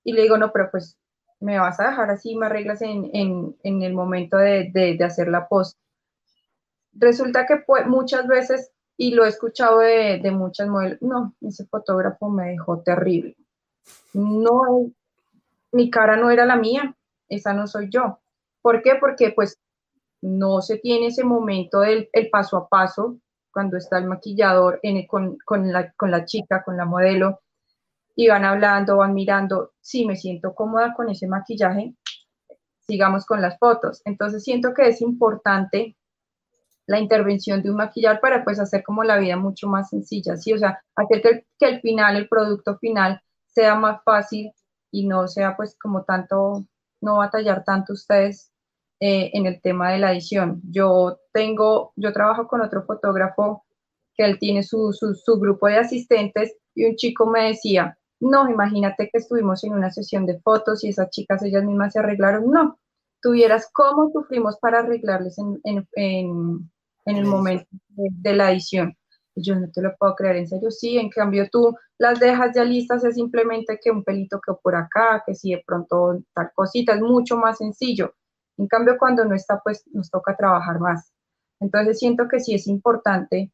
y 0.05 0.13
le 0.13 0.23
digo, 0.23 0.39
no, 0.39 0.51
pero 0.53 0.71
pues 0.71 0.97
me 1.41 1.59
vas 1.59 1.79
a 1.81 1.91
dejar 1.91 2.11
así, 2.11 2.35
me 2.35 2.47
arreglas 2.47 2.81
en, 2.83 3.55
el 3.63 3.93
momento 3.93 4.39
de, 4.39 4.99
hacer 5.05 5.29
la 5.29 5.47
post. 5.49 5.79
Resulta 6.93 7.47
que 7.47 7.63
muchas 7.87 8.27
veces, 8.27 8.73
y 8.97 9.13
lo 9.13 9.25
he 9.25 9.29
escuchado 9.29 9.81
de, 9.81 10.19
de 10.23 10.31
muchas 10.31 10.69
modelos, 10.69 11.03
no, 11.03 11.35
ese 11.43 11.67
fotógrafo 11.67 12.31
me 12.31 12.53
dejó 12.53 12.81
terrible. 12.81 13.37
No, 14.15 14.91
mi 15.73 15.91
cara 15.91 16.17
no 16.17 16.31
era 16.31 16.47
la 16.47 16.57
mía, 16.57 16.97
esa 17.29 17.53
no 17.53 17.67
soy 17.67 17.89
yo. 17.91 18.19
¿Por 18.63 18.83
qué? 18.83 18.95
Porque 18.99 19.33
pues 19.33 19.61
no 20.23 20.63
se 20.63 20.79
tiene 20.79 21.09
ese 21.09 21.23
momento 21.23 21.81
del 21.81 22.09
el 22.13 22.31
paso 22.31 22.57
a 22.57 22.69
paso 22.69 23.19
cuando 23.59 23.77
está 23.77 23.99
el 23.99 24.05
maquillador 24.05 24.81
con, 25.09 25.73
la, 25.73 25.93
con 25.95 26.13
la 26.13 26.25
chica, 26.25 26.63
con 26.63 26.77
la 26.77 26.85
modelo, 26.85 27.41
y 28.15 28.29
van 28.29 28.45
hablando, 28.45 28.99
van 28.99 29.15
mirando, 29.15 29.73
sí, 29.81 30.07
me 30.07 30.15
siento 30.15 30.55
cómoda 30.55 30.95
con 30.95 31.09
ese 31.09 31.27
maquillaje, 31.27 31.97
sigamos 32.87 33.27
con 33.27 33.43
las 33.43 33.59
fotos. 33.59 34.01
Entonces 34.05 34.45
siento 34.45 34.75
que 34.75 34.87
es 34.87 35.01
importante 35.01 35.97
la 36.87 37.01
intervención 37.01 37.61
de 37.61 37.71
un 37.71 37.79
maquillador 37.79 38.21
para 38.21 38.45
pues 38.45 38.61
hacer 38.61 38.85
como 38.85 39.03
la 39.03 39.19
vida 39.19 39.37
mucho 39.37 39.67
más 39.67 39.89
sencilla, 39.91 40.37
¿sí? 40.37 40.53
O 40.53 40.59
sea, 40.59 40.81
hacer 40.95 41.21
que 41.21 41.29
el, 41.29 41.47
que 41.59 41.67
el 41.67 41.81
final, 41.81 42.15
el 42.15 42.29
producto 42.29 42.79
final 42.79 43.21
sea 43.45 43.75
más 43.75 44.05
fácil 44.05 44.53
y 44.93 45.09
no 45.09 45.27
sea 45.27 45.57
pues 45.57 45.77
como 45.77 46.05
tanto, 46.05 46.65
no 47.01 47.17
batallar 47.17 47.65
tanto 47.65 47.93
ustedes 47.93 48.53
eh, 49.01 49.33
en 49.33 49.47
el 49.47 49.61
tema 49.61 49.91
de 49.91 49.99
la 49.99 50.13
edición. 50.13 50.61
Yo 50.63 51.19
tengo, 51.39 51.93
yo 51.95 52.13
trabajo 52.13 52.49
con 52.49 52.61
otro 52.63 52.83
fotógrafo 52.83 53.63
que 54.17 54.25
él 54.25 54.41
tiene 54.41 54.65
su, 54.65 54.93
su, 54.93 55.39
grupo 55.39 55.69
de 55.69 55.77
asistentes 55.77 56.57
y 56.75 56.85
un 56.85 56.97
chico 56.97 57.27
me 57.27 57.51
decía, 57.51 57.97
no, 58.19 58.51
imagínate 58.51 59.09
que 59.09 59.19
estuvimos 59.19 59.63
en 59.63 59.75
una 59.75 59.93
sesión 59.93 60.27
de 60.27 60.41
fotos 60.41 60.83
y 60.83 60.89
esas 60.89 61.11
chicas 61.11 61.41
ellas 61.45 61.63
mismas 61.63 61.93
se 61.93 62.01
arreglaron. 62.01 62.51
No, 62.51 62.81
tuvieras 63.23 63.71
cómo 63.73 64.11
sufrimos 64.11 64.59
para 64.59 64.81
arreglarles 64.81 65.39
en, 65.39 65.61
en, 65.63 65.89
en, 65.95 66.71
en 67.05 67.17
el 67.17 67.25
momento 67.25 67.69
de, 67.91 68.35
la 68.35 68.51
edición. 68.51 68.97
Yo 69.37 69.55
no 69.55 69.71
te 69.71 69.81
lo 69.81 69.95
puedo 69.97 70.17
creer, 70.17 70.39
en 70.39 70.49
serio, 70.49 70.73
sí, 70.73 70.99
en 70.99 71.09
cambio 71.09 71.49
tú 71.53 71.73
las 71.99 72.19
dejas 72.19 72.51
ya 72.53 72.65
listas, 72.65 73.05
es 73.05 73.15
simplemente 73.15 73.79
que 73.81 73.93
un 73.93 74.03
pelito 74.03 74.41
que 74.45 74.55
por 74.61 74.75
acá, 74.75 75.23
que 75.25 75.37
si 75.37 75.53
de 75.53 75.63
pronto 75.65 76.19
tal 76.35 76.51
cosita, 76.53 76.95
es 76.95 77.01
mucho 77.01 77.37
más 77.37 77.59
sencillo. 77.59 78.13
En 78.57 78.67
cambio, 78.67 78.97
cuando 78.99 79.25
no 79.25 79.37
está, 79.37 79.61
pues 79.63 79.85
nos 79.93 80.11
toca 80.11 80.37
trabajar 80.37 80.81
más. 80.81 81.13
Entonces 81.61 81.99
siento 81.99 82.29
que 82.29 82.41
sí 82.41 82.55
es 82.55 82.67
importante 82.67 83.53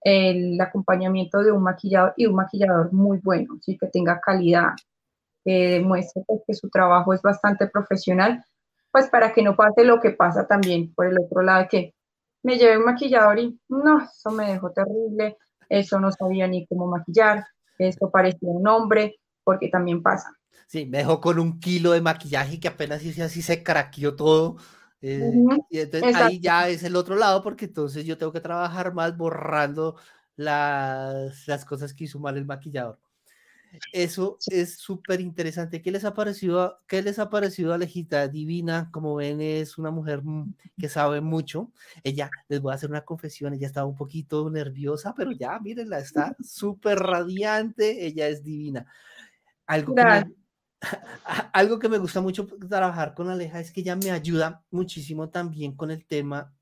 el 0.00 0.60
acompañamiento 0.60 1.38
de 1.42 1.52
un 1.52 1.62
maquillador 1.62 2.14
y 2.16 2.26
un 2.26 2.34
maquillador 2.34 2.92
muy 2.92 3.18
bueno, 3.18 3.58
¿sí? 3.60 3.76
que 3.76 3.88
tenga 3.88 4.20
calidad, 4.20 4.74
que 5.44 5.68
demuestre 5.70 6.22
pues, 6.26 6.42
que 6.46 6.54
su 6.54 6.68
trabajo 6.68 7.12
es 7.12 7.22
bastante 7.22 7.66
profesional, 7.66 8.44
pues 8.92 9.08
para 9.08 9.32
que 9.32 9.42
no 9.42 9.56
pase 9.56 9.84
lo 9.84 10.00
que 10.00 10.10
pasa 10.10 10.46
también 10.46 10.94
por 10.94 11.06
el 11.06 11.18
otro 11.20 11.42
lado, 11.42 11.66
que 11.70 11.94
me 12.42 12.56
llevé 12.56 12.78
un 12.78 12.84
maquillador 12.84 13.38
y 13.38 13.60
no, 13.68 14.02
eso 14.02 14.30
me 14.30 14.52
dejó 14.52 14.70
terrible, 14.70 15.36
eso 15.68 15.98
no 15.98 16.12
sabía 16.12 16.46
ni 16.46 16.66
cómo 16.66 16.86
maquillar, 16.86 17.44
eso 17.78 18.10
parecía 18.10 18.48
un 18.50 18.66
hombre, 18.66 19.16
porque 19.44 19.68
también 19.68 20.02
pasa. 20.02 20.32
Sí, 20.66 20.86
me 20.86 20.98
dejó 20.98 21.20
con 21.20 21.38
un 21.38 21.60
kilo 21.60 21.92
de 21.92 22.00
maquillaje 22.00 22.60
que 22.60 22.68
apenas 22.68 23.02
hice 23.02 23.22
así 23.22 23.40
se 23.40 23.62
craqueó 23.62 24.16
todo. 24.16 24.56
Eh, 25.00 25.32
y 25.70 25.78
entonces 25.78 26.14
ahí 26.16 26.40
ya 26.40 26.68
es 26.68 26.82
el 26.82 26.96
otro 26.96 27.16
lado, 27.16 27.42
porque 27.42 27.66
entonces 27.66 28.04
yo 28.04 28.18
tengo 28.18 28.32
que 28.32 28.40
trabajar 28.40 28.92
más 28.92 29.16
borrando 29.16 29.96
las, 30.36 31.46
las 31.46 31.64
cosas 31.64 31.94
que 31.94 32.04
hizo 32.04 32.18
mal 32.18 32.36
el 32.36 32.46
maquillador. 32.46 32.98
Eso 33.92 34.38
es 34.46 34.78
súper 34.78 35.20
interesante. 35.20 35.82
¿Qué 35.82 35.90
les 35.90 36.04
ha 36.04 36.14
parecido? 36.14 36.78
¿Qué 36.86 37.02
les 37.02 37.18
ha 37.18 37.28
parecido 37.28 37.74
Alejita? 37.74 38.28
Divina, 38.28 38.88
como 38.92 39.16
ven, 39.16 39.40
es 39.40 39.78
una 39.78 39.90
mujer 39.90 40.22
mm, 40.24 40.54
que 40.78 40.88
sabe 40.88 41.20
mucho. 41.20 41.70
Ella, 42.02 42.30
les 42.48 42.60
voy 42.60 42.72
a 42.72 42.76
hacer 42.76 42.90
una 42.90 43.04
confesión, 43.04 43.54
ella 43.54 43.66
estaba 43.66 43.86
un 43.86 43.96
poquito 43.96 44.48
nerviosa, 44.50 45.14
pero 45.14 45.32
ya, 45.32 45.58
mírenla, 45.58 45.98
está 45.98 46.36
súper 46.42 46.98
radiante, 46.98 48.06
ella 48.06 48.28
es 48.28 48.42
divina. 48.42 48.86
Algo 49.66 49.94
que, 49.94 50.04
me, 50.04 50.32
algo 51.52 51.78
que 51.78 51.88
me 51.88 51.98
gusta 51.98 52.20
mucho 52.20 52.46
trabajar 52.68 53.14
con 53.14 53.28
Aleja 53.28 53.60
es 53.60 53.72
que 53.72 53.80
ella 53.80 53.96
me 53.96 54.10
ayuda 54.10 54.64
muchísimo 54.70 55.28
también 55.30 55.74
con 55.74 55.90
el 55.90 56.06
tema 56.06 56.54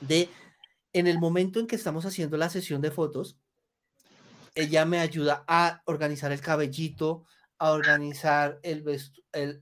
de, 0.00 0.28
en 0.92 1.06
el 1.06 1.18
momento 1.18 1.60
en 1.60 1.66
que 1.66 1.76
estamos 1.76 2.04
haciendo 2.04 2.36
la 2.36 2.50
sesión 2.50 2.80
de 2.80 2.90
fotos, 2.90 3.38
ella 4.54 4.84
me 4.84 5.00
ayuda 5.00 5.44
a 5.48 5.82
organizar 5.86 6.30
el 6.32 6.40
cabellito, 6.40 7.24
a 7.58 7.72
organizar 7.72 8.60
el, 8.62 8.84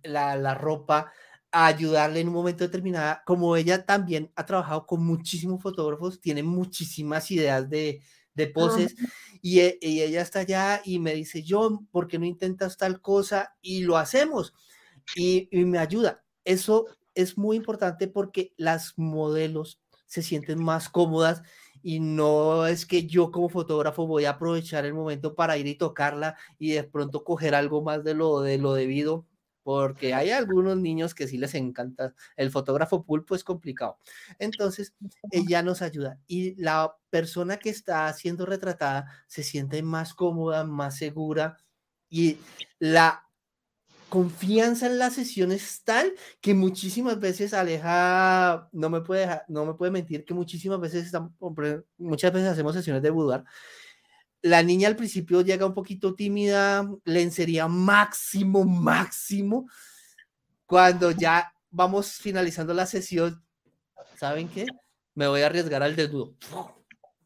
la, 0.03 0.37
la 0.37 0.55
ropa, 0.55 1.13
a 1.51 1.67
ayudarle 1.67 2.21
en 2.21 2.29
un 2.29 2.35
momento 2.35 2.65
determinado. 2.65 3.21
Como 3.25 3.57
ella 3.57 3.87
también 3.87 4.31
ha 4.37 4.45
trabajado 4.45 4.87
con 4.87 5.05
muchísimos 5.05 5.63
fotógrafos, 5.63 6.21
tiene 6.21 6.43
muchísimas 6.43 7.31
ideas 7.31 7.69
de, 7.71 8.03
de 8.35 8.47
poses. 8.47 8.95
Y, 9.41 9.61
e, 9.61 9.79
y, 9.81 10.01
ella 10.03 10.23
está 10.23 10.41
allá 10.41 10.83
y 10.85 10.99
me 10.99 11.15
dice, 11.15 11.45
John, 11.47 11.87
¿por 11.87 12.09
qué 12.09 12.19
no 12.19 12.25
intentas 12.25 12.77
tal 12.77 13.01
cosa? 13.01 13.57
Y 13.61 13.83
lo 13.83 13.97
hacemos. 13.97 14.55
Y, 15.17 15.49
y 15.51 15.65
me 15.65 15.79
ayuda. 15.79 16.23
Eso 16.45 16.87
es 17.15 17.37
muy 17.37 17.57
importante 17.57 18.09
porque 18.09 18.55
las 18.57 18.95
modelos 18.97 19.81
se 20.07 20.23
sienten 20.23 20.63
más 20.63 20.89
cómodas 20.89 21.43
y 21.83 22.01
no 22.01 22.67
es 22.67 22.87
que 22.87 23.07
yo 23.07 23.31
como 23.33 23.49
fotógrafo 23.49 24.07
voy 24.07 24.25
a 24.25 24.31
aprovechar 24.31 24.85
el 24.85 24.95
momento 24.95 25.35
para 25.35 25.57
ir 25.57 25.67
y 25.67 25.75
tocarla 25.75 26.37
y 26.59 26.73
de 26.73 26.85
pronto 26.85 27.25
coger 27.25 27.55
algo 27.55 27.83
más 27.83 28.05
de 28.05 28.15
lo 28.15 28.41
de 28.41 28.59
lo 28.59 28.75
debido 28.75 29.27
porque 29.63 30.15
hay 30.15 30.31
algunos 30.31 30.77
niños 30.77 31.15
que 31.15 31.29
sí 31.29 31.39
les 31.39 31.55
encanta. 31.55 32.15
El 32.37 32.51
fotógrafo 32.51 33.05
pulpo 33.05 33.35
es 33.35 33.45
complicado. 33.45 33.99
Entonces, 34.39 34.95
ella 35.31 35.63
nos 35.63 35.83
ayuda 35.83 36.19
y 36.27 36.55
la 36.61 36.97
persona 37.11 37.59
que 37.59 37.71
está 37.71 38.13
siendo 38.13 38.47
retratada 38.47 39.07
se 39.27 39.43
siente 39.43 39.83
más 39.83 40.15
cómoda, 40.15 40.65
más 40.65 40.97
segura 40.97 41.57
y 42.09 42.39
la 42.79 43.27
confianza 44.13 44.87
en 44.89 44.99
la 44.99 45.09
sesión 45.09 45.53
es 45.53 45.85
tal 45.85 46.13
que 46.43 46.53
muchísimas 46.53 47.19
veces 47.19 47.55
Aleja 47.55 48.69
no 48.71 48.91
me 48.91 49.01
puede 49.01 49.41
no 49.49 49.65
me 49.65 49.73
puede 49.73 49.91
mentir 49.91 50.27
que 50.27 50.35
muchísimas 50.35 50.79
veces 50.81 51.07
estamos, 51.07 51.33
muchas 51.97 52.31
veces 52.31 52.51
hacemos 52.51 52.75
sesiones 52.75 53.03
de 53.03 53.09
boudoir 53.09 53.43
la 54.43 54.63
niña 54.63 54.89
al 54.89 54.97
principio 54.97 55.41
llega 55.41 55.67
un 55.67 55.75
poquito 55.75 56.15
tímida, 56.15 56.89
lencería 57.05 57.69
máximo, 57.69 58.65
máximo. 58.65 59.69
cuando 60.67 61.11
ya 61.11 61.53
vamos 61.71 62.15
finalizando 62.15 62.75
la 62.75 62.87
sesión, 62.87 63.45
¿saben 64.17 64.49
qué? 64.49 64.67
Me 65.15 65.27
voy 65.27 65.43
a 65.43 65.47
arriesgar 65.47 65.83
al 65.83 65.97
desnudo. 65.97 66.35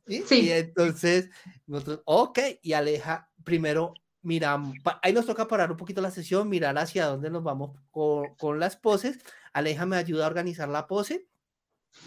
¿Sí? 0.06 0.24
Y 0.30 0.50
entonces, 0.50 1.30
nosotros, 1.66 2.02
ok, 2.04 2.38
y 2.62 2.72
Aleja, 2.72 3.30
primero 3.44 3.94
miramos, 4.22 4.74
ahí 5.02 5.12
nos 5.12 5.26
toca 5.26 5.46
parar 5.46 5.70
un 5.70 5.76
poquito 5.76 6.00
la 6.00 6.10
sesión, 6.10 6.48
mirar 6.48 6.76
hacia 6.78 7.06
dónde 7.06 7.30
nos 7.30 7.44
vamos 7.44 7.80
con, 7.90 8.34
con 8.36 8.58
las 8.58 8.76
poses. 8.76 9.18
Aleja 9.52 9.86
me 9.86 9.96
ayuda 9.96 10.24
a 10.24 10.28
organizar 10.28 10.68
la 10.68 10.86
pose 10.86 11.28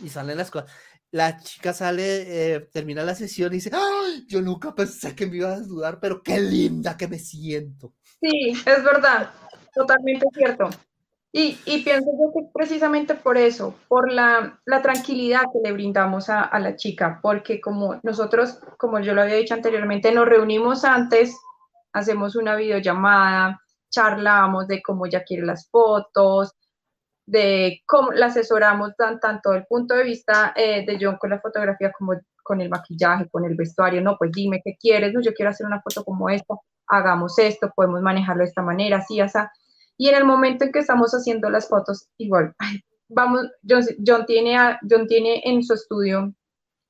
y 0.03 0.09
salen 0.09 0.37
las 0.37 0.51
cosas. 0.51 0.71
La 1.11 1.39
chica 1.39 1.73
sale, 1.73 2.55
eh, 2.55 2.59
termina 2.71 3.03
la 3.03 3.15
sesión 3.15 3.51
y 3.51 3.55
dice, 3.55 3.71
¡Ay, 3.73 4.25
yo 4.27 4.41
nunca 4.41 4.75
pensé 4.75 5.15
que 5.15 5.25
me 5.25 5.37
iba 5.37 5.53
a 5.53 5.59
dudar, 5.59 5.99
pero 5.99 6.21
qué 6.21 6.39
linda 6.39 6.95
que 6.95 7.07
me 7.07 7.17
siento. 7.17 7.93
Sí, 8.21 8.51
es 8.51 8.83
verdad, 8.83 9.31
totalmente 9.73 10.25
cierto. 10.33 10.69
Y, 11.31 11.59
y 11.65 11.83
pienso 11.83 12.09
yo 12.11 12.31
que 12.33 12.49
precisamente 12.53 13.13
por 13.13 13.37
eso, 13.37 13.75
por 13.87 14.11
la, 14.11 14.59
la 14.65 14.81
tranquilidad 14.81 15.43
que 15.53 15.59
le 15.63 15.73
brindamos 15.73 16.29
a, 16.29 16.41
a, 16.41 16.59
la 16.59 16.75
chica, 16.75 17.19
porque 17.21 17.61
como 17.61 17.99
nosotros, 18.01 18.59
como 18.77 18.99
yo 18.99 19.13
lo 19.13 19.21
había 19.21 19.35
dicho 19.35 19.53
anteriormente, 19.53 20.11
nos 20.11 20.27
reunimos 20.27 20.83
antes, 20.83 21.37
hacemos 21.93 22.35
una 22.35 22.55
videollamada, 22.55 23.61
charlamos 23.91 24.67
de 24.67 24.81
cómo 24.81 25.05
ella 25.05 25.23
quiere 25.23 25.45
las 25.45 25.69
fotos, 25.69 26.55
de 27.29 27.83
cómo 27.85 28.11
la 28.11 28.27
asesoramos 28.27 28.95
tan, 28.95 29.19
tanto 29.19 29.53
el 29.53 29.65
punto 29.67 29.93
de 29.93 30.03
vista 30.03 30.51
eh, 30.55 30.83
de 30.85 30.97
John 30.99 31.17
con 31.17 31.29
la 31.29 31.39
fotografía 31.39 31.91
como 31.91 32.13
con 32.41 32.59
el 32.59 32.69
maquillaje, 32.69 33.29
con 33.29 33.45
el 33.45 33.55
vestuario, 33.55 34.01
no, 34.01 34.17
pues 34.17 34.31
dime 34.33 34.61
qué 34.65 34.75
quieres, 34.79 35.13
no, 35.13 35.21
yo 35.21 35.33
quiero 35.33 35.51
hacer 35.51 35.67
una 35.67 35.81
foto 35.81 36.03
como 36.03 36.27
esta, 36.29 36.55
hagamos 36.87 37.37
esto, 37.37 37.71
podemos 37.75 38.01
manejarlo 38.01 38.41
de 38.41 38.49
esta 38.49 38.63
manera, 38.63 38.97
así, 38.97 39.19
así. 39.19 39.37
Y 39.95 40.09
en 40.09 40.15
el 40.15 40.25
momento 40.25 40.65
en 40.65 40.71
que 40.71 40.79
estamos 40.79 41.11
haciendo 41.11 41.51
las 41.51 41.69
fotos, 41.69 42.09
igual, 42.17 42.55
vamos, 43.09 43.43
John, 43.67 43.83
John, 44.05 44.25
tiene, 44.25 44.57
John 44.89 45.05
tiene 45.05 45.43
en 45.45 45.63
su 45.63 45.75
estudio 45.75 46.33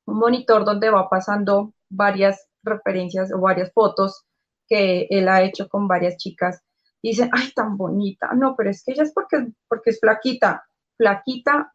un 0.05 0.17
monitor 0.17 0.63
donde 0.63 0.89
va 0.89 1.09
pasando 1.09 1.73
varias 1.89 2.47
referencias 2.63 3.33
o 3.33 3.41
varias 3.41 3.73
fotos 3.73 4.23
que 4.69 5.07
él 5.09 5.27
ha 5.27 5.41
hecho 5.41 5.67
con 5.67 5.87
varias 5.87 6.15
chicas 6.15 6.61
dicen, 7.01 7.29
ay, 7.33 7.51
tan 7.55 7.77
bonita. 7.77 8.31
No, 8.33 8.55
pero 8.55 8.69
es 8.69 8.83
que 8.83 8.91
ella 8.91 9.03
es 9.03 9.13
porque, 9.13 9.47
porque 9.67 9.91
es 9.91 9.99
flaquita. 9.99 10.65
Flaquita, 10.97 11.71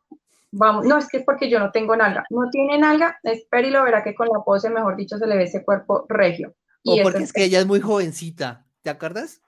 vamos, 0.52 0.84
no, 0.84 0.98
es 0.98 1.08
que 1.08 1.18
es 1.18 1.24
porque 1.24 1.48
yo 1.48 1.58
no 1.58 1.70
tengo 1.70 1.96
nalga. 1.96 2.24
No 2.30 2.50
tiene 2.50 2.78
nalga, 2.78 3.18
espera 3.22 3.66
y 3.66 3.70
lo 3.70 3.82
verá 3.82 4.02
que 4.04 4.14
con 4.14 4.28
la 4.28 4.42
pose, 4.44 4.70
mejor 4.70 4.96
dicho, 4.96 5.18
se 5.18 5.26
le 5.26 5.36
ve 5.36 5.44
ese 5.44 5.64
cuerpo 5.64 6.06
regio. 6.08 6.54
O 6.84 6.96
porque 7.02 7.22
es 7.22 7.32
que 7.32 7.44
ella 7.44 7.60
es 7.60 7.66
muy 7.66 7.80
jovencita, 7.80 8.66
¿te 8.82 8.90
acuerdas? 8.90 9.40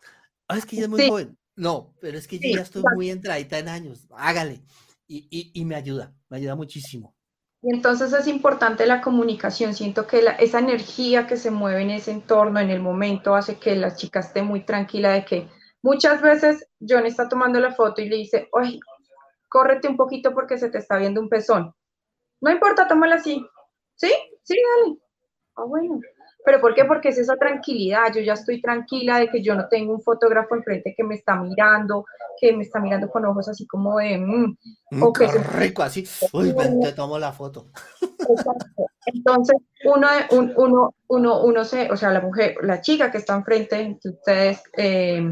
Ah, 0.49 0.57
es 0.57 0.65
que 0.65 0.77
ella 0.77 0.85
es 0.87 0.91
muy 0.91 1.09
joven. 1.09 1.37
No, 1.57 1.95
pero 2.01 2.19
es 2.19 2.29
que 2.29 2.39
yo 2.39 2.55
ya 2.55 2.63
estoy 2.63 2.83
muy 2.95 3.11
entradita 3.11 3.59
en 3.59 3.69
años. 3.69 4.07
Hágale. 4.17 4.61
Y, 5.09 5.27
y, 5.31 5.51
y, 5.55 5.65
me 5.65 5.75
ayuda, 5.75 6.13
me 6.29 6.39
ayuda 6.39 6.55
muchísimo. 6.55 7.15
Y 7.63 7.75
entonces 7.75 8.13
es 8.13 8.27
importante 8.27 8.87
la 8.87 9.01
comunicación. 9.01 9.75
Siento 9.75 10.07
que 10.07 10.21
la, 10.21 10.33
esa 10.33 10.59
energía 10.59 11.27
que 11.27 11.37
se 11.37 11.51
mueve 11.51 11.83
en 11.83 11.91
ese 11.91 12.11
entorno, 12.11 12.61
en 12.61 12.71
el 12.71 12.81
momento, 12.81 13.35
hace 13.35 13.57
que 13.57 13.75
la 13.77 13.95
chica 13.95 14.21
esté 14.21 14.43
muy 14.43 14.65
tranquila 14.65 15.13
de 15.13 15.25
que 15.25 15.49
Muchas 15.87 16.21
veces 16.21 16.69
John 16.81 17.07
está 17.07 17.29
tomando 17.29 17.61
la 17.61 17.73
foto 17.73 18.03
y 18.03 18.09
le 18.09 18.17
dice, 18.17 18.49
oye, 18.51 18.81
córrete 19.49 19.87
un 19.87 19.97
poquito 19.97 20.35
porque 20.35 20.59
se 20.59 20.69
te 20.69 20.79
está 20.79 20.97
viendo 20.97 21.21
un 21.21 21.29
pezón. 21.29 21.73
No 22.41 22.51
importa, 22.51 22.89
tómala 22.89 23.15
así. 23.15 23.47
¿Sí? 23.95 24.13
Sí, 24.43 24.57
dale. 24.57 24.99
Ah, 25.55 25.63
bueno. 25.63 26.01
¿Pero 26.45 26.61
por 26.61 26.75
qué? 26.75 26.87
Porque 26.87 27.11
es 27.11 27.19
esa 27.19 27.37
tranquilidad. 27.37 28.13
Yo 28.13 28.21
ya 28.21 28.33
estoy 28.33 28.61
tranquila 28.61 29.21
de 29.21 29.31
que 29.31 29.41
yo 29.41 29.55
no 29.55 29.69
tengo 29.69 29.95
un 29.95 30.03
fotógrafo 30.03 30.57
enfrente 30.57 30.93
que 30.97 31.05
me 31.05 31.15
está 31.15 31.37
mirando, 31.37 32.05
que 32.41 32.53
me 32.53 32.65
está 32.65 32.81
mirando 32.81 33.09
con 33.09 33.25
ojos 33.25 33.49
así 33.49 33.65
como 33.65 33.99
de... 33.99 34.19
Mm, 34.19 34.57
mm 34.91 35.03
o 35.05 35.13
que 35.13 35.29
rico, 35.29 35.85
así. 35.85 36.05
Uy, 36.33 36.53
ven, 36.53 36.81
te 36.81 36.95
tomo 36.95 37.17
la 37.17 37.31
foto. 37.31 37.71
Entonces, 39.07 39.57
uno, 39.85 40.09
uno, 40.57 40.95
uno, 41.07 41.45
uno 41.45 41.65
se, 41.65 41.93
o 41.93 41.97
sea, 41.97 42.11
la 42.11 42.23
mujer, 42.23 42.57
la 42.63 42.81
chica 42.81 43.13
que 43.13 43.19
está 43.19 43.37
enfrente 43.37 43.77
de 44.03 44.11
ustedes, 44.11 44.65
eh, 44.77 45.23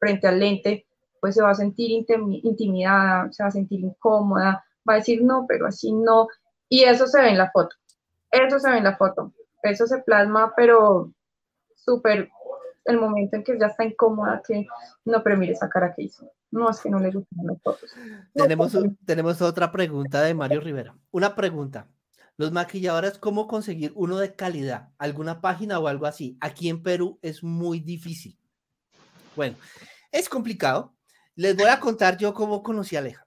frente 0.00 0.26
al 0.26 0.40
lente, 0.40 0.86
pues 1.20 1.36
se 1.36 1.42
va 1.42 1.50
a 1.50 1.54
sentir 1.54 1.90
intimidada, 1.90 3.30
se 3.30 3.42
va 3.42 3.50
a 3.50 3.52
sentir 3.52 3.80
incómoda, 3.80 4.64
va 4.88 4.94
a 4.94 4.96
decir 4.96 5.22
no, 5.22 5.44
pero 5.46 5.66
así 5.66 5.92
no. 5.92 6.26
Y 6.68 6.84
eso 6.84 7.06
se 7.06 7.20
ve 7.20 7.30
en 7.30 7.38
la 7.38 7.50
foto. 7.50 7.76
Eso 8.30 8.58
se 8.58 8.70
ve 8.70 8.78
en 8.78 8.84
la 8.84 8.96
foto. 8.96 9.32
Eso 9.62 9.86
se 9.86 9.98
plasma, 9.98 10.52
pero 10.56 11.12
súper 11.76 12.30
el 12.86 12.98
momento 12.98 13.36
en 13.36 13.44
que 13.44 13.58
ya 13.58 13.66
está 13.66 13.84
incómoda, 13.84 14.42
que 14.46 14.66
no, 15.04 15.22
pero 15.22 15.36
mire 15.36 15.52
esa 15.52 15.68
cara 15.68 15.94
que 15.94 16.02
hizo. 16.02 16.30
No, 16.50 16.70
es 16.70 16.80
que 16.80 16.90
no 16.90 16.98
le 16.98 17.10
gustan 17.10 17.46
las 17.46 17.62
fotos. 17.62 17.94
Tenemos, 18.32 18.76
tenemos 19.04 19.40
otra 19.42 19.70
pregunta 19.70 20.22
de 20.22 20.34
Mario 20.34 20.60
Rivera. 20.60 20.96
Una 21.10 21.36
pregunta. 21.36 21.86
Los 22.36 22.52
maquilladores, 22.52 23.18
¿cómo 23.18 23.46
conseguir 23.46 23.92
uno 23.94 24.16
de 24.16 24.34
calidad? 24.34 24.88
¿Alguna 24.98 25.40
página 25.42 25.78
o 25.78 25.86
algo 25.86 26.06
así? 26.06 26.38
Aquí 26.40 26.68
en 26.70 26.82
Perú 26.82 27.18
es 27.22 27.44
muy 27.44 27.80
difícil. 27.80 28.39
Bueno, 29.40 29.56
es 30.12 30.28
complicado. 30.28 30.94
Les 31.34 31.56
voy 31.56 31.70
a 31.70 31.80
contar 31.80 32.18
yo 32.18 32.34
cómo 32.34 32.62
conocí 32.62 32.96
a 32.96 32.98
Aleja. 32.98 33.26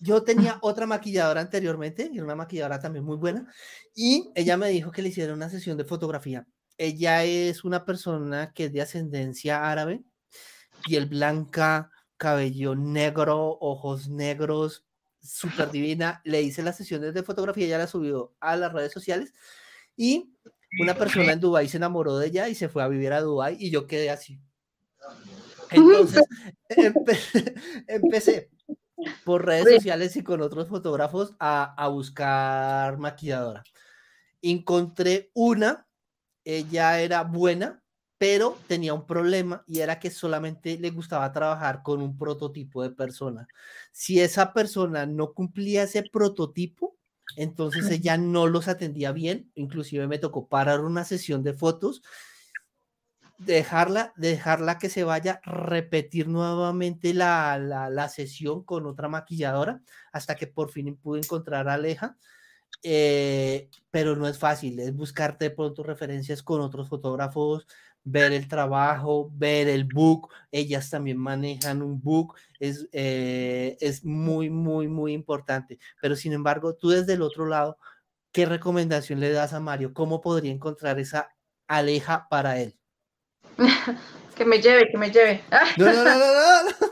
Yo 0.00 0.24
tenía 0.24 0.58
otra 0.60 0.88
maquilladora 0.88 1.40
anteriormente, 1.40 2.10
y 2.12 2.18
una 2.18 2.34
maquilladora 2.34 2.80
también 2.80 3.04
muy 3.04 3.16
buena, 3.16 3.46
y 3.94 4.32
ella 4.34 4.56
me 4.56 4.70
dijo 4.70 4.90
que 4.90 5.02
le 5.02 5.10
hiciera 5.10 5.32
una 5.32 5.48
sesión 5.48 5.76
de 5.76 5.84
fotografía. 5.84 6.48
Ella 6.76 7.22
es 7.22 7.62
una 7.62 7.84
persona 7.84 8.52
que 8.52 8.64
es 8.64 8.72
de 8.72 8.82
ascendencia 8.82 9.70
árabe, 9.70 10.02
piel 10.84 11.06
blanca, 11.06 11.92
cabello 12.16 12.74
negro, 12.74 13.56
ojos 13.60 14.08
negros, 14.08 14.84
súper 15.22 15.70
divina. 15.70 16.22
Le 16.24 16.42
hice 16.42 16.64
las 16.64 16.76
sesiones 16.76 17.14
de 17.14 17.22
fotografía, 17.22 17.66
ella 17.66 17.78
la 17.78 17.86
subió 17.86 18.34
a 18.40 18.56
las 18.56 18.72
redes 18.72 18.92
sociales 18.92 19.32
y 19.96 20.34
una 20.80 20.96
persona 20.96 21.30
en 21.30 21.38
Dubai 21.38 21.68
se 21.68 21.76
enamoró 21.76 22.18
de 22.18 22.26
ella 22.26 22.48
y 22.48 22.56
se 22.56 22.68
fue 22.68 22.82
a 22.82 22.88
vivir 22.88 23.12
a 23.12 23.20
Dubai 23.20 23.56
y 23.60 23.70
yo 23.70 23.86
quedé 23.86 24.10
así. 24.10 24.40
Entonces, 25.70 26.24
empecé 27.86 28.50
por 29.24 29.46
redes 29.46 29.76
sociales 29.76 30.16
y 30.16 30.22
con 30.22 30.42
otros 30.42 30.68
fotógrafos 30.68 31.34
a, 31.38 31.74
a, 31.82 31.88
buscar 31.88 32.98
maquilladora. 32.98 33.62
Encontré 34.42 35.30
una, 35.34 35.86
ella 36.44 37.00
era 37.00 37.22
buena, 37.22 37.82
pero 38.18 38.58
tenía 38.66 38.92
un 38.92 39.06
problema 39.06 39.64
y 39.66 39.80
era 39.80 39.98
que 39.98 40.10
solamente 40.10 40.78
le 40.78 40.90
gustaba 40.90 41.32
trabajar 41.32 41.82
con 41.82 42.02
un 42.02 42.18
prototipo 42.18 42.82
de 42.82 42.90
persona. 42.90 43.48
Si 43.92 44.20
esa 44.20 44.52
persona 44.52 45.06
no 45.06 45.32
cumplía 45.32 45.84
ese 45.84 46.02
prototipo, 46.02 46.98
entonces 47.36 47.88
ella 47.90 48.18
no 48.18 48.46
los 48.46 48.68
atendía 48.68 49.12
bien, 49.12 49.50
inclusive 49.54 50.06
me 50.06 50.18
tocó 50.18 50.48
parar 50.48 50.80
una 50.80 51.04
sesión 51.04 51.42
de 51.42 51.54
fotos 51.54 52.02
dejarla, 53.40 54.12
dejarla 54.16 54.78
que 54.78 54.90
se 54.90 55.04
vaya, 55.04 55.40
repetir 55.44 56.28
nuevamente 56.28 57.14
la, 57.14 57.58
la, 57.58 58.08
sesión 58.08 58.62
con 58.64 58.86
otra 58.86 59.08
maquilladora 59.08 59.82
hasta 60.12 60.36
que 60.36 60.46
por 60.46 60.70
fin 60.70 60.96
pude 60.96 61.20
encontrar 61.20 61.68
a 61.68 61.74
Aleja. 61.74 62.16
Eh, 62.82 63.68
pero 63.90 64.16
no 64.16 64.28
es 64.28 64.38
fácil, 64.38 64.78
es 64.80 64.94
buscarte 64.94 65.50
pronto 65.50 65.82
referencias 65.82 66.42
con 66.42 66.60
otros 66.60 66.88
fotógrafos, 66.88 67.66
ver 68.04 68.32
el 68.32 68.48
trabajo, 68.48 69.30
ver 69.34 69.68
el 69.68 69.84
book, 69.84 70.30
ellas 70.52 70.90
también 70.90 71.18
manejan 71.18 71.82
un 71.82 72.00
book, 72.00 72.36
es, 72.58 72.88
eh, 72.92 73.76
es 73.80 74.04
muy, 74.04 74.50
muy, 74.50 74.88
muy 74.88 75.12
importante. 75.12 75.78
Pero 76.00 76.16
sin 76.16 76.32
embargo, 76.32 76.74
tú 76.74 76.90
desde 76.90 77.14
el 77.14 77.22
otro 77.22 77.46
lado, 77.46 77.78
¿qué 78.32 78.46
recomendación 78.46 79.20
le 79.20 79.30
das 79.32 79.52
a 79.54 79.60
Mario? 79.60 79.92
¿Cómo 79.94 80.20
podría 80.20 80.52
encontrar 80.52 80.98
esa 81.00 81.30
aleja 81.68 82.28
para 82.30 82.60
él? 82.60 82.79
que 84.36 84.44
me 84.44 84.60
lleve, 84.60 84.90
que 84.90 84.98
me 84.98 85.10
lleve. 85.10 85.42
No, 85.76 85.86
no, 85.86 86.04
no, 86.04 86.18
no, 86.18 86.62
no. 86.64 86.90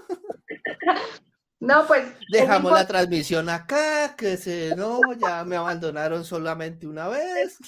No, 1.60 1.86
pues. 1.86 2.04
Dejamos 2.30 2.72
la 2.72 2.86
transmisión 2.86 3.48
acá, 3.48 4.14
que 4.16 4.36
se, 4.36 4.76
no, 4.76 5.00
ya 5.18 5.44
me 5.44 5.56
abandonaron 5.56 6.24
solamente 6.24 6.86
una 6.86 7.08
vez. 7.08 7.58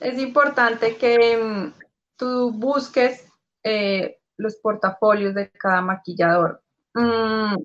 Es 0.00 0.18
importante 0.18 0.96
que 0.96 1.36
mm, 1.36 1.72
tú 2.16 2.52
busques 2.52 3.26
eh, 3.62 4.18
los 4.38 4.56
portafolios 4.56 5.34
de 5.34 5.50
cada 5.50 5.82
maquillador. 5.82 6.62
Mm, 6.94 7.56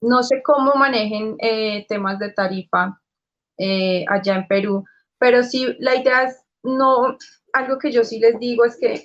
no 0.00 0.22
sé 0.22 0.42
cómo 0.42 0.74
manejen 0.74 1.36
eh, 1.38 1.86
temas 1.88 2.18
de 2.18 2.32
tarifa 2.32 2.98
eh, 3.58 4.04
allá 4.08 4.36
en 4.36 4.48
Perú, 4.48 4.84
pero 5.18 5.42
sí, 5.42 5.76
la 5.78 5.94
idea 5.94 6.24
es 6.24 6.42
no, 6.64 7.16
algo 7.52 7.78
que 7.78 7.92
yo 7.92 8.04
sí 8.04 8.18
les 8.18 8.38
digo 8.38 8.64
es 8.64 8.76
que 8.78 9.04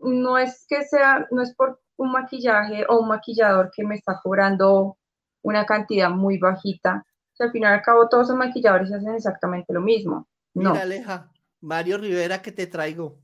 no 0.00 0.38
es 0.38 0.66
que 0.68 0.84
sea, 0.84 1.26
no 1.30 1.42
es 1.42 1.54
por 1.54 1.80
un 1.96 2.12
maquillaje 2.12 2.84
o 2.88 3.00
un 3.00 3.08
maquillador 3.08 3.70
que 3.74 3.84
me 3.84 3.96
está 3.96 4.20
cobrando 4.22 4.96
una 5.42 5.66
cantidad 5.66 6.10
muy 6.10 6.38
bajita. 6.38 7.04
al 7.40 7.52
final 7.52 7.72
y 7.72 7.78
al 7.78 7.82
cabo 7.82 8.08
todos 8.08 8.28
los 8.28 8.36
maquilladores 8.36 8.92
hacen 8.92 9.14
exactamente 9.14 9.72
lo 9.72 9.80
mismo. 9.80 10.28
No. 10.54 10.70
Mira, 10.72 10.82
Aleja, 10.82 11.32
Mario 11.60 11.98
Rivera 11.98 12.42
que 12.42 12.52
te 12.52 12.66
traigo. 12.66 13.18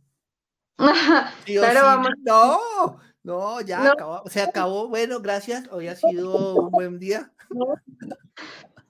Pero 1.47 1.83
vamos. 1.83 2.11
No, 2.23 2.99
no, 3.23 3.61
ya 3.61 3.93
Acabó, 3.93 4.23
se 4.27 4.43
acabó. 4.43 4.89
Bueno, 4.89 5.21
gracias. 5.21 5.69
Hoy 5.71 5.89
ha 5.89 5.97
sido 5.97 6.57
un 6.57 6.71
buen 6.71 6.99
día. 6.99 7.33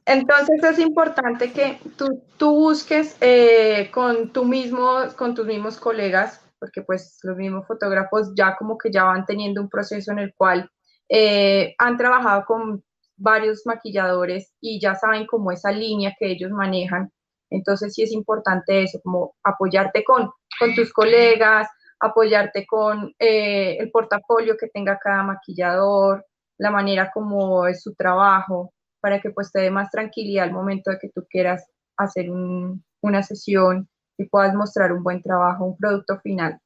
Entonces 0.06 0.62
es 0.62 0.78
importante 0.78 1.52
que 1.52 1.78
tú, 1.96 2.22
busques 2.38 3.16
eh, 3.20 3.90
con, 3.90 4.32
tú 4.32 4.44
mismo, 4.44 4.98
con 5.16 5.34
tus 5.34 5.46
mismos 5.46 5.78
colegas, 5.78 6.44
porque 6.58 6.82
pues 6.82 7.18
los 7.22 7.36
mismos 7.36 7.66
fotógrafos 7.66 8.32
ya 8.36 8.54
como 8.56 8.76
que 8.76 8.90
ya 8.92 9.04
van 9.04 9.24
teniendo 9.24 9.62
un 9.62 9.70
proceso 9.70 10.12
en 10.12 10.18
el 10.18 10.34
cual 10.34 10.70
eh, 11.08 11.74
han 11.78 11.96
trabajado 11.96 12.44
con 12.44 12.84
varios 13.16 13.62
maquilladores 13.64 14.52
y 14.60 14.80
ya 14.80 14.94
saben 14.94 15.26
cómo 15.26 15.52
esa 15.52 15.72
línea 15.72 16.14
que 16.18 16.32
ellos 16.32 16.50
manejan. 16.50 17.10
Entonces 17.48 17.94
sí 17.94 18.02
es 18.02 18.12
importante 18.12 18.82
eso, 18.82 19.00
como 19.02 19.34
apoyarte 19.42 20.04
con, 20.04 20.30
con 20.58 20.74
tus 20.74 20.92
colegas, 20.92 21.68
apoyarte 22.00 22.66
con 22.66 23.14
eh, 23.18 23.78
el 23.78 23.90
portafolio 23.90 24.56
que 24.58 24.68
tenga 24.68 24.98
cada 24.98 25.22
maquillador, 25.22 26.26
la 26.58 26.70
manera 26.70 27.10
como 27.12 27.66
es 27.66 27.82
su 27.82 27.94
trabajo, 27.94 28.73
para 29.04 29.20
que 29.20 29.28
pues 29.28 29.52
te 29.52 29.60
dé 29.60 29.70
más 29.70 29.90
tranquilidad 29.90 30.44
al 30.44 30.52
momento 30.52 30.90
de 30.90 30.98
que 30.98 31.10
tú 31.10 31.26
quieras 31.28 31.70
hacer 31.94 32.30
una 32.30 33.22
sesión 33.22 33.86
y 34.16 34.24
puedas 34.24 34.54
mostrar 34.54 34.94
un 34.94 35.02
buen 35.02 35.20
trabajo, 35.20 35.66
un 35.66 35.76
producto 35.76 36.18
final. 36.20 36.58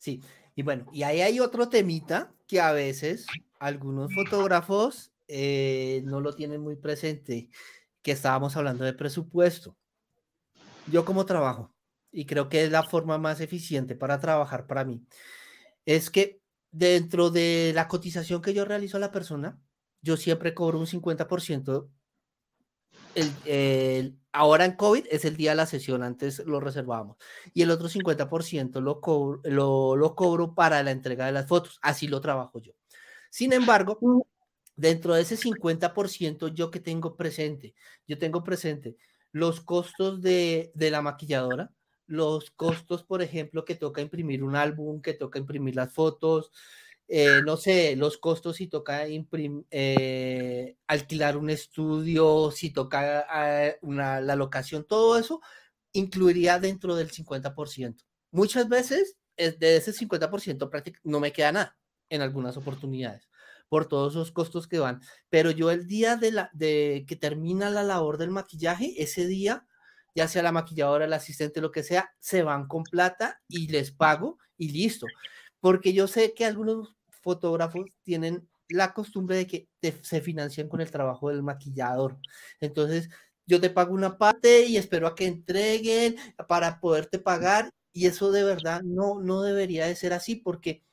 Sí, 0.00 0.20
y 0.56 0.62
bueno, 0.64 0.86
y 0.92 1.04
ahí 1.04 1.20
hay 1.20 1.38
otro 1.38 1.68
temita 1.68 2.32
que 2.48 2.60
a 2.60 2.72
veces 2.72 3.28
algunos 3.60 4.12
fotógrafos 4.12 5.12
eh, 5.28 6.02
no 6.04 6.20
lo 6.20 6.34
tienen 6.34 6.62
muy 6.62 6.74
presente, 6.74 7.48
que 8.02 8.10
estábamos 8.10 8.56
hablando 8.56 8.84
de 8.84 8.92
presupuesto. 8.92 9.76
Yo 10.90 11.04
como 11.04 11.26
trabajo, 11.26 11.72
y 12.10 12.26
creo 12.26 12.48
que 12.48 12.64
es 12.64 12.72
la 12.72 12.82
forma 12.82 13.18
más 13.18 13.40
eficiente 13.40 13.94
para 13.94 14.18
trabajar 14.18 14.66
para 14.66 14.84
mí, 14.84 15.06
es 15.86 16.10
que 16.10 16.40
dentro 16.72 17.30
de 17.30 17.70
la 17.72 17.86
cotización 17.86 18.42
que 18.42 18.52
yo 18.52 18.64
realizo 18.64 18.96
a 18.96 19.00
la 19.00 19.12
persona, 19.12 19.60
yo 20.02 20.16
siempre 20.16 20.54
cobro 20.54 20.78
un 20.78 20.86
50%. 20.86 21.88
El, 23.44 24.18
ahora 24.32 24.64
en 24.64 24.76
COVID 24.76 25.06
es 25.10 25.24
el 25.24 25.36
día 25.36 25.50
de 25.50 25.56
la 25.56 25.66
sesión, 25.66 26.02
antes 26.02 26.38
lo 26.46 26.60
reservábamos. 26.60 27.16
Y 27.52 27.62
el 27.62 27.70
otro 27.70 27.88
50% 27.88 28.80
lo 28.80 29.00
cobro, 29.00 29.40
lo, 29.44 29.96
lo 29.96 30.14
cobro 30.14 30.54
para 30.54 30.82
la 30.82 30.92
entrega 30.92 31.26
de 31.26 31.32
las 31.32 31.46
fotos. 31.46 31.78
Así 31.82 32.06
lo 32.06 32.20
trabajo 32.20 32.60
yo. 32.60 32.72
Sin 33.30 33.52
embargo, 33.52 33.98
mm. 34.00 34.20
dentro 34.76 35.14
de 35.14 35.22
ese 35.22 35.36
50% 35.36 36.54
yo 36.54 36.70
que 36.70 36.80
tengo 36.80 37.16
presente, 37.16 37.74
yo 38.06 38.18
tengo 38.18 38.44
presente 38.44 38.96
los 39.32 39.60
costos 39.60 40.22
de, 40.22 40.72
de 40.74 40.90
la 40.90 41.02
maquilladora, 41.02 41.72
los 42.06 42.50
costos, 42.50 43.04
por 43.04 43.20
ejemplo, 43.22 43.64
que 43.64 43.74
toca 43.74 44.00
imprimir 44.00 44.42
un 44.42 44.56
álbum, 44.56 45.02
que 45.02 45.12
toca 45.12 45.38
imprimir 45.38 45.76
las 45.76 45.92
fotos, 45.92 46.50
eh, 47.08 47.40
no 47.44 47.56
sé, 47.56 47.96
los 47.96 48.18
costos 48.18 48.56
si 48.56 48.68
toca 48.68 49.06
eh, 49.06 50.76
alquilar 50.86 51.36
un 51.36 51.50
estudio, 51.50 52.50
si 52.50 52.70
toca 52.70 53.26
ah, 53.28 53.72
la 53.82 54.36
locación, 54.36 54.84
todo 54.84 55.18
eso 55.18 55.40
incluiría 55.92 56.58
dentro 56.58 56.94
del 56.94 57.10
50%. 57.10 58.04
Muchas 58.30 58.68
veces 58.68 59.16
de 59.36 59.76
ese 59.76 59.92
50% 59.92 60.98
no 61.04 61.20
me 61.20 61.32
queda 61.32 61.52
nada 61.52 61.78
en 62.10 62.22
algunas 62.22 62.56
oportunidades 62.56 63.28
por 63.68 63.86
todos 63.86 64.14
esos 64.14 64.32
costos 64.32 64.66
que 64.66 64.78
van. 64.78 65.00
Pero 65.28 65.50
yo 65.50 65.70
el 65.70 65.86
día 65.86 66.16
de, 66.16 66.32
la, 66.32 66.50
de 66.52 67.04
que 67.06 67.16
termina 67.16 67.70
la 67.70 67.82
labor 67.82 68.18
del 68.18 68.30
maquillaje, 68.30 68.94
ese 69.02 69.26
día 69.26 69.66
ya 70.14 70.26
sea 70.26 70.42
la 70.42 70.52
maquilladora, 70.52 71.04
el 71.04 71.12
asistente, 71.12 71.60
lo 71.60 71.70
que 71.70 71.84
sea, 71.84 72.12
se 72.18 72.42
van 72.42 72.66
con 72.66 72.82
plata 72.82 73.40
y 73.46 73.68
les 73.68 73.92
pago 73.92 74.38
y 74.56 74.70
listo. 74.70 75.06
Porque 75.60 75.92
yo 75.92 76.08
sé 76.08 76.34
que 76.34 76.44
algunos 76.44 76.96
fotógrafos 77.22 77.86
tienen 78.02 78.48
la 78.68 78.92
costumbre 78.92 79.36
de 79.36 79.46
que 79.46 79.68
se 80.02 80.20
financian 80.20 80.68
con 80.68 80.80
el 80.80 80.90
trabajo 80.90 81.30
del 81.30 81.42
maquillador. 81.42 82.18
Entonces, 82.60 83.08
yo 83.46 83.60
te 83.60 83.70
pago 83.70 83.94
una 83.94 84.18
parte 84.18 84.66
y 84.66 84.76
espero 84.76 85.06
a 85.06 85.14
que 85.14 85.26
entreguen 85.26 86.16
para 86.48 86.80
poderte 86.80 87.18
pagar 87.18 87.70
y 87.92 88.06
eso 88.06 88.30
de 88.30 88.44
verdad 88.44 88.82
no, 88.84 89.20
no 89.20 89.42
debería 89.42 89.86
de 89.86 89.96
ser 89.96 90.12
así 90.12 90.36
porque 90.36 90.84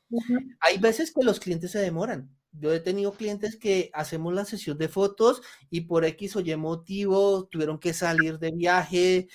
hay 0.62 0.78
veces 0.78 1.12
que 1.14 1.24
los 1.24 1.40
clientes 1.40 1.72
se 1.72 1.80
demoran. 1.80 2.34
Yo 2.54 2.74
he 2.74 2.80
tenido 2.80 3.12
clientes 3.14 3.58
que 3.58 3.90
hacemos 3.94 4.34
la 4.34 4.46
sesión 4.46 4.78
de 4.78 4.88
fotos 4.88 5.42
y 5.70 5.82
por 5.82 6.06
X 6.06 6.38
o 6.38 6.40
Y 6.40 6.56
motivo 6.56 7.48
tuvieron 7.48 7.80
que 7.80 7.94
salir 7.94 8.40
de 8.40 8.52
viaje, 8.52 9.28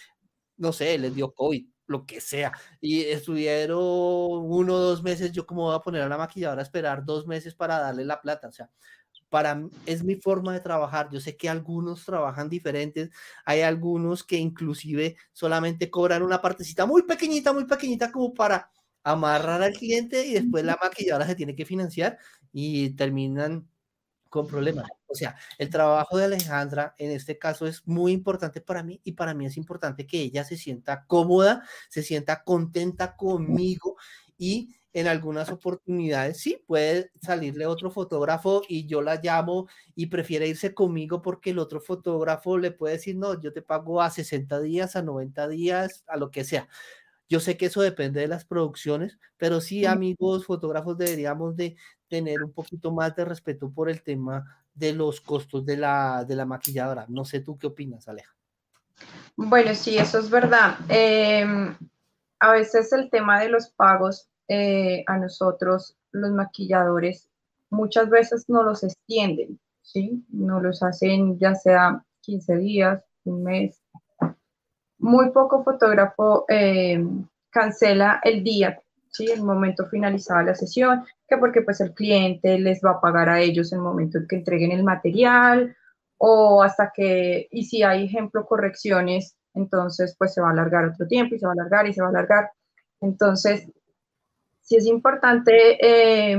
no 0.56 0.72
sé, 0.72 0.96
les 0.98 1.14
dio 1.14 1.32
COVID, 1.32 1.66
lo 1.90 2.06
que 2.06 2.20
sea, 2.20 2.52
y 2.80 3.02
estuvieron 3.02 3.78
uno 3.80 4.74
o 4.74 4.78
dos 4.78 5.02
meses, 5.02 5.32
yo 5.32 5.44
como 5.44 5.62
voy 5.62 5.74
a 5.76 5.80
poner 5.80 6.02
a 6.02 6.08
la 6.08 6.16
maquilladora 6.16 6.60
a 6.60 6.64
esperar 6.64 7.04
dos 7.04 7.26
meses 7.26 7.54
para 7.54 7.80
darle 7.80 8.04
la 8.04 8.20
plata, 8.20 8.48
o 8.48 8.52
sea, 8.52 8.70
para 9.28 9.60
es 9.86 10.04
mi 10.04 10.16
forma 10.16 10.52
de 10.52 10.60
trabajar. 10.60 11.08
Yo 11.10 11.20
sé 11.20 11.36
que 11.36 11.48
algunos 11.48 12.04
trabajan 12.04 12.48
diferentes, 12.48 13.10
hay 13.44 13.62
algunos 13.62 14.24
que 14.24 14.36
inclusive 14.36 15.16
solamente 15.32 15.90
cobran 15.90 16.22
una 16.22 16.40
partecita 16.40 16.86
muy 16.86 17.02
pequeñita, 17.02 17.52
muy 17.52 17.64
pequeñita 17.64 18.12
como 18.12 18.34
para 18.34 18.70
amarrar 19.02 19.62
al 19.62 19.72
cliente 19.72 20.26
y 20.26 20.34
después 20.34 20.64
la 20.64 20.78
maquilladora 20.82 21.26
se 21.26 21.34
tiene 21.34 21.56
que 21.56 21.64
financiar 21.64 22.18
y 22.52 22.90
terminan 22.90 23.68
con 24.30 24.46
problemas. 24.46 24.88
O 25.06 25.14
sea, 25.14 25.36
el 25.58 25.68
trabajo 25.68 26.16
de 26.16 26.24
Alejandra 26.24 26.94
en 26.96 27.10
este 27.10 27.36
caso 27.36 27.66
es 27.66 27.86
muy 27.86 28.12
importante 28.12 28.60
para 28.60 28.82
mí 28.82 29.00
y 29.04 29.12
para 29.12 29.34
mí 29.34 29.44
es 29.44 29.56
importante 29.56 30.06
que 30.06 30.20
ella 30.20 30.44
se 30.44 30.56
sienta 30.56 31.04
cómoda, 31.06 31.64
se 31.88 32.02
sienta 32.02 32.42
contenta 32.44 33.16
conmigo 33.16 33.96
y 34.38 34.76
en 34.92 35.06
algunas 35.06 35.50
oportunidades 35.50 36.40
sí 36.40 36.62
puede 36.66 37.10
salirle 37.20 37.66
otro 37.66 37.90
fotógrafo 37.90 38.62
y 38.68 38.86
yo 38.86 39.02
la 39.02 39.20
llamo 39.22 39.68
y 39.94 40.06
prefiere 40.06 40.48
irse 40.48 40.74
conmigo 40.74 41.22
porque 41.22 41.50
el 41.50 41.58
otro 41.58 41.80
fotógrafo 41.80 42.58
le 42.58 42.72
puede 42.72 42.94
decir, 42.94 43.16
no, 43.16 43.40
yo 43.40 43.52
te 43.52 43.62
pago 43.62 44.02
a 44.02 44.10
60 44.10 44.60
días, 44.60 44.96
a 44.96 45.02
90 45.02 45.48
días, 45.48 46.04
a 46.06 46.16
lo 46.16 46.30
que 46.30 46.44
sea. 46.44 46.68
Yo 47.30 47.38
sé 47.38 47.56
que 47.56 47.66
eso 47.66 47.80
depende 47.80 48.20
de 48.20 48.26
las 48.26 48.44
producciones, 48.44 49.16
pero 49.36 49.60
sí, 49.60 49.86
amigos 49.86 50.44
fotógrafos, 50.44 50.98
deberíamos 50.98 51.56
de 51.56 51.76
tener 52.08 52.42
un 52.42 52.52
poquito 52.52 52.90
más 52.90 53.14
de 53.14 53.24
respeto 53.24 53.70
por 53.70 53.88
el 53.88 54.02
tema 54.02 54.64
de 54.74 54.92
los 54.92 55.20
costos 55.20 55.64
de 55.64 55.76
la, 55.76 56.24
de 56.24 56.34
la 56.34 56.44
maquilladora. 56.44 57.06
No 57.08 57.24
sé 57.24 57.38
tú 57.38 57.56
qué 57.56 57.68
opinas, 57.68 58.08
Aleja. 58.08 58.34
Bueno, 59.36 59.72
sí, 59.76 59.96
eso 59.96 60.18
es 60.18 60.28
verdad. 60.28 60.76
Em, 60.88 61.76
a 62.40 62.50
veces 62.50 62.92
el 62.92 63.08
tema 63.10 63.40
de 63.40 63.48
los 63.48 63.68
pagos 63.70 64.28
eh, 64.48 65.04
a 65.06 65.16
nosotros, 65.16 65.96
los 66.10 66.32
maquilladores, 66.32 67.30
muchas 67.70 68.10
veces 68.10 68.46
no 68.48 68.64
los 68.64 68.82
extienden, 68.82 69.60
¿sí? 69.82 70.24
No 70.30 70.60
los 70.60 70.82
hacen 70.82 71.38
ya 71.38 71.54
sea 71.54 72.04
15 72.22 72.56
días, 72.56 73.04
un 73.22 73.44
mes, 73.44 73.79
muy 75.00 75.30
poco 75.30 75.64
fotógrafo 75.64 76.44
eh, 76.48 77.02
cancela 77.50 78.20
el 78.22 78.44
día, 78.44 78.80
¿sí? 79.10 79.30
el 79.30 79.42
momento 79.42 79.86
finalizado 79.86 80.42
la 80.42 80.54
sesión, 80.54 81.04
que 81.28 81.36
porque 81.38 81.62
pues 81.62 81.80
el 81.80 81.92
cliente 81.94 82.58
les 82.58 82.80
va 82.84 82.92
a 82.92 83.00
pagar 83.00 83.28
a 83.28 83.40
ellos 83.40 83.72
el 83.72 83.80
momento 83.80 84.18
en 84.18 84.26
que 84.28 84.36
entreguen 84.36 84.72
el 84.72 84.84
material 84.84 85.76
o 86.18 86.62
hasta 86.62 86.92
que, 86.94 87.48
y 87.50 87.64
si 87.64 87.82
hay 87.82 88.04
ejemplo 88.04 88.46
correcciones, 88.46 89.36
entonces 89.54 90.14
pues 90.18 90.34
se 90.34 90.40
va 90.40 90.48
a 90.48 90.52
alargar 90.52 90.84
otro 90.84 91.06
tiempo 91.06 91.34
y 91.34 91.38
se 91.38 91.46
va 91.46 91.52
a 91.52 91.54
alargar 91.54 91.86
y 91.86 91.94
se 91.94 92.02
va 92.02 92.08
a 92.08 92.10
alargar. 92.10 92.50
Entonces, 93.00 93.66
si 94.60 94.76
es 94.76 94.86
importante, 94.86 95.78
eh, 95.80 96.38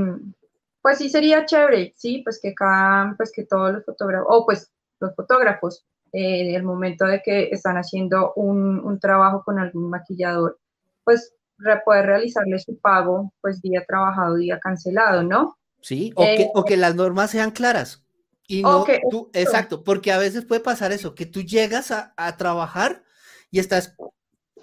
pues 0.81 0.99
sí 0.99 1.09
sería 1.09 1.45
chévere, 1.45 1.93
sí, 1.95 2.21
pues 2.23 2.39
que 2.41 2.53
cada, 2.53 3.15
pues 3.17 3.31
que 3.31 3.45
todos 3.45 3.73
los 3.73 3.85
fotógrafos, 3.85 4.27
o 4.29 4.45
pues 4.45 4.71
los 4.99 5.15
fotógrafos 5.15 5.85
eh, 6.13 6.55
el 6.55 6.63
momento 6.63 7.05
de 7.05 7.21
que 7.21 7.49
están 7.51 7.77
haciendo 7.77 8.33
un, 8.35 8.99
trabajo 8.99 9.43
con 9.43 9.59
algún 9.59 9.89
maquillador, 9.89 10.59
pues 11.03 11.33
poder 11.85 12.05
realizarle 12.05 12.59
su 12.59 12.77
pago, 12.79 13.33
pues 13.41 13.61
día 13.61 13.85
trabajado, 13.87 14.35
día 14.35 14.59
cancelado, 14.59 15.23
¿no? 15.23 15.57
Sí, 15.81 16.11
o, 16.15 16.23
que, 16.23 16.49
o 16.53 16.65
que 16.65 16.77
las 16.77 16.95
normas 16.95 17.31
sean 17.31 17.51
claras. 17.51 18.03
Y 18.47 18.63
no 18.63 18.83
tú, 19.09 19.29
exacto, 19.33 19.83
porque 19.83 20.11
a 20.11 20.17
veces 20.17 20.45
puede 20.45 20.61
pasar 20.61 20.91
eso, 20.91 21.15
que 21.15 21.25
tú 21.25 21.41
llegas 21.41 21.91
a, 21.91 22.13
a 22.17 22.35
trabajar 22.35 23.03
y 23.49 23.59
estás, 23.59 23.95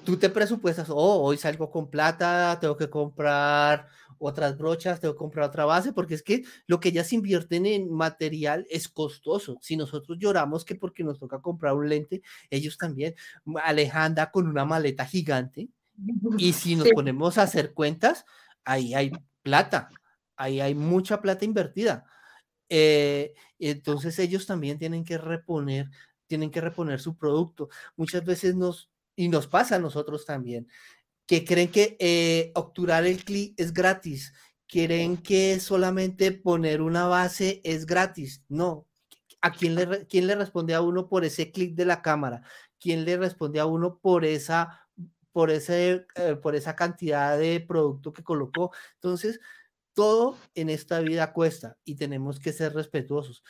tú 0.04 0.18
te 0.18 0.28
presupuestas, 0.28 0.90
oh, 0.90 1.22
hoy 1.22 1.38
salgo 1.38 1.70
con 1.70 1.88
plata, 1.88 2.58
tengo 2.60 2.76
que 2.76 2.90
comprar 2.90 3.86
otras 4.18 4.56
brochas, 4.56 5.00
tengo 5.00 5.14
que 5.14 5.18
comprar 5.18 5.48
otra 5.48 5.64
base, 5.64 5.92
porque 5.92 6.14
es 6.14 6.22
que 6.22 6.44
lo 6.66 6.80
que 6.80 6.90
ellas 6.90 7.12
invierten 7.12 7.66
en 7.66 7.92
material 7.92 8.66
es 8.70 8.88
costoso. 8.88 9.58
Si 9.60 9.76
nosotros 9.76 10.18
lloramos 10.18 10.64
que 10.64 10.74
porque 10.74 11.04
nos 11.04 11.18
toca 11.18 11.40
comprar 11.40 11.74
un 11.74 11.88
lente, 11.88 12.22
ellos 12.50 12.78
también. 12.78 13.14
Alejandra 13.62 14.30
con 14.30 14.48
una 14.48 14.64
maleta 14.64 15.04
gigante, 15.04 15.68
y 16.38 16.52
si 16.52 16.76
nos 16.76 16.88
ponemos 16.90 17.38
a 17.38 17.42
hacer 17.42 17.74
cuentas, 17.74 18.24
ahí 18.64 18.94
hay 18.94 19.12
plata, 19.42 19.90
ahí 20.36 20.60
hay 20.60 20.74
mucha 20.74 21.20
plata 21.20 21.44
invertida. 21.44 22.04
Eh, 22.68 23.34
entonces 23.58 24.18
ellos 24.18 24.46
también 24.46 24.78
tienen 24.78 25.04
que 25.04 25.18
reponer, 25.18 25.90
tienen 26.26 26.50
que 26.50 26.60
reponer 26.60 27.00
su 27.00 27.16
producto. 27.16 27.68
Muchas 27.96 28.24
veces 28.24 28.54
nos, 28.54 28.90
y 29.16 29.28
nos 29.28 29.46
pasa 29.46 29.76
a 29.76 29.80
nosotros 29.80 30.24
también, 30.26 30.68
que 31.28 31.44
creen 31.44 31.70
que 31.70 31.96
eh, 32.00 32.52
obturar 32.54 33.06
el 33.06 33.22
clic 33.22 33.54
es 33.58 33.74
gratis, 33.74 34.32
creen 34.66 35.18
que 35.18 35.60
solamente 35.60 36.32
poner 36.32 36.80
una 36.80 37.06
base 37.06 37.60
es 37.64 37.84
gratis. 37.84 38.42
No. 38.48 38.86
¿A 39.42 39.52
quién 39.52 39.74
le, 39.74 40.06
quién 40.06 40.26
le 40.26 40.34
responde 40.34 40.74
a 40.74 40.80
uno 40.80 41.08
por 41.08 41.24
ese 41.26 41.52
clic 41.52 41.74
de 41.76 41.84
la 41.84 42.00
cámara? 42.00 42.42
¿Quién 42.80 43.04
le 43.04 43.18
responde 43.18 43.60
a 43.60 43.66
uno 43.66 43.98
por 44.00 44.24
esa, 44.24 44.88
por 45.30 45.50
ese, 45.50 46.06
eh, 46.16 46.34
por 46.36 46.56
esa 46.56 46.74
cantidad 46.74 47.38
de 47.38 47.60
producto 47.60 48.12
que 48.12 48.24
colocó? 48.24 48.72
Entonces, 48.94 49.38
todo 49.92 50.38
en 50.54 50.70
esta 50.70 51.00
vida 51.00 51.34
cuesta 51.34 51.76
y 51.84 51.96
tenemos 51.96 52.40
que 52.40 52.54
ser 52.54 52.72
respetuosos. 52.72 53.44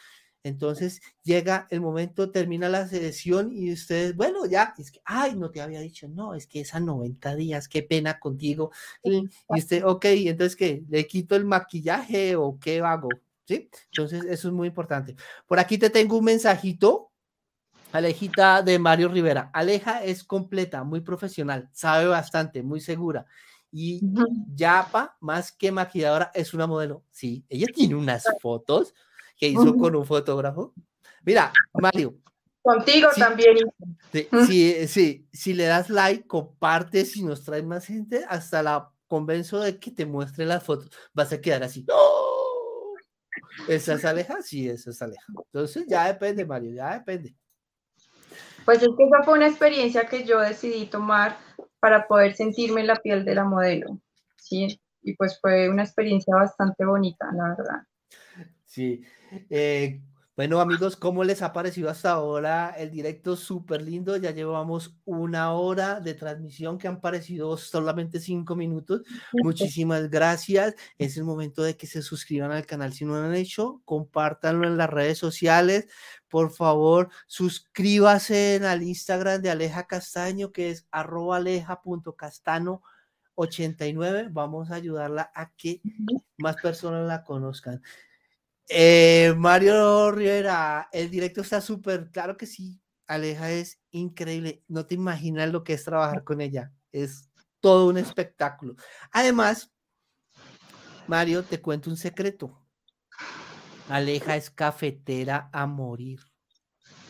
Entonces 0.49 1.01
llega 1.22 1.66
el 1.70 1.80
momento, 1.80 2.30
termina 2.30 2.68
la 2.68 2.88
sesión 2.88 3.53
y 3.53 3.72
ustedes, 3.72 4.16
bueno, 4.16 4.46
ya, 4.46 4.74
es 4.78 4.90
que, 4.90 5.01
ay, 5.05 5.36
no 5.36 5.51
te 5.51 5.61
había 5.61 5.80
dicho, 5.80 6.09
no, 6.09 6.34
es 6.34 6.46
que 6.46 6.61
esas 6.61 6.82
90 6.82 7.34
días, 7.36 7.68
qué 7.68 7.82
pena 7.82 8.18
contigo. 8.18 8.70
Y 9.03 9.28
usted, 9.49 9.84
ok, 9.84 10.05
entonces, 10.07 10.57
¿qué? 10.57 10.82
¿Le 10.88 11.07
quito 11.07 11.36
el 11.36 11.44
maquillaje 11.44 12.36
o 12.36 12.59
qué 12.59 12.80
hago? 12.80 13.09
¿Sí? 13.46 13.70
Entonces, 13.92 14.24
eso 14.24 14.49
es 14.49 14.55
muy 14.55 14.68
importante. 14.68 15.16
Por 15.46 15.59
aquí 15.59 15.78
te 15.78 15.90
tengo 15.90 16.18
un 16.18 16.24
mensajito, 16.24 17.11
Alejita 17.92 18.62
de 18.62 18.78
Mario 18.78 19.09
Rivera. 19.09 19.51
Aleja 19.53 20.05
es 20.05 20.24
completa, 20.24 20.84
muy 20.84 21.01
profesional, 21.01 21.70
sabe 21.72 22.07
bastante, 22.07 22.62
muy 22.62 22.80
segura. 22.80 23.26
Y 23.70 24.01
Yapa, 24.55 25.16
más 25.20 25.53
que 25.53 25.70
maquilladora, 25.70 26.30
es 26.34 26.55
una 26.55 26.66
modelo. 26.66 27.03
Sí, 27.11 27.44
ella 27.49 27.66
tiene 27.74 27.94
unas 27.94 28.24
fotos 28.40 28.94
que 29.39 29.49
hizo 29.49 29.76
con 29.76 29.97
un 29.97 30.05
fotógrafo. 30.05 30.74
Mira, 31.24 31.53
Mario. 31.72 32.16
Contigo 32.61 33.09
también. 33.16 33.57
Sí, 34.47 34.86
sí, 34.86 35.28
si 35.32 35.55
le 35.55 35.64
das 35.64 35.89
like, 35.89 36.26
compartes 36.26 37.16
y 37.16 37.22
nos 37.22 37.45
traes 37.45 37.64
más 37.64 37.86
gente, 37.86 38.24
hasta 38.28 38.62
la 38.62 38.91
convenzo 39.07 39.61
de 39.61 39.78
que 39.78 39.91
te 39.91 40.05
muestre 40.05 40.45
las 40.45 40.62
fotos. 40.62 40.91
Vas 41.14 41.32
a 41.32 41.41
quedar 41.41 41.62
así. 41.62 41.86
¿Esa 43.68 43.95
es 43.95 44.05
Aleja? 44.05 44.43
Sí, 44.43 44.68
esa 44.68 44.91
es 44.91 45.01
Aleja. 45.01 45.24
Entonces 45.53 45.86
ya 45.89 46.09
depende, 46.09 46.45
Mario, 46.45 46.72
ya 46.74 46.99
depende. 46.99 47.34
Pues 48.64 48.82
es 48.82 48.89
que 48.99 49.05
esa 49.05 49.22
fue 49.24 49.34
una 49.34 49.49
experiencia 49.49 50.07
que 50.07 50.24
yo 50.24 50.41
decidí 50.41 50.86
tomar 50.86 51.39
para 51.80 52.07
poder 52.07 52.34
sentirme 52.34 52.82
en 52.82 52.89
la 52.89 52.97
piel 52.97 53.24
de 53.24 53.34
la 53.34 53.45
modelo. 53.45 53.99
Sí, 54.36 54.78
y 55.03 55.14
pues 55.16 55.41
fue 55.41 55.70
una 55.70 55.84
experiencia 55.84 56.34
bastante 56.34 56.84
bonita, 56.84 57.30
la 57.32 57.55
verdad. 57.57 57.82
Sí, 58.78 59.02
eh, 59.50 60.00
bueno, 60.36 60.60
amigos, 60.60 60.94
¿cómo 60.94 61.24
les 61.24 61.42
ha 61.42 61.52
parecido 61.52 61.90
hasta 61.90 62.12
ahora 62.12 62.70
el 62.78 62.92
directo? 62.92 63.34
Súper 63.34 63.82
lindo. 63.82 64.16
Ya 64.16 64.30
llevamos 64.30 64.96
una 65.04 65.52
hora 65.52 65.98
de 65.98 66.14
transmisión 66.14 66.78
que 66.78 66.86
han 66.86 67.00
parecido 67.00 67.56
solamente 67.56 68.20
cinco 68.20 68.54
minutos. 68.54 69.02
Muchísimas 69.42 70.08
gracias. 70.10 70.76
Es 70.96 71.16
el 71.16 71.24
momento 71.24 71.64
de 71.64 71.76
que 71.76 71.88
se 71.88 72.02
suscriban 72.02 72.52
al 72.52 72.66
canal 72.66 72.92
si 72.92 73.04
no 73.04 73.14
lo 73.14 73.26
han 73.26 73.34
hecho. 73.34 73.82
Compártanlo 73.84 74.68
en 74.68 74.76
las 74.76 74.90
redes 74.90 75.18
sociales. 75.18 75.88
Por 76.28 76.52
favor, 76.52 77.08
suscríbase 77.26 78.60
al 78.64 78.84
Instagram 78.84 79.42
de 79.42 79.50
Aleja 79.50 79.88
Castaño, 79.88 80.52
que 80.52 80.70
es 80.70 80.86
arroba 80.92 81.38
aleja.castano. 81.38 82.82
89, 83.34 84.28
vamos 84.30 84.70
a 84.70 84.76
ayudarla 84.76 85.30
a 85.34 85.52
que 85.56 85.80
más 86.38 86.56
personas 86.56 87.06
la 87.06 87.24
conozcan. 87.24 87.82
Eh, 88.68 89.34
Mario 89.36 90.10
Rivera, 90.10 90.88
el 90.92 91.10
directo 91.10 91.40
está 91.40 91.60
súper, 91.60 92.10
claro 92.10 92.36
que 92.36 92.46
sí, 92.46 92.80
Aleja 93.06 93.50
es 93.50 93.80
increíble, 93.90 94.62
no 94.68 94.84
te 94.84 94.94
imaginas 94.94 95.50
lo 95.50 95.64
que 95.64 95.72
es 95.72 95.84
trabajar 95.84 96.22
con 96.22 96.42
ella, 96.42 96.72
es 96.92 97.30
todo 97.60 97.88
un 97.88 97.96
espectáculo. 97.96 98.76
Además, 99.10 99.72
Mario, 101.06 101.42
te 101.42 101.60
cuento 101.60 101.88
un 101.88 101.96
secreto. 101.96 102.62
Aleja 103.88 104.36
es 104.36 104.50
cafetera 104.50 105.48
a 105.50 105.66
morir. 105.66 106.20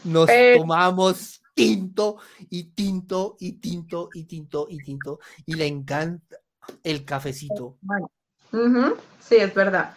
Nos 0.05 0.29
eh. 0.29 0.55
tomamos 0.57 1.43
tinto 1.55 2.19
y 2.49 2.71
tinto 2.71 3.37
y 3.41 3.55
tinto 3.55 4.11
y 4.15 4.25
tinto 4.25 4.69
y 4.71 4.79
tinto 4.79 5.19
y 5.45 5.55
le 5.55 5.67
encanta 5.67 6.37
el 6.85 7.05
cafecito. 7.05 7.79
Sí, 9.21 9.37
es 9.37 9.53
verdad. 9.53 9.97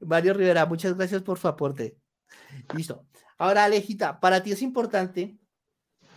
Mario 0.00 0.34
Rivera, 0.34 0.66
muchas 0.66 0.96
gracias 0.96 1.22
por 1.22 1.38
su 1.38 1.48
aporte. 1.48 1.96
Listo. 2.74 3.06
Ahora, 3.38 3.64
Alejita, 3.64 4.20
para 4.20 4.42
ti 4.42 4.52
es 4.52 4.62
importante 4.62 5.38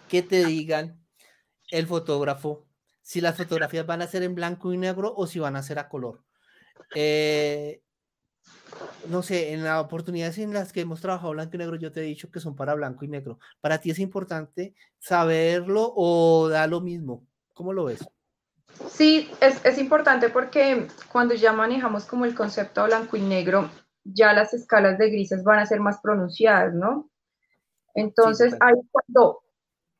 que 0.09 0.21
te 0.21 0.45
digan 0.45 0.99
el 1.69 1.87
fotógrafo 1.87 2.67
si 3.01 3.21
las 3.21 3.37
fotografías 3.37 3.85
van 3.85 4.01
a 4.01 4.07
ser 4.07 4.23
en 4.23 4.35
blanco 4.35 4.73
y 4.73 4.77
negro 4.77 5.13
o 5.15 5.27
si 5.27 5.39
van 5.39 5.55
a 5.55 5.63
ser 5.63 5.79
a 5.79 5.89
color. 5.89 6.23
Eh, 6.95 7.81
no 9.09 9.21
sé, 9.21 9.53
en 9.53 9.63
las 9.63 9.83
oportunidades 9.83 10.37
en 10.37 10.53
las 10.53 10.71
que 10.71 10.81
hemos 10.81 11.01
trabajado 11.01 11.31
blanco 11.31 11.55
y 11.55 11.59
negro, 11.59 11.75
yo 11.75 11.91
te 11.91 12.01
he 12.01 12.03
dicho 12.03 12.31
que 12.31 12.39
son 12.39 12.55
para 12.55 12.73
blanco 12.73 13.05
y 13.05 13.07
negro. 13.07 13.39
¿Para 13.59 13.79
ti 13.79 13.91
es 13.91 13.99
importante 13.99 14.75
saberlo 14.99 15.93
o 15.95 16.49
da 16.49 16.67
lo 16.67 16.81
mismo? 16.81 17.27
¿Cómo 17.53 17.73
lo 17.73 17.85
ves? 17.85 17.99
Sí, 18.89 19.29
es, 19.41 19.77
importante 19.77 20.29
porque 20.29 20.87
cuando 21.11 21.33
ya 21.33 21.53
manejamos 21.53 22.05
como 22.05 22.25
el 22.25 22.35
concepto 22.35 22.85
blanco 22.85 23.17
y 23.17 23.21
negro, 23.21 23.69
ya 24.03 24.33
las 24.33 24.53
escalas 24.53 24.97
de 24.97 25.09
grises 25.09 25.43
van 25.43 25.59
a 25.59 25.65
ser 25.65 25.79
más 25.79 25.99
pronunciadas, 26.01 26.73
¿no? 26.73 27.09
Entonces, 27.93 28.55
ahí 28.59 28.73
cuando 28.91 29.41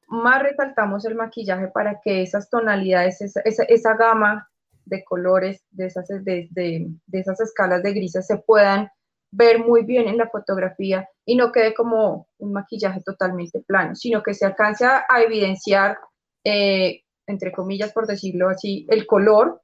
más 0.08 0.44
resaltamos 0.44 1.06
el 1.06 1.16
maquillaje 1.16 1.68
para 1.68 2.00
que 2.02 2.22
esas 2.22 2.50
tonalidades, 2.50 3.22
esa, 3.22 3.94
gama 3.96 4.50
de 4.86 5.04
colores 5.04 5.64
de 5.72 5.86
esas, 5.86 6.08
de, 6.08 6.48
de, 6.52 6.90
esas 7.12 7.40
escalas 7.40 7.84
de 7.84 7.94
grises 7.94 8.28
se 8.28 8.38
puedan 8.38 8.90
ver 9.32 9.60
muy 9.60 9.84
bien 9.84 10.08
en 10.08 10.18
la 10.18 10.30
fotografía 10.30 11.08
y 11.26 11.36
no 11.36 11.52
quede 11.52 11.74
como 11.74 12.28
un 12.38 12.52
maquillaje 12.52 13.02
totalmente 13.02 13.62
plano, 13.62 13.96
sino 13.96 14.22
que 14.22 14.34
se 14.34 14.46
alcance 14.46 14.86
a, 14.86 15.06
evidenciar 15.24 15.98
eh, 16.44 17.04
entre 17.28 17.52
comillas, 17.52 17.94
por 17.94 18.08
decirlo 18.08 18.50
así, 18.50 18.86
el 18.90 19.06
color, 19.06 19.62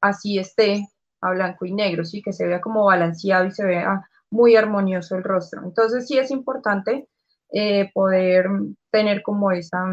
así 0.00 0.38
esté 0.38 0.86
a 1.20 1.30
blanco 1.30 1.66
y 1.66 1.72
negro, 1.72 2.04
¿sí? 2.04 2.22
que 2.22 2.32
se 2.32 2.46
vea 2.46 2.60
como 2.60 2.84
balanceado 2.84 3.46
y 3.46 3.52
se 3.52 3.64
vea 3.64 4.02
muy 4.30 4.56
armonioso 4.56 5.16
el 5.16 5.24
rostro. 5.24 5.62
Entonces 5.64 6.06
sí 6.06 6.18
es 6.18 6.30
importante 6.30 7.08
eh, 7.52 7.90
poder 7.92 8.46
tener 8.90 9.22
como 9.22 9.50
esa, 9.52 9.90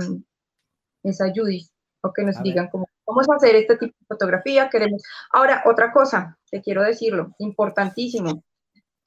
esa 1.03 1.25
ayuda 1.25 1.51
o 2.01 2.13
que 2.13 2.23
nos 2.23 2.41
digan 2.43 2.69
cómo 2.69 2.87
vamos 3.05 3.29
a 3.29 3.35
hacer 3.35 3.55
este 3.55 3.77
tipo 3.77 3.95
de 3.99 4.05
fotografía, 4.07 4.69
queremos. 4.69 5.01
Ahora, 5.31 5.63
otra 5.65 5.91
cosa, 5.91 6.37
te 6.51 6.61
quiero 6.61 6.83
decirlo, 6.83 7.33
importantísimo, 7.39 8.43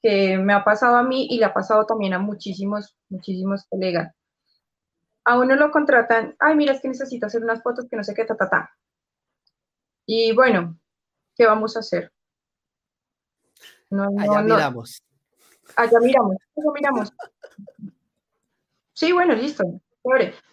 que 0.01 0.37
me 0.37 0.53
ha 0.53 0.63
pasado 0.63 0.97
a 0.97 1.03
mí 1.03 1.27
y 1.29 1.37
le 1.37 1.45
ha 1.45 1.53
pasado 1.53 1.85
también 1.85 2.13
a 2.13 2.19
muchísimos, 2.19 2.95
muchísimos 3.09 3.65
colegas 3.69 4.13
a 5.23 5.37
uno 5.37 5.55
lo 5.55 5.71
contratan, 5.71 6.35
ay, 6.39 6.55
mira, 6.55 6.73
es 6.73 6.81
que 6.81 6.87
necesito 6.87 7.25
hacer 7.25 7.43
unas 7.43 7.61
fotos 7.61 7.87
que 7.89 7.95
no 7.95 8.03
sé 8.03 8.13
qué, 8.13 8.25
ta, 8.25 8.35
ta, 8.35 8.49
ta. 8.49 8.75
Y 10.05 10.33
bueno, 10.33 10.77
¿qué 11.35 11.45
vamos 11.45 11.75
a 11.75 11.79
hacer? 11.79 12.11
No, 13.89 14.07
Allá 14.17 14.41
miramos. 14.41 15.03
Allá 15.75 15.99
miramos, 15.99 16.37
allá 16.57 16.71
miramos. 16.73 17.13
Sí, 18.93 19.11
bueno, 19.11 19.33
listo, 19.35 19.63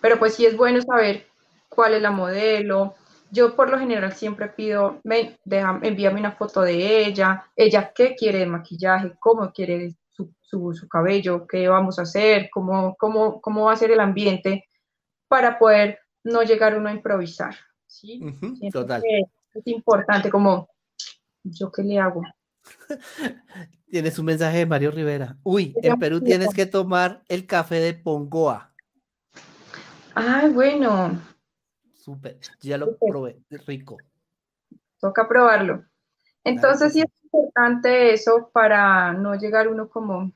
Pero 0.01 0.19
pues 0.19 0.35
sí 0.35 0.47
es 0.47 0.57
bueno 0.57 0.81
saber 0.83 1.27
cuál 1.69 1.95
es 1.95 2.03
la 2.03 2.11
modelo. 2.11 2.95
Yo 3.31 3.55
por 3.55 3.69
lo 3.69 3.79
general 3.79 4.13
siempre 4.13 4.49
pido, 4.49 5.01
envíame 5.05 6.21
una 6.21 6.33
foto 6.33 6.63
de 6.63 7.05
ella, 7.05 7.45
ella 7.57 7.93
qué 7.95 8.15
quiere 8.15 8.39
de 8.39 8.47
maquillaje, 8.47 9.13
cómo 9.19 9.53
quiere 9.53 9.95
su, 10.41 10.89
cabello, 10.89 11.47
qué 11.47 11.69
vamos 11.69 11.99
a 11.99 12.03
hacer, 12.03 12.49
cómo, 12.53 12.97
cómo, 12.99 13.41
cómo 13.41 13.65
va 13.65 13.73
a 13.73 13.77
ser 13.77 13.91
el 13.91 14.01
ambiente 14.01 14.65
para 15.29 15.59
poder 15.59 15.99
no 16.25 16.43
llegar 16.43 16.77
uno 16.77 16.89
a 16.89 16.93
improvisar. 16.93 17.55
¿sí? 17.87 18.21
total. 18.73 19.03
Es 19.55 19.67
importante, 19.67 20.31
como, 20.31 20.69
¿yo 21.43 21.71
qué 21.73 21.83
le 21.83 21.99
hago? 21.99 22.23
Tienes 23.91 24.19
un 24.19 24.27
mensaje 24.27 24.59
de 24.59 24.67
Mario 24.67 24.91
Rivera. 24.91 25.39
Uy, 25.43 25.75
en 25.83 25.99
Perú 25.99 26.21
tienes 26.21 26.53
que 26.53 26.67
tomar 26.67 27.23
el 27.27 27.47
café 27.47 27.77
de 27.77 27.95
Pongoa. 27.95 28.75
Ay, 30.15 30.51
bueno. 30.51 31.19
Súper, 31.95 32.39
ya 32.61 32.77
lo 32.77 32.99
probé, 32.99 33.41
rico. 33.67 33.97
Toca 35.01 35.27
probarlo. 35.27 35.88
Entonces 36.49 36.93
sí 36.93 37.01
es 37.01 37.25
importante 37.25 38.13
eso 38.13 38.51
para 38.53 39.13
no 39.13 39.35
llegar 39.35 39.69
uno 39.69 39.89
como, 39.89 40.33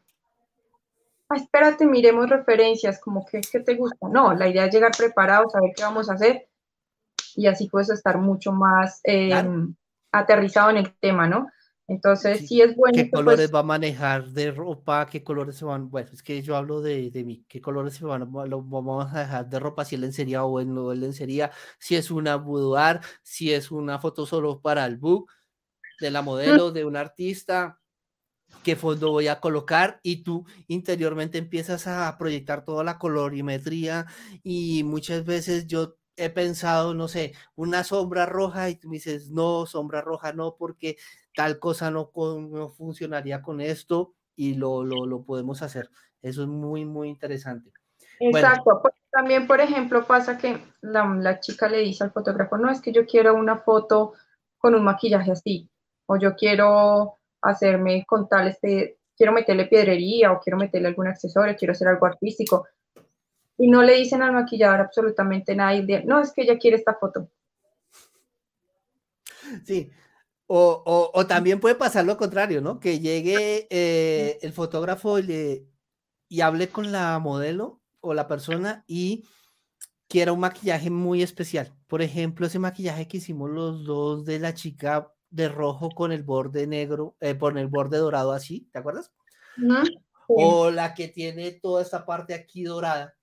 ah, 1.29 1.37
espérate, 1.37 1.87
miremos 1.87 2.29
referencias, 2.29 3.01
como 3.01 3.25
que, 3.25 3.41
¿qué 3.41 3.61
te 3.61 3.75
gusta? 3.75 4.09
No, 4.09 4.35
la 4.35 4.49
idea 4.49 4.67
es 4.67 4.75
llegar 4.75 4.93
preparado, 4.97 5.49
saber 5.49 5.73
qué 5.75 5.83
vamos 5.83 6.11
a 6.11 6.15
hacer 6.15 6.49
y 7.35 7.47
así 7.47 7.69
puedes 7.69 7.91
estar 7.91 8.19
mucho 8.19 8.53
más 8.53 9.01
em, 9.05 9.75
aterrizado 10.13 10.71
en 10.71 10.79
el 10.79 10.95
tema, 10.99 11.27
¿no? 11.27 11.49
Entonces, 11.89 12.47
sí, 12.47 12.63
es 12.63 12.75
bueno. 12.77 12.95
¿Qué 12.95 13.07
pues 13.07 13.23
colores 13.23 13.55
va 13.55 13.59
a 13.59 13.65
manejar 13.65 14.27
de 14.27 14.51
ropa? 14.51 15.07
¿Qué 15.07 15.23
colores 15.23 15.57
se 15.57 15.65
van? 15.65 15.91
Bueno, 15.91 16.11
es 16.13 16.23
que 16.23 16.41
yo 16.41 16.57
hablo 16.57 16.81
de, 16.81 17.11
de 17.11 17.25
mí. 17.25 17.45
¿Qué 17.49 17.61
colores 17.61 17.95
se 17.95 18.05
van 18.05 18.21
lo 18.21 18.63
vamos 18.63 19.13
a 19.13 19.21
dejar 19.21 19.49
de 19.49 19.59
ropa? 19.59 19.85
Si 19.85 19.97
es 19.97 20.01
lencería 20.01 20.45
o 20.45 20.61
en 20.61 20.75
lo 20.75 20.95
lencería, 20.95 21.51
si 21.79 21.97
es 21.97 22.11
una 22.11 22.37
boudoir, 22.37 23.01
si 23.23 23.53
es 23.53 23.71
una 23.71 23.99
foto 23.99 24.25
solo 24.27 24.61
para 24.61 24.87
el 24.87 24.97
book 24.97 25.31
de 26.03 26.11
la 26.11 26.21
modelo, 26.21 26.73
de 26.73 26.85
un 26.85 26.97
artista, 26.97 27.81
qué 28.63 28.77
fondo 28.77 29.11
voy 29.11 29.29
a 29.29 29.41
colocar 29.41 30.01
y 30.03 30.23
tú 30.23 30.45
interiormente 30.69 31.39
empiezas 31.39 31.87
a 31.87 32.17
proyectar 32.19 32.65
toda 32.65 32.85
la 32.85 32.99
colorimetría 32.99 34.07
y 34.43 34.83
muchas 34.85 35.25
veces 35.25 35.67
yo 35.67 35.97
he 36.17 36.29
pensado, 36.29 36.93
no 36.95 37.09
sé, 37.09 37.33
una 37.55 37.85
sombra 37.85 38.27
roja 38.27 38.69
y 38.69 38.77
tú 38.77 38.89
me 38.89 38.95
dices, 38.95 39.31
no, 39.31 39.65
sombra 39.67 40.03
roja 40.03 40.33
no, 40.33 40.57
porque 40.57 40.97
tal 41.35 41.59
cosa 41.59 41.91
no, 41.91 42.11
no 42.15 42.69
funcionaría 42.69 43.41
con 43.41 43.61
esto 43.61 44.15
y 44.37 44.55
lo, 44.55 44.85
lo, 44.85 45.07
lo, 45.07 45.25
podemos 45.25 45.63
hacer. 45.63 45.89
Eso 46.21 46.43
es 46.43 46.49
muy, 46.49 46.85
muy 46.85 47.09
interesante. 47.09 47.73
Exacto. 48.21 48.81
Pues, 48.83 48.95
también, 49.11 49.47
por 49.47 49.61
ejemplo, 49.61 50.07
pasa 50.07 50.39
que 50.39 50.63
la, 50.81 51.05
la, 51.07 51.41
chica 51.41 51.69
le 51.69 51.79
dice 51.79 52.05
al 52.05 52.13
fotógrafo, 52.13 52.59
no, 52.59 52.71
es 52.71 52.81
que 52.81 52.93
yo 52.93 53.07
quiero 53.07 53.35
una 53.35 53.59
foto 53.59 54.13
con 54.59 54.75
un 54.75 54.85
maquillaje 54.85 55.33
así, 55.33 55.69
o 56.13 56.19
yo 56.19 56.37
quiero 56.37 57.19
hacerme 57.41 58.05
con 58.07 58.29
tal, 58.29 58.49
este, 58.49 58.99
quiero 59.17 59.33
meterle 59.33 59.67
piedrería 59.67 60.33
o 60.33 60.41
quiero 60.41 60.59
meterle 60.59 60.89
algún 60.89 61.07
accesorio, 61.07 61.57
quiero 61.57 61.73
hacer 61.73 61.89
algo 61.89 62.07
artístico. 62.07 62.67
Y 63.57 63.69
no 63.69 63.83
le 63.83 63.95
dicen 63.95 64.23
al 64.23 64.33
maquillador 64.33 64.81
absolutamente 64.81 65.55
nada 65.55 65.75
y 65.75 65.87
no, 66.05 66.21
es 66.21 66.33
que 66.33 66.43
ella 66.43 66.59
quiere 66.59 66.77
esta 66.77 66.95
foto. 66.95 67.29
Sí, 69.65 69.91
o, 70.47 71.11
o, 71.15 71.27
también 71.27 71.61
puede 71.61 71.75
pasar 71.75 72.05
lo 72.05 72.17
contrario, 72.17 72.61
¿no? 72.61 72.79
Que 72.79 73.01
llegue 73.01 73.67
eh, 73.71 74.39
el 74.43 74.53
fotógrafo 74.53 75.19
y, 75.19 75.23
le, 75.23 75.67
y 76.29 76.41
hable 76.43 76.69
con 76.69 76.93
la 76.93 77.19
modelo 77.19 77.81
o 78.01 78.13
la 78.13 78.29
persona 78.29 78.85
y 78.87 79.25
quiera 80.09 80.33
un 80.33 80.41
maquillaje 80.41 80.91
muy 80.91 81.23
especial. 81.23 81.73
Por 81.87 82.03
ejemplo, 82.03 82.47
ese 82.47 82.59
maquillaje 82.59 83.09
que 83.09 83.19
hicimos 83.19 83.51
los 83.51 83.85
dos 83.85 84.25
de 84.25 84.39
la 84.41 84.53
chica 84.53 85.12
de 85.33 85.49
rojo 85.49 85.91
con 85.91 86.13
el 86.13 86.23
borde 86.23 86.67
negro, 86.67 87.17
eh, 87.21 87.37
con 87.37 87.59
el 87.59 87.67
borde 87.67 87.99
dorado 87.99 88.33
así, 88.33 88.69
¿te 88.73 88.79
acuerdas? 88.79 89.13
O 90.29 90.71
la 90.71 90.95
que 90.95 91.09
tiene 91.09 91.53
toda 91.53 91.83
esta 91.83 92.07
parte 92.07 92.35
aquí 92.35 92.63
dorada 92.63 93.15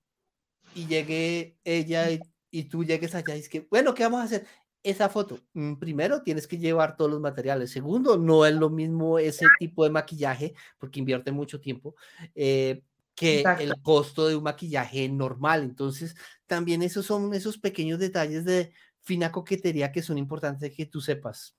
y 0.74 0.86
llegue 0.86 1.56
ella 1.64 2.10
y, 2.10 2.20
y 2.50 2.64
tú 2.64 2.84
llegues 2.84 3.14
allá 3.14 3.36
y 3.36 3.40
es 3.40 3.48
que, 3.48 3.66
bueno, 3.70 3.94
¿qué 3.94 4.02
vamos 4.04 4.20
a 4.20 4.24
hacer? 4.24 4.46
esa 4.82 5.08
foto, 5.08 5.40
mm, 5.52 5.74
primero 5.74 6.22
tienes 6.22 6.46
que 6.46 6.58
llevar 6.58 6.96
todos 6.96 7.10
los 7.10 7.20
materiales. 7.20 7.70
Segundo, 7.70 8.16
no 8.16 8.46
es 8.46 8.54
lo 8.54 8.70
mismo 8.70 9.18
ese 9.18 9.46
tipo 9.58 9.84
de 9.84 9.90
maquillaje, 9.90 10.54
porque 10.78 11.00
invierte 11.00 11.32
mucho 11.32 11.60
tiempo, 11.60 11.94
eh, 12.34 12.82
que 13.14 13.44
el 13.58 13.74
costo 13.82 14.26
de 14.26 14.36
un 14.36 14.44
maquillaje 14.44 15.08
normal. 15.08 15.62
Entonces, 15.62 16.16
también 16.46 16.82
esos 16.82 17.04
son 17.04 17.34
esos 17.34 17.58
pequeños 17.58 17.98
detalles 17.98 18.44
de 18.46 18.72
fina 19.00 19.30
coquetería 19.30 19.92
que 19.92 20.02
son 20.02 20.16
importantes 20.16 20.74
que 20.74 20.86
tú 20.86 21.00
sepas. 21.02 21.54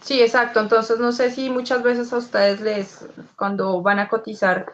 Sí, 0.00 0.20
exacto. 0.20 0.60
Entonces, 0.60 0.98
no 0.98 1.12
sé 1.12 1.30
si 1.30 1.50
muchas 1.50 1.82
veces 1.82 2.12
a 2.12 2.18
ustedes 2.18 2.60
les, 2.60 3.08
cuando 3.36 3.82
van 3.82 3.98
a 3.98 4.08
cotizar 4.08 4.66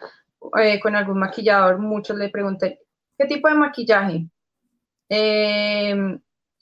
eh, 0.61 0.79
con 0.79 0.95
algún 0.95 1.19
maquillador, 1.19 1.79
muchos 1.79 2.17
le 2.17 2.29
preguntan, 2.29 2.75
¿qué 3.17 3.25
tipo 3.25 3.47
de 3.47 3.55
maquillaje? 3.55 4.27
Em, 5.09 6.21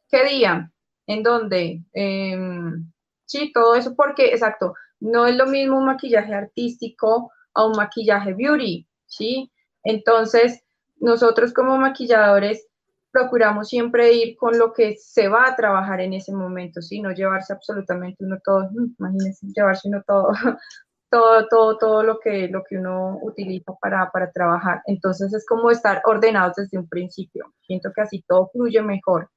¿Qué 0.09 0.25
día? 0.25 0.71
en 1.07 1.23
donde, 1.23 1.83
em, 1.93 2.91
sí, 3.25 3.51
todo 3.53 3.75
eso, 3.75 3.95
porque, 3.95 4.27
exacto, 4.27 4.73
no 4.99 5.25
es 5.25 5.35
lo 5.35 5.45
mismo 5.47 5.77
un 5.77 5.85
maquillaje 5.85 6.33
artístico 6.33 7.31
a 7.53 7.65
un 7.65 7.73
maquillaje 7.75 8.33
beauty, 8.33 8.87
¿sí? 9.07 9.51
Entonces, 9.83 10.63
nosotros 10.97 11.53
como 11.53 11.77
maquilladores 11.77 12.65
procuramos 13.11 13.69
siempre 13.69 14.13
ir 14.13 14.37
con 14.37 14.57
lo 14.57 14.73
que 14.73 14.95
se 14.97 15.27
va 15.27 15.47
a 15.47 15.55
trabajar 15.55 16.01
en 16.01 16.13
ese 16.13 16.31
momento, 16.33 16.81
¿sí? 16.81 17.01
No 17.01 17.11
llevarse 17.11 17.53
absolutamente 17.53 18.23
uno 18.23 18.37
todo, 18.43 18.69
mm, 18.71 18.95
imagínense, 18.99 19.47
llevarse 19.55 19.89
uno 19.89 20.01
todo, 20.07 20.29
todo, 21.09 21.47
todo, 21.47 21.77
todo 21.77 22.03
lo 22.03 22.19
que, 22.19 22.47
lo 22.47 22.63
que 22.63 22.77
uno 22.77 23.19
utiliza 23.21 23.73
para, 23.81 24.09
para 24.11 24.31
trabajar. 24.31 24.81
Entonces 24.85 25.33
es 25.33 25.45
como 25.45 25.71
estar 25.71 26.01
ordenados 26.05 26.55
desde 26.55 26.77
un 26.77 26.87
principio. 26.87 27.53
Siento 27.67 27.91
que 27.93 28.01
así 28.01 28.23
todo 28.27 28.49
fluye 28.53 28.81
mejor 28.81 29.29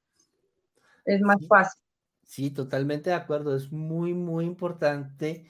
es 1.05 1.21
más 1.21 1.37
fácil. 1.47 1.81
Sí, 2.23 2.49
totalmente 2.51 3.11
de 3.11 3.15
acuerdo. 3.15 3.55
Es 3.55 3.71
muy, 3.71 4.13
muy 4.13 4.45
importante. 4.45 5.49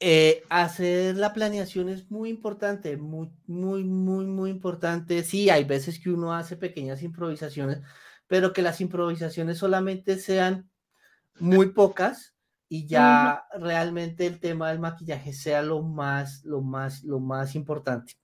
Eh, 0.00 0.42
hacer 0.50 1.16
la 1.16 1.32
planeación 1.32 1.88
es 1.88 2.10
muy 2.10 2.28
importante, 2.28 2.96
muy, 2.96 3.30
muy, 3.46 3.84
muy, 3.84 4.26
muy 4.26 4.50
importante. 4.50 5.22
Sí, 5.22 5.50
hay 5.50 5.64
veces 5.64 6.00
que 6.00 6.10
uno 6.10 6.34
hace 6.34 6.56
pequeñas 6.56 7.02
improvisaciones, 7.02 7.80
pero 8.26 8.52
que 8.52 8.62
las 8.62 8.80
improvisaciones 8.80 9.58
solamente 9.58 10.18
sean 10.18 10.68
muy 11.38 11.70
pocas 11.70 12.34
y 12.68 12.86
ya 12.86 13.44
realmente 13.58 14.26
el 14.26 14.40
tema 14.40 14.70
del 14.70 14.80
maquillaje 14.80 15.32
sea 15.32 15.62
lo 15.62 15.82
más, 15.82 16.44
lo 16.44 16.60
más, 16.60 17.04
lo 17.04 17.20
más 17.20 17.54
importante. 17.54 18.14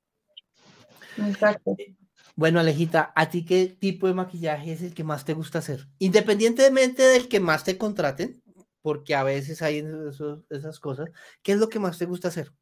Exacto. 1.18 1.76
Eh, 1.78 1.94
bueno, 2.36 2.58
Alejita, 2.58 3.12
¿a 3.14 3.28
ti 3.28 3.44
qué 3.44 3.66
tipo 3.66 4.06
de 4.06 4.14
maquillaje 4.14 4.72
es 4.72 4.82
el 4.82 4.94
que 4.94 5.04
más 5.04 5.24
te 5.24 5.34
gusta 5.34 5.58
hacer? 5.58 5.88
Independientemente 5.98 7.02
del 7.02 7.28
que 7.28 7.38
más 7.38 7.64
te 7.64 7.76
contraten, 7.76 8.39
porque 8.82 9.14
a 9.14 9.24
veces 9.24 9.62
hay 9.62 9.84
esas 10.50 10.80
cosas, 10.80 11.10
¿qué 11.42 11.52
es 11.52 11.58
lo 11.58 11.68
que 11.68 11.78
más 11.78 11.98
te 11.98 12.06
gusta 12.06 12.28
hacer? 12.28 12.52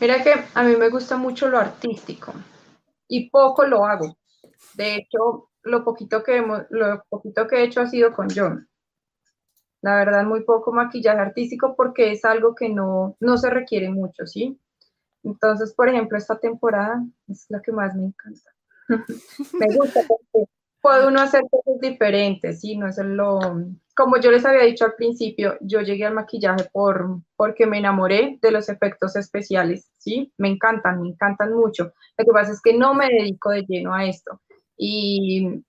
Mira 0.00 0.22
que 0.22 0.34
a 0.54 0.62
mí 0.64 0.76
me 0.76 0.88
gusta 0.88 1.16
mucho 1.16 1.48
lo 1.48 1.58
artístico 1.58 2.32
y 3.08 3.30
poco 3.30 3.64
lo 3.64 3.84
hago. 3.84 4.16
De 4.74 4.96
hecho, 4.96 5.50
lo 5.62 5.84
poquito 5.84 6.22
que, 6.22 6.42
lo 6.70 7.04
poquito 7.08 7.46
que 7.46 7.56
he 7.56 7.64
hecho 7.64 7.80
ha 7.80 7.86
sido 7.86 8.12
con 8.12 8.28
John. 8.34 8.68
La 9.80 9.96
verdad, 9.96 10.24
muy 10.24 10.44
poco 10.44 10.72
maquillaje 10.72 11.20
artístico 11.20 11.74
porque 11.76 12.12
es 12.12 12.24
algo 12.24 12.54
que 12.54 12.68
no, 12.68 13.16
no 13.20 13.36
se 13.36 13.50
requiere 13.50 13.90
mucho, 13.90 14.26
¿sí? 14.26 14.58
Entonces, 15.24 15.72
por 15.74 15.88
ejemplo, 15.88 16.18
esta 16.18 16.38
temporada 16.38 17.04
es 17.28 17.46
la 17.48 17.60
que 17.60 17.72
más 17.72 17.94
me 17.94 18.06
encanta. 18.06 18.50
me 18.88 19.76
gusta 19.76 20.00
porque 20.06 20.50
puede 20.80 21.06
uno 21.06 21.20
hacer 21.20 21.42
cosas 21.50 21.80
diferentes, 21.80 22.60
¿sí? 22.60 22.76
No 22.76 22.88
es 22.88 22.98
lo... 22.98 23.38
Como 23.94 24.18
yo 24.18 24.30
les 24.30 24.44
había 24.44 24.62
dicho 24.62 24.84
al 24.86 24.94
principio, 24.94 25.58
yo 25.60 25.80
llegué 25.82 26.06
al 26.06 26.14
maquillaje 26.14 26.68
por, 26.72 27.20
porque 27.36 27.66
me 27.66 27.78
enamoré 27.78 28.38
de 28.40 28.50
los 28.50 28.68
efectos 28.68 29.16
especiales, 29.16 29.90
¿sí? 29.98 30.32
Me 30.38 30.48
encantan, 30.48 31.02
me 31.02 31.08
encantan 31.08 31.52
mucho. 31.52 31.92
Lo 32.16 32.24
que 32.24 32.32
pasa 32.32 32.52
es 32.52 32.62
que 32.62 32.72
no 32.72 32.94
me 32.94 33.08
dedico 33.08 33.50
de 33.50 33.62
lleno 33.62 33.94
a 33.94 34.06
esto. 34.06 34.40
Y 34.76 35.62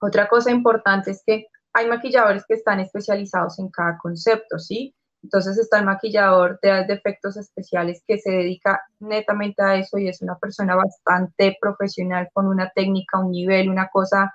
otra 0.00 0.28
cosa 0.28 0.50
importante 0.50 1.12
es 1.12 1.22
que 1.24 1.46
hay 1.72 1.88
maquilladores 1.88 2.44
que 2.46 2.54
están 2.54 2.80
especializados 2.80 3.58
en 3.58 3.68
cada 3.68 3.98
concepto, 3.98 4.58
¿sí? 4.58 4.94
Entonces 5.24 5.56
está 5.56 5.78
el 5.78 5.86
maquillador 5.86 6.58
de, 6.60 6.84
efectos 6.88 7.38
especiales 7.38 8.02
que 8.06 8.18
se 8.18 8.30
dedica 8.30 8.82
netamente 9.00 9.62
a 9.62 9.76
eso 9.76 9.96
y 9.96 10.08
es 10.08 10.20
una 10.20 10.38
persona 10.38 10.76
bastante 10.76 11.56
profesional 11.58 12.28
con 12.34 12.46
una 12.46 12.70
técnica, 12.74 13.18
un 13.18 13.32
nivel, 13.32 13.70
una 13.70 13.88
cosa 13.88 14.34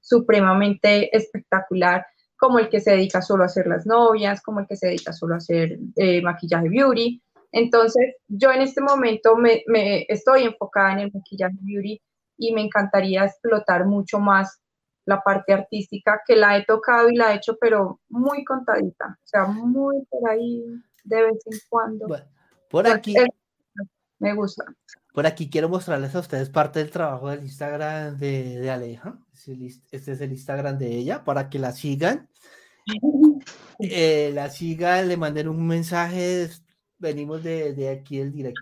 supremamente 0.00 1.14
espectacular, 1.14 2.06
como 2.42 2.58
el 2.58 2.68
que 2.68 2.80
se 2.80 2.90
dedica 2.90 3.22
solo 3.22 3.44
a 3.44 3.46
hacer 3.46 3.68
las 3.68 3.86
novias, 3.86 4.42
como 4.42 4.58
el 4.58 4.66
que 4.66 4.74
se 4.74 4.88
dedica 4.88 5.12
solo 5.12 5.34
a 5.34 5.36
hacer 5.36 5.78
eh, 5.94 6.20
maquillaje 6.22 6.68
beauty. 6.68 7.22
Entonces 7.52 8.16
yo 8.26 8.50
en 8.50 8.62
este 8.62 8.80
momento 8.80 9.36
me, 9.36 9.62
me 9.68 10.04
estoy 10.08 10.42
enfocada 10.42 10.94
en 10.94 10.98
el 10.98 11.12
maquillaje 11.14 11.56
beauty 11.60 12.02
y 12.38 12.52
me 12.52 12.62
encantaría 12.62 13.26
explotar 13.26 13.86
mucho 13.86 14.18
más 14.18 14.60
la 15.04 15.20
parte 15.20 15.52
artística 15.52 16.20
que 16.26 16.34
la 16.34 16.56
he 16.56 16.64
tocado 16.64 17.10
y 17.10 17.14
la 17.14 17.32
he 17.32 17.36
hecho, 17.36 17.56
pero 17.60 18.00
muy 18.08 18.44
contadita, 18.44 19.16
o 19.22 19.26
sea, 19.26 19.44
muy 19.44 20.04
por 20.10 20.28
ahí 20.28 20.64
de 21.04 21.22
vez 21.22 21.46
en 21.46 21.58
cuando. 21.68 22.08
por 22.68 22.88
aquí. 22.88 23.14
me 24.18 24.34
gusta. 24.34 24.64
Por 25.12 25.26
aquí 25.26 25.50
quiero 25.50 25.68
mostrarles 25.68 26.14
a 26.14 26.20
ustedes 26.20 26.48
parte 26.48 26.78
del 26.78 26.90
trabajo 26.90 27.28
del 27.28 27.42
Instagram 27.42 28.18
de, 28.18 28.58
de 28.58 28.70
Aleja. 28.70 29.18
Este 29.90 30.12
es 30.12 30.20
el 30.20 30.32
Instagram 30.32 30.78
de 30.78 30.96
ella 30.96 31.22
para 31.24 31.48
que 31.50 31.58
la 31.58 31.72
sigan. 31.72 32.28
Eh, 33.78 34.30
la 34.32 34.48
sigan, 34.48 35.08
le 35.08 35.16
manden 35.16 35.48
un 35.48 35.66
mensaje. 35.66 36.48
Venimos 36.98 37.42
de, 37.42 37.72
de 37.72 37.88
aquí 37.88 38.18
del 38.18 38.30
directo. 38.30 38.60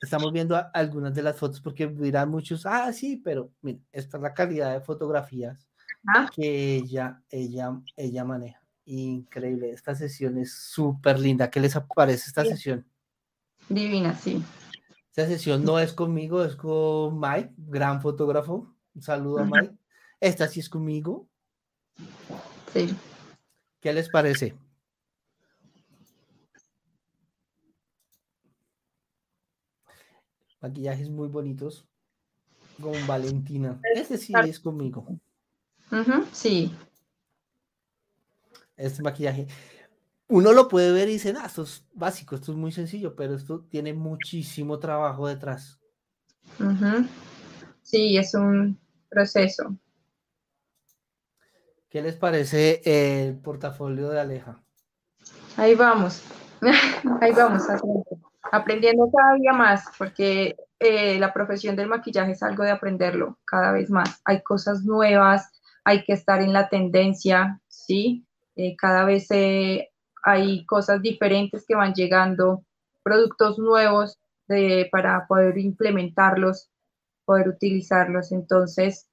Estamos 0.00 0.32
viendo 0.32 0.56
algunas 0.72 1.12
de 1.12 1.22
las 1.22 1.36
fotos 1.36 1.60
porque 1.60 1.88
dirán 1.88 2.30
muchos, 2.30 2.64
ah, 2.66 2.92
sí, 2.92 3.16
pero 3.16 3.50
miren, 3.62 3.84
esta 3.90 4.16
es 4.16 4.22
la 4.22 4.32
calidad 4.32 4.72
de 4.72 4.80
fotografías 4.80 5.66
que 6.34 6.76
ella, 6.76 7.20
ella, 7.30 7.80
ella 7.96 8.24
maneja. 8.24 8.62
Increíble, 8.84 9.70
esta 9.70 9.94
sesión 9.94 10.38
es 10.38 10.52
súper 10.52 11.18
linda. 11.18 11.50
¿Qué 11.50 11.60
les 11.60 11.76
parece 11.94 12.28
esta 12.28 12.44
sesión? 12.44 12.86
Divina, 13.68 14.14
sí. 14.14 14.42
Esa 15.16 15.26
sesión 15.26 15.64
no 15.64 15.78
es 15.78 15.92
conmigo, 15.92 16.44
es 16.44 16.54
con 16.54 17.18
Mike, 17.18 17.52
gran 17.56 18.00
fotógrafo. 18.00 18.72
Un 18.94 19.02
saludo 19.02 19.40
a 19.40 19.44
Mike. 19.44 19.74
Esta 20.20 20.46
sí 20.46 20.60
es 20.60 20.68
conmigo. 20.68 21.26
Sí. 22.72 22.94
¿Qué 23.80 23.92
les 23.92 24.08
parece? 24.08 24.54
Maquillajes 30.60 31.08
muy 31.08 31.28
bonitos 31.28 31.88
con 32.80 33.06
Valentina. 33.06 33.80
Este 33.94 34.18
sí 34.18 34.32
es 34.44 34.60
conmigo. 34.60 35.06
Sí. 36.32 36.72
Este 38.76 39.02
maquillaje. 39.02 39.46
Uno 40.30 40.52
lo 40.52 40.68
puede 40.68 40.92
ver 40.92 41.08
y 41.08 41.14
dice, 41.14 41.34
ah, 41.36 41.46
esto 41.46 41.64
es 41.64 41.84
básico, 41.92 42.36
esto 42.36 42.52
es 42.52 42.58
muy 42.58 42.70
sencillo, 42.70 43.16
pero 43.16 43.34
esto 43.34 43.64
tiene 43.68 43.92
muchísimo 43.92 44.78
trabajo 44.78 45.26
detrás. 45.26 45.80
Sí, 47.82 48.16
es 48.16 48.32
un 48.34 48.78
proceso. 49.08 49.76
¿Qué 51.88 52.00
les 52.00 52.14
parece 52.14 52.80
el 52.84 53.38
portafolio 53.38 54.08
de 54.08 54.20
Aleja? 54.20 54.62
Ahí 55.56 55.74
vamos, 55.74 56.22
ahí 57.20 57.32
vamos, 57.32 57.64
aprendiendo 58.52 59.10
cada 59.10 59.34
día 59.34 59.52
más, 59.52 59.84
porque 59.98 60.54
eh, 60.78 61.18
la 61.18 61.32
profesión 61.32 61.74
del 61.74 61.88
maquillaje 61.88 62.32
es 62.32 62.42
algo 62.44 62.62
de 62.62 62.70
aprenderlo 62.70 63.36
cada 63.44 63.72
vez 63.72 63.90
más. 63.90 64.20
Hay 64.24 64.42
cosas 64.42 64.84
nuevas, 64.84 65.50
hay 65.82 66.04
que 66.04 66.12
estar 66.12 66.40
en 66.40 66.52
la 66.52 66.68
tendencia, 66.68 67.60
¿sí? 67.66 68.24
Eh, 68.54 68.76
cada 68.76 69.04
vez 69.04 69.26
eh, 69.30 69.89
hay 70.22 70.64
cosas 70.66 71.02
diferentes 71.02 71.64
que 71.66 71.74
van 71.74 71.94
llegando, 71.94 72.64
productos 73.02 73.58
nuevos 73.58 74.18
para 74.90 75.26
poder 75.26 75.58
implementarlos, 75.58 76.68
poder 77.24 77.48
utilizarlos. 77.48 78.32
Entonces, 78.32 79.06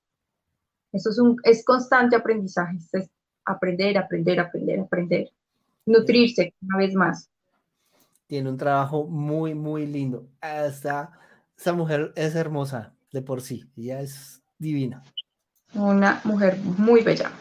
eso 0.91 1.09
es, 1.09 1.19
un, 1.19 1.37
es 1.43 1.63
constante 1.63 2.15
aprendizaje, 2.15 2.77
es 2.93 3.09
aprender, 3.45 3.97
aprender, 3.97 4.39
aprender, 4.39 4.79
aprender, 4.79 5.31
nutrirse 5.85 6.53
una 6.61 6.77
vez 6.77 6.93
más. 6.95 7.29
Tiene 8.25 8.49
un 8.49 8.57
trabajo 8.57 9.05
muy, 9.05 9.53
muy 9.53 9.85
lindo. 9.85 10.27
Esta, 10.41 11.11
esta 11.55 11.73
mujer 11.73 12.11
es 12.15 12.35
hermosa 12.35 12.93
de 13.11 13.21
por 13.21 13.41
sí, 13.41 13.63
ella 13.75 14.01
es 14.01 14.41
divina. 14.57 15.03
Una 15.73 16.21
mujer 16.23 16.57
muy 16.57 17.03
bella. 17.03 17.31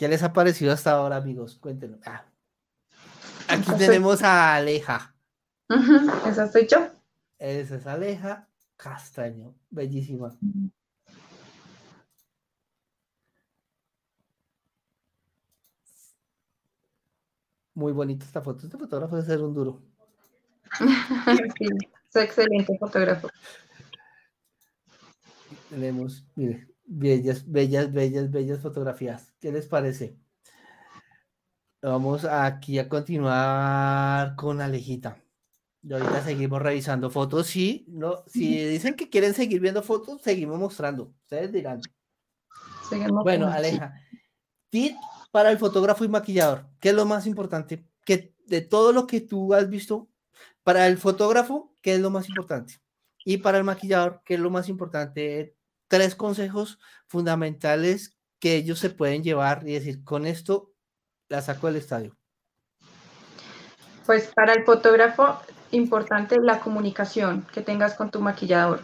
¿Qué 0.00 0.08
les 0.08 0.22
ha 0.22 0.32
parecido 0.32 0.72
hasta 0.72 0.92
ahora, 0.92 1.16
amigos? 1.16 1.58
Cuéntenos. 1.58 2.00
Ah. 2.06 2.24
Aquí 3.48 3.70
tenemos 3.76 4.22
a 4.22 4.54
Aleja. 4.54 5.14
Esa 6.26 6.50
soy 6.50 6.66
yo. 6.66 6.88
Esa 7.38 7.76
es 7.76 7.86
Aleja 7.86 8.48
Castaño. 8.78 9.54
Bellísima. 9.68 10.34
Muy 17.74 17.92
bonita 17.92 18.24
esta 18.24 18.40
foto. 18.40 18.64
Este 18.64 18.78
fotógrafo 18.78 19.16
debe 19.16 19.28
ser 19.28 19.42
un 19.42 19.52
duro. 19.52 19.82
Sí, 21.58 21.68
soy 22.08 22.22
excelente 22.22 22.78
fotógrafo. 22.78 23.28
Tenemos, 25.68 26.24
mire, 26.36 26.69
bellas, 26.90 27.50
bellas, 27.50 27.92
bellas, 27.92 28.30
bellas 28.30 28.60
fotografías. 28.60 29.32
¿Qué 29.40 29.52
les 29.52 29.66
parece? 29.66 30.16
Vamos 31.80 32.24
aquí 32.24 32.78
a 32.78 32.88
continuar 32.88 34.34
con 34.36 34.60
Alejita. 34.60 35.16
Y 35.82 35.92
ahorita 35.94 36.22
seguimos 36.22 36.60
revisando 36.60 37.08
fotos. 37.08 37.46
Sí, 37.46 37.86
no, 37.88 38.22
si 38.26 38.64
dicen 38.66 38.94
que 38.94 39.08
quieren 39.08 39.32
seguir 39.32 39.60
viendo 39.60 39.82
fotos, 39.82 40.20
seguimos 40.20 40.58
mostrando. 40.58 41.14
Ustedes 41.22 41.52
dirán. 41.52 41.80
bueno, 43.24 43.46
Aleja, 43.46 43.94
tip 44.68 44.94
para 45.30 45.50
el 45.50 45.58
fotógrafo 45.58 46.04
y 46.04 46.08
maquillador. 46.08 46.66
¿Qué 46.80 46.90
es 46.90 46.94
lo 46.94 47.06
más 47.06 47.26
importante? 47.26 47.86
Que 48.04 48.34
de 48.46 48.60
todo 48.60 48.92
lo 48.92 49.06
que 49.06 49.20
tú 49.20 49.54
has 49.54 49.70
visto, 49.70 50.10
para 50.64 50.86
el 50.88 50.98
fotógrafo, 50.98 51.72
¿qué 51.80 51.94
es 51.94 52.00
lo 52.00 52.10
más 52.10 52.28
importante? 52.28 52.74
Y 53.24 53.38
para 53.38 53.58
el 53.58 53.64
maquillador, 53.64 54.22
¿qué 54.24 54.34
es 54.34 54.40
lo 54.40 54.50
más 54.50 54.68
importante? 54.68 55.56
Tres 55.90 56.14
consejos 56.14 56.78
fundamentales 57.08 58.16
que 58.38 58.54
ellos 58.54 58.78
se 58.78 58.90
pueden 58.90 59.24
llevar 59.24 59.64
y 59.66 59.72
decir, 59.72 60.04
con 60.04 60.24
esto 60.24 60.72
la 61.28 61.42
saco 61.42 61.66
del 61.66 61.76
estadio. 61.76 62.16
Pues 64.06 64.30
para 64.34 64.54
el 64.54 64.64
fotógrafo, 64.64 65.40
importante 65.72 66.36
la 66.40 66.60
comunicación 66.60 67.44
que 67.52 67.60
tengas 67.60 67.94
con 67.94 68.10
tu 68.10 68.20
maquillador. 68.20 68.80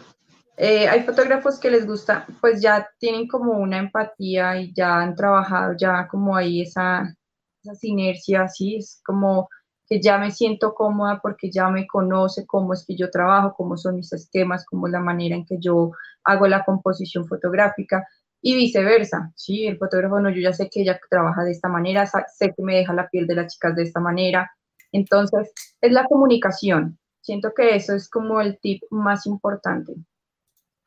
Eh, 0.57 0.89
hay 0.89 1.03
fotógrafos 1.03 1.59
que 1.59 1.71
les 1.71 1.87
gusta, 1.87 2.27
pues 2.41 2.61
ya 2.61 2.89
tienen 2.99 3.27
como 3.27 3.53
una 3.53 3.77
empatía 3.77 4.59
y 4.59 4.73
ya 4.73 4.99
han 4.99 5.15
trabajado, 5.15 5.75
ya 5.79 6.07
como 6.09 6.35
ahí 6.35 6.61
esa, 6.61 7.15
esa 7.63 7.75
sinergia, 7.75 8.43
así 8.43 8.75
es 8.75 9.01
como 9.05 9.47
que 9.87 10.01
ya 10.01 10.17
me 10.17 10.31
siento 10.31 10.73
cómoda 10.73 11.19
porque 11.21 11.49
ya 11.49 11.69
me 11.69 11.87
conoce 11.87 12.45
cómo 12.45 12.73
es 12.73 12.85
que 12.85 12.95
yo 12.95 13.09
trabajo, 13.09 13.53
cómo 13.55 13.77
son 13.77 13.95
mis 13.95 14.11
esquemas, 14.11 14.65
cómo 14.65 14.87
es 14.87 14.93
la 14.93 14.99
manera 14.99 15.35
en 15.35 15.45
que 15.45 15.57
yo 15.59 15.91
hago 16.23 16.47
la 16.47 16.65
composición 16.65 17.25
fotográfica 17.27 18.05
y 18.41 18.55
viceversa, 18.55 19.31
¿sí? 19.35 19.65
El 19.65 19.77
fotógrafo, 19.77 20.19
no, 20.19 20.29
yo 20.29 20.41
ya 20.41 20.53
sé 20.53 20.69
que 20.69 20.81
ella 20.81 20.99
trabaja 21.09 21.43
de 21.43 21.51
esta 21.51 21.69
manera, 21.69 22.05
sé 22.05 22.53
que 22.55 22.63
me 22.63 22.75
deja 22.75 22.93
la 22.93 23.09
piel 23.09 23.27
de 23.27 23.35
las 23.35 23.53
chicas 23.53 23.75
de 23.75 23.83
esta 23.83 23.99
manera. 23.99 24.51
Entonces, 24.91 25.51
es 25.81 25.91
la 25.91 26.05
comunicación. 26.05 26.99
Siento 27.21 27.53
que 27.55 27.75
eso 27.75 27.93
es 27.93 28.09
como 28.09 28.41
el 28.41 28.59
tip 28.59 28.83
más 28.89 29.25
importante. 29.25 29.93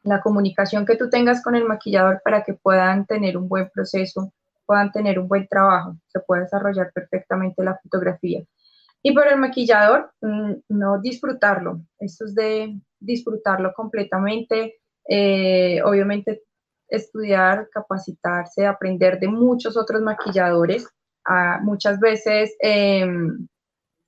La 0.03 0.21
comunicación 0.21 0.87
que 0.87 0.97
tú 0.97 1.11
tengas 1.11 1.43
con 1.43 1.55
el 1.55 1.65
maquillador 1.67 2.23
para 2.25 2.45
que 2.45 2.55
puedan 2.55 3.07
tener 3.07 3.37
un 3.37 3.49
buen 3.49 3.69
proceso, 3.71 4.33
puedan 4.65 4.93
tener 4.93 5.19
un 5.19 5.29
buen 5.29 5.47
trabajo, 5.49 5.97
se 6.07 6.21
puede 6.21 6.43
desarrollar 6.43 6.93
perfectamente 6.95 7.63
la 7.65 7.79
fotografía. 7.83 8.43
Y 9.03 9.15
para 9.15 9.31
el 9.31 9.41
maquillador, 9.41 10.13
mm, 10.21 10.53
no 10.69 11.01
disfrutarlo. 11.01 11.81
Esto 11.99 12.27
es 12.27 12.35
de 12.35 12.79
disfrutarlo 12.99 13.73
completamente. 13.75 14.81
Eh, 15.09 15.81
obviamente, 15.83 16.43
estudiar, 16.89 17.69
capacitarse, 17.73 18.67
aprender 18.67 19.19
de 19.19 19.29
muchos 19.29 19.77
otros 19.77 20.03
maquilladores. 20.03 20.87
Ah, 21.25 21.59
muchas 21.63 22.01
veces 22.01 22.55
em, 22.61 23.47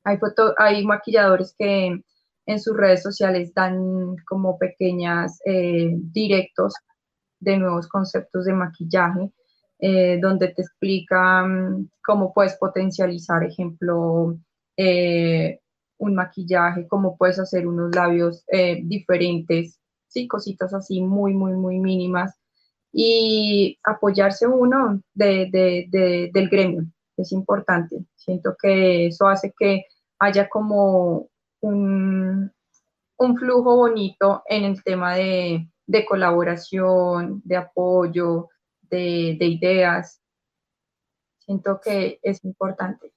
hay, 0.05 0.18
hay 0.59 0.84
maquilladores 0.84 1.55
que 1.59 2.03
en 2.47 2.61
sus 2.61 2.76
redes 2.76 3.03
sociales 3.03 3.55
dan 3.55 4.16
como 4.26 4.59
pequeñas 4.59 5.40
eh, 5.45 5.90
directos 5.95 6.74
de 7.40 7.57
nuevos 7.57 7.88
conceptos 7.88 8.45
de 8.45 8.53
maquillaje, 8.53 9.32
eh, 9.78 10.18
donde 10.20 10.49
te 10.49 10.62
explican 10.62 11.90
cómo 12.05 12.32
puedes 12.32 12.57
potencializar, 12.57 13.45
ejemplo, 13.45 14.36
eh, 14.76 15.60
un 15.98 16.14
maquillaje, 16.14 16.86
cómo 16.88 17.16
puedes 17.16 17.38
hacer 17.38 17.66
unos 17.66 17.94
labios 17.94 18.44
eh, 18.48 18.80
diferentes, 18.82 19.78
sí, 20.08 20.26
cositas 20.28 20.74
así 20.74 21.00
muy, 21.00 21.34
muy, 21.34 21.52
muy 21.52 21.78
mínimas. 21.78 22.38
Y 22.92 23.78
apoyarse 23.84 24.46
uno 24.46 25.00
de, 25.14 26.30
del 26.32 26.48
gremio 26.50 26.84
es 27.16 27.32
importante. 27.32 28.04
Siento 28.16 28.54
que 28.60 29.06
eso 29.06 29.28
hace 29.28 29.54
que 29.58 29.84
haya 30.18 30.48
como 30.48 31.28
un, 31.60 32.52
un 33.16 33.36
flujo 33.38 33.76
bonito 33.76 34.42
en 34.46 34.64
el 34.64 34.82
tema 34.82 35.14
de, 35.14 35.68
de 35.86 36.04
colaboración, 36.04 37.40
de 37.44 37.56
apoyo, 37.56 38.48
de, 38.82 39.36
de, 39.38 39.46
ideas. 39.46 40.20
Siento 41.38 41.80
que 41.82 42.18
es 42.22 42.44
importante 42.44 43.12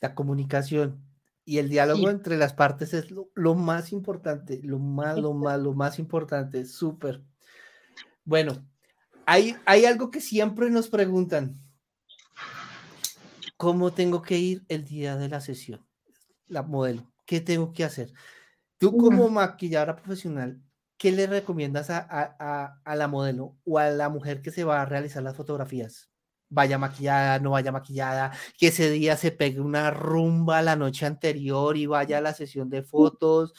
la 0.00 0.14
comunicación 0.14 1.02
y 1.44 1.58
el 1.58 1.68
diálogo 1.68 2.10
entre 2.10 2.36
las 2.36 2.52
partes 2.52 2.92
es 2.92 3.08
lo, 3.10 3.54
más 3.54 3.92
importante, 3.92 4.60
lo 4.64 4.80
más, 4.80 5.16
lo 5.16 5.32
más, 5.32 5.60
lo 5.60 5.74
más 5.74 5.98
importante, 6.00 6.64
súper. 6.64 7.22
Bueno, 8.24 8.66
hay, 9.26 9.56
hay 9.64 9.84
algo 9.84 10.10
que 10.10 10.20
siempre 10.20 10.70
nos 10.70 10.88
preguntan. 10.88 11.60
¿Cómo 13.56 13.92
tengo 13.92 14.22
que 14.22 14.38
ir 14.38 14.64
el 14.68 14.84
día 14.84 15.16
de 15.16 15.28
la 15.28 15.40
sesión? 15.40 15.86
La 16.48 16.62
modelo, 16.62 17.12
¿qué 17.24 17.40
tengo 17.40 17.72
que 17.72 17.84
hacer? 17.84 18.12
Tú 18.78 18.96
como 18.96 19.30
maquilladora 19.30 19.96
profesional, 19.96 20.60
¿qué 20.98 21.12
le 21.12 21.28
recomiendas 21.28 21.90
a, 21.90 22.06
a, 22.10 22.80
a 22.84 22.96
la 22.96 23.06
modelo 23.06 23.56
o 23.64 23.78
a 23.78 23.88
la 23.90 24.08
mujer 24.08 24.42
que 24.42 24.50
se 24.50 24.64
va 24.64 24.82
a 24.82 24.84
realizar 24.84 25.22
las 25.22 25.36
fotografías? 25.36 26.10
Vaya 26.48 26.78
maquillada, 26.78 27.38
no 27.38 27.50
vaya 27.50 27.72
maquillada, 27.72 28.32
que 28.58 28.68
ese 28.68 28.90
día 28.90 29.16
se 29.16 29.32
pegue 29.32 29.60
una 29.60 29.90
rumba 29.90 30.62
la 30.62 30.76
noche 30.76 31.06
anterior 31.06 31.76
y 31.76 31.86
vaya 31.86 32.18
a 32.18 32.20
la 32.20 32.34
sesión 32.34 32.70
de 32.70 32.82
fotos, 32.82 33.54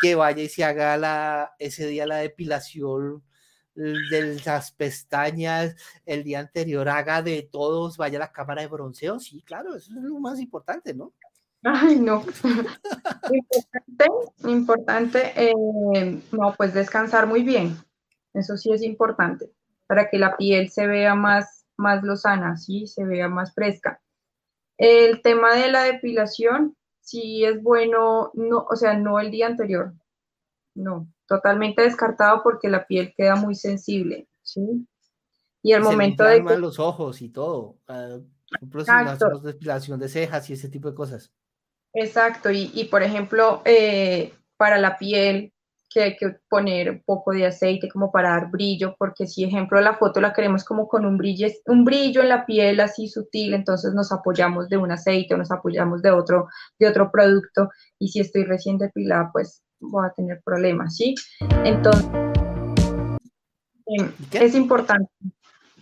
que 0.00 0.14
vaya 0.14 0.42
y 0.42 0.48
se 0.48 0.64
haga 0.64 0.96
la, 0.96 1.54
ese 1.58 1.86
día 1.86 2.06
la 2.06 2.16
depilación 2.16 3.22
de 3.74 4.40
las 4.44 4.72
pestañas, 4.72 5.74
el 6.04 6.24
día 6.24 6.40
anterior 6.40 6.88
haga 6.88 7.22
de 7.22 7.48
todos, 7.50 7.96
vaya 7.96 8.18
a 8.18 8.20
la 8.20 8.32
cámara 8.32 8.62
de 8.62 8.68
bronceo, 8.68 9.18
sí, 9.20 9.42
claro, 9.42 9.76
eso 9.76 9.92
es 9.92 10.02
lo 10.02 10.18
más 10.18 10.40
importante, 10.40 10.92
¿no? 10.92 11.12
Ay, 11.62 11.98
no. 11.98 12.24
importante, 13.30 14.06
importante, 14.44 15.32
eh, 15.36 16.22
no, 16.32 16.54
pues 16.56 16.74
descansar 16.74 17.26
muy 17.26 17.42
bien, 17.42 17.76
eso 18.34 18.56
sí 18.56 18.72
es 18.72 18.82
importante, 18.82 19.50
para 19.86 20.08
que 20.08 20.18
la 20.18 20.36
piel 20.36 20.70
se 20.70 20.86
vea 20.86 21.14
más 21.14 21.59
más 21.80 22.02
lozana, 22.04 22.56
¿sí? 22.56 22.86
Se 22.86 23.04
vea 23.04 23.28
más 23.28 23.54
fresca. 23.54 24.00
El 24.78 25.22
tema 25.22 25.54
de 25.56 25.70
la 25.70 25.82
depilación, 25.82 26.76
sí 27.00 27.44
es 27.44 27.62
bueno, 27.62 28.30
no, 28.34 28.66
o 28.70 28.76
sea, 28.76 28.96
no 28.96 29.18
el 29.18 29.30
día 29.30 29.46
anterior, 29.46 29.92
no, 30.74 31.08
totalmente 31.26 31.82
descartado 31.82 32.42
porque 32.42 32.68
la 32.68 32.86
piel 32.86 33.12
queda 33.16 33.36
muy 33.36 33.54
sensible, 33.54 34.28
¿sí? 34.42 34.86
Y 35.62 35.72
el 35.72 35.82
momento 35.82 36.24
de... 36.24 36.44
Que... 36.44 36.56
los 36.56 36.78
ojos 36.78 37.20
y 37.20 37.28
todo, 37.28 37.76
uh, 37.88 38.22
depilación 39.42 39.98
de 40.00 40.08
cejas 40.08 40.48
y 40.48 40.54
ese 40.54 40.68
tipo 40.68 40.88
de 40.88 40.94
cosas. 40.94 41.32
Exacto, 41.92 42.50
y, 42.50 42.70
y 42.72 42.84
por 42.84 43.02
ejemplo, 43.02 43.62
eh, 43.64 44.32
para 44.56 44.78
la 44.78 44.96
piel, 44.96 45.52
que 45.92 46.02
hay 46.02 46.16
que 46.16 46.36
poner 46.48 46.90
un 46.90 47.02
poco 47.04 47.32
de 47.32 47.46
aceite 47.46 47.88
como 47.88 48.12
para 48.12 48.30
dar 48.30 48.50
brillo, 48.50 48.94
porque 48.96 49.26
si 49.26 49.44
ejemplo 49.44 49.80
la 49.80 49.96
foto 49.96 50.20
la 50.20 50.32
queremos 50.32 50.64
como 50.64 50.86
con 50.86 51.04
un 51.04 51.18
brillo, 51.18 51.48
un 51.66 51.84
brillo 51.84 52.22
en 52.22 52.28
la 52.28 52.46
piel 52.46 52.78
así 52.78 53.08
sutil, 53.08 53.54
entonces 53.54 53.92
nos 53.92 54.12
apoyamos 54.12 54.68
de 54.68 54.76
un 54.76 54.92
aceite 54.92 55.34
o 55.34 55.36
nos 55.36 55.50
apoyamos 55.50 56.00
de 56.00 56.12
otro, 56.12 56.46
de 56.78 56.88
otro 56.88 57.10
producto 57.10 57.68
y 57.98 58.08
si 58.08 58.20
estoy 58.20 58.44
recién 58.44 58.78
depilada 58.78 59.30
pues 59.32 59.64
voy 59.80 60.06
a 60.06 60.12
tener 60.12 60.40
problemas, 60.44 60.94
¿sí? 60.94 61.16
Entonces 61.64 62.08
em, 63.86 64.12
es 64.32 64.54
importante, 64.54 65.10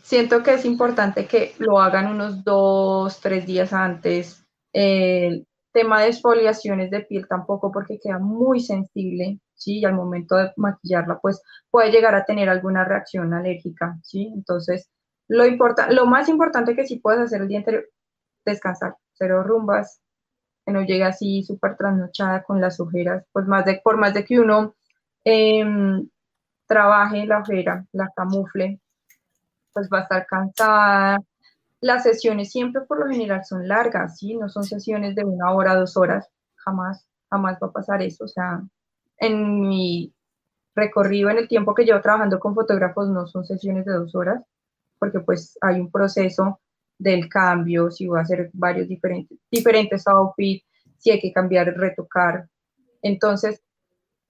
siento 0.03 0.43
que 0.43 0.55
es 0.55 0.65
importante 0.65 1.27
que 1.27 1.55
lo 1.59 1.79
hagan 1.81 2.07
unos 2.07 2.45
dos, 2.45 3.21
tres 3.21 3.47
días 3.47 3.75
antes. 3.75 4.43
El 4.73 5.48
tema 5.73 6.03
de 6.03 6.09
exfoliaciones 6.09 6.91
de 6.91 7.01
piel 7.01 7.27
tampoco 7.29 7.71
porque 7.73 7.99
queda 8.03 8.19
muy 8.19 8.61
sensible, 8.61 9.41
¿sí? 9.55 9.81
Y 9.81 9.85
al 9.85 9.95
momento 9.95 10.37
de 10.37 10.53
maquillarla, 10.57 11.19
pues 11.21 11.43
puede 11.71 11.91
llegar 11.91 12.15
a 12.15 12.25
tener 12.25 12.49
alguna 12.49 12.85
reacción 12.85 13.33
alérgica, 13.35 13.99
¿sí? 14.03 14.33
Entonces, 14.35 14.91
lo, 15.29 15.47
importa, 15.47 15.91
lo 15.93 16.07
más 16.07 16.29
importante 16.29 16.75
que 16.75 16.87
sí 16.87 16.99
puedes 17.01 17.21
hacer 17.21 17.43
el 17.43 17.49
día 17.49 17.59
anterior, 17.59 17.89
descansar, 18.45 18.97
cero 19.13 19.43
rumbas, 19.43 20.01
que 20.65 20.73
no 20.73 20.83
llegue 20.83 21.05
así 21.05 21.43
súper 21.43 21.77
trasnochada 21.77 22.43
con 22.43 22.61
las 22.61 22.81
ojeras, 22.81 23.25
pues 23.33 23.47
más 23.47 23.65
de, 23.65 23.81
por 23.83 23.99
más 23.99 24.15
de 24.15 24.25
que 24.25 24.41
uno 24.41 24.75
em, 25.25 26.09
trabaje 26.67 27.27
la 27.27 27.41
ojera, 27.41 27.87
la 27.93 28.11
camufle, 28.15 28.81
pues 29.73 29.89
va 29.93 30.01
a 30.01 30.03
estar 30.03 30.27
cansada. 30.27 31.19
Las 31.81 32.03
sesiones 32.03 32.51
siempre 32.51 32.83
por 32.83 32.99
lo 32.99 33.07
general 33.11 33.45
son 33.45 33.69
largas, 33.69 34.19
¿sí? 34.19 34.37
No 34.37 34.49
son 34.49 34.65
sesiones 34.65 35.15
de 35.15 35.25
una 35.25 35.53
hora, 35.53 35.77
dos 35.77 35.97
horas, 35.97 36.29
jamás, 36.57 37.07
jamás 37.31 37.59
va 37.63 37.69
a 37.69 37.73
pasar 37.73 38.03
eso, 38.03 38.25
o 38.25 38.29
sea, 38.29 38.61
en 39.19 39.61
mi 39.61 40.13
recorrido, 40.75 41.31
en 41.31 41.39
el 41.39 41.49
tiempo 41.49 41.75
que 41.75 41.85
llevo 41.85 42.01
trabajando 42.01 42.41
con 42.41 42.55
fotógrafos, 42.55 43.09
no 43.09 43.27
son 43.27 43.45
sesiones 43.45 43.85
de 43.85 43.93
dos 43.93 44.15
horas, 44.15 44.43
porque 44.99 45.21
pues 45.21 45.57
hay 45.61 45.81
un 45.81 45.91
proceso 45.91 46.61
del 46.99 47.29
cambio, 47.29 47.91
si 47.91 48.07
voy 48.07 48.19
a 48.19 48.23
hacer 48.23 48.51
varios 48.53 48.89
diferentes, 48.89 49.39
diferentes 49.51 50.07
outfits, 50.09 50.65
si 50.99 51.11
hay 51.11 51.21
que 51.21 51.33
cambiar, 51.33 51.69
retocar. 51.77 52.49
Entonces, 53.03 53.63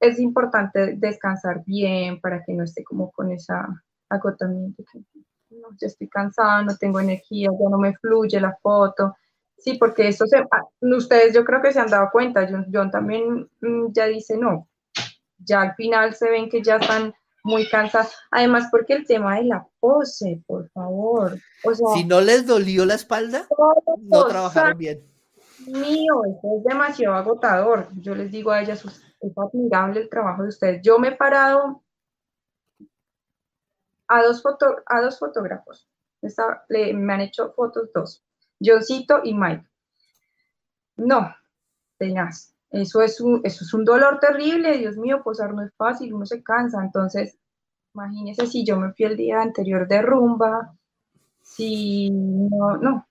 es 0.01 0.21
importante 0.21 0.97
descansar 0.97 1.65
bien 1.65 2.21
para 2.21 2.45
que 2.45 2.53
no 2.55 2.65
esté 2.65 2.85
como 2.85 3.11
con 3.13 3.31
esa 3.33 3.67
agotamiento. 4.11 4.85
No, 5.51 5.69
ya 5.81 5.87
estoy 5.87 6.09
cansada, 6.09 6.63
no 6.63 6.77
tengo 6.77 7.01
energía, 7.01 7.49
ya 7.51 7.69
no 7.71 7.79
me 7.79 7.97
fluye 7.97 8.41
la 8.41 8.57
foto. 8.63 9.17
Sí, 9.57 9.75
porque 9.75 10.09
eso 10.09 10.27
se, 10.27 10.39
ah, 10.39 10.65
ustedes 10.81 11.35
yo 11.35 11.45
creo 11.45 11.61
que 11.61 11.73
se 11.73 11.81
han 11.81 11.89
dado 11.91 12.11
cuenta, 12.13 12.49
John 12.73 12.91
también 12.91 13.49
mm, 13.61 13.93
ya 13.93 14.07
dice, 14.07 14.37
no, 14.37 14.69
ya 15.39 15.63
al 15.63 15.75
final 15.75 16.15
se 16.15 16.31
ven 16.31 16.49
que 16.49 16.63
ya 16.63 16.77
están 16.77 17.15
muy 17.43 17.69
cansadas. 17.69 18.13
Además, 18.31 18.69
porque 18.71 18.95
el 18.95 19.07
tema 19.07 19.37
de 19.37 19.45
la 19.45 19.67
pose, 19.81 20.43
por 20.47 20.69
favor. 20.71 21.39
si 21.95 22.05
no 22.05 22.21
les 22.21 22.47
dolió 22.47 22.85
la 22.85 22.95
espalda, 22.95 23.47
no 23.99 24.27
trabajaron 24.27 24.79
bien. 24.79 25.03
Mío, 25.67 26.25
eso 26.25 26.57
es 26.59 26.65
demasiado 26.65 27.17
agotador. 27.17 27.89
Yo 28.01 28.15
les 28.15 28.31
digo 28.31 28.51
a 28.51 28.63
ellas, 28.63 28.85
es 29.21 29.33
admirable 29.37 30.01
el 30.01 30.09
trabajo 30.09 30.43
de 30.43 30.49
ustedes. 30.49 30.83
Yo 30.83 30.99
me 30.99 31.09
he 31.09 31.17
parado 31.17 31.83
a 34.09 34.23
dos, 34.23 34.43
foto, 34.43 34.77
a 34.87 35.01
dos 35.01 35.19
fotógrafos. 35.19 35.89
me 36.69 37.13
han 37.13 37.21
hecho 37.21 37.53
fotos 37.53 37.91
dos, 37.95 38.25
Johncito 38.61 39.21
y 39.23 39.35
Mike. 39.35 39.67
No, 40.97 41.35
tenaz. 41.99 42.55
Eso 42.71 43.01
es, 43.01 43.21
un, 43.21 43.41
eso 43.45 43.65
es 43.65 43.73
un 43.73 43.85
dolor 43.85 44.19
terrible, 44.21 44.77
Dios 44.77 44.97
mío, 44.97 45.23
posar 45.23 45.55
no 45.55 45.63
es 45.63 45.73
fácil, 45.75 46.13
uno 46.13 46.27
se 46.27 46.43
cansa. 46.43 46.83
Entonces, 46.83 47.39
imagínese 47.95 48.47
si 48.47 48.65
yo 48.65 48.79
me 48.79 48.93
fui 48.93 49.07
el 49.07 49.17
día 49.17 49.41
anterior 49.41 49.89
de 49.89 50.03
rumba, 50.03 50.77
si 51.43 52.11
no, 52.11 52.77
no, 52.77 53.09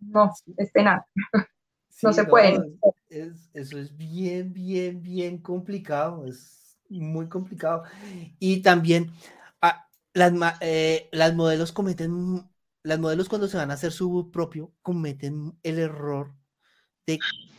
no, 0.00 0.32
este 0.56 0.82
nada. 0.82 1.06
no 2.02 2.12
se 2.12 2.24
puede. 2.24 2.78
eso 3.52 3.78
es 3.78 3.96
bien, 3.96 4.54
bien, 4.54 5.02
bien 5.02 5.38
complicado, 5.38 6.24
es 6.24 6.78
muy 6.88 7.28
complicado. 7.28 7.84
Y 8.38 8.62
también 8.62 9.12
las, 10.12 10.32
eh, 10.60 11.08
las 11.12 11.34
modelos 11.34 11.72
cometen, 11.72 12.48
las 12.82 12.98
modelos 12.98 13.28
cuando 13.28 13.48
se 13.48 13.56
van 13.56 13.70
a 13.70 13.74
hacer 13.74 13.92
su 13.92 14.30
propio, 14.30 14.72
cometen 14.82 15.58
el 15.62 15.78
error 15.78 16.34
de 17.06 17.18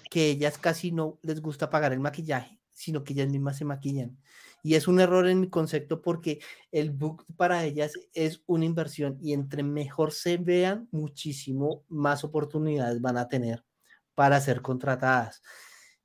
que 0.10 0.30
ellas 0.30 0.58
casi 0.58 0.92
no 0.92 1.20
les 1.22 1.42
gusta 1.42 1.70
pagar 1.70 1.94
el 1.94 2.00
maquillaje, 2.00 2.60
sino 2.74 3.04
que 3.04 3.14
ellas 3.14 3.30
mismas 3.30 3.58
se 3.58 3.66
maquillan. 3.66 4.18
Y 4.64 4.76
es 4.76 4.88
un 4.88 5.00
error 5.00 5.28
en 5.28 5.40
mi 5.40 5.50
concepto 5.50 6.02
porque 6.02 6.40
el 6.72 6.92
book 6.92 7.26
para 7.36 7.64
ellas 7.64 7.94
es 8.14 8.44
una 8.46 8.66
inversión 8.66 9.18
y 9.22 9.34
entre 9.34 9.64
mejor 9.64 10.12
se 10.12 10.38
vean, 10.38 10.88
muchísimo 10.92 11.84
más 11.88 12.24
oportunidades 12.24 13.02
van 13.02 13.18
a 13.18 13.28
tener 13.28 13.66
para 14.14 14.40
ser 14.40 14.62
contratadas. 14.62 15.42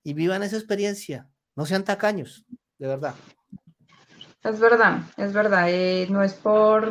Y 0.03 0.15
vivan 0.15 0.43
esa 0.43 0.57
experiencia, 0.57 1.29
no 1.55 1.67
sean 1.67 1.85
tacaños, 1.85 2.47
de 2.79 2.87
verdad. 2.87 3.15
Es 4.47 4.61
verdad, 4.61 5.01
es 5.17 5.33
verdad. 5.33 5.67
Eh, 5.69 6.07
no 6.09 6.23
es 6.23 6.35
por, 6.35 6.89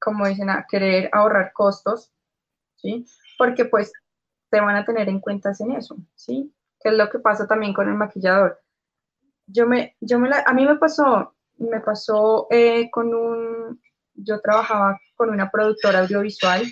como 0.00 0.26
dicen, 0.26 0.48
a 0.48 0.64
querer 0.66 1.10
ahorrar 1.12 1.52
costos, 1.52 2.10
¿sí? 2.76 3.04
Porque 3.36 3.66
pues 3.66 3.92
te 4.50 4.58
van 4.60 4.74
a 4.74 4.86
tener 4.86 5.06
en 5.10 5.20
cuenta 5.20 5.52
en 5.60 5.72
eso, 5.72 5.98
¿sí? 6.14 6.50
Que 6.80 6.88
es 6.88 6.94
lo 6.94 7.10
que 7.10 7.18
pasa 7.18 7.46
también 7.46 7.74
con 7.74 7.90
el 7.90 7.94
maquillador. 7.94 8.58
Yo 9.46 9.66
me, 9.66 9.96
yo 10.00 10.18
me 10.18 10.30
a 10.46 10.52
mí 10.54 10.64
me 10.64 10.76
pasó, 10.76 11.34
me 11.58 11.80
pasó 11.80 12.46
eh, 12.50 12.90
con 12.90 13.14
un, 13.14 13.82
yo 14.14 14.40
trabajaba 14.40 14.98
con 15.14 15.28
una 15.28 15.50
productora 15.50 16.00
audiovisual 16.00 16.62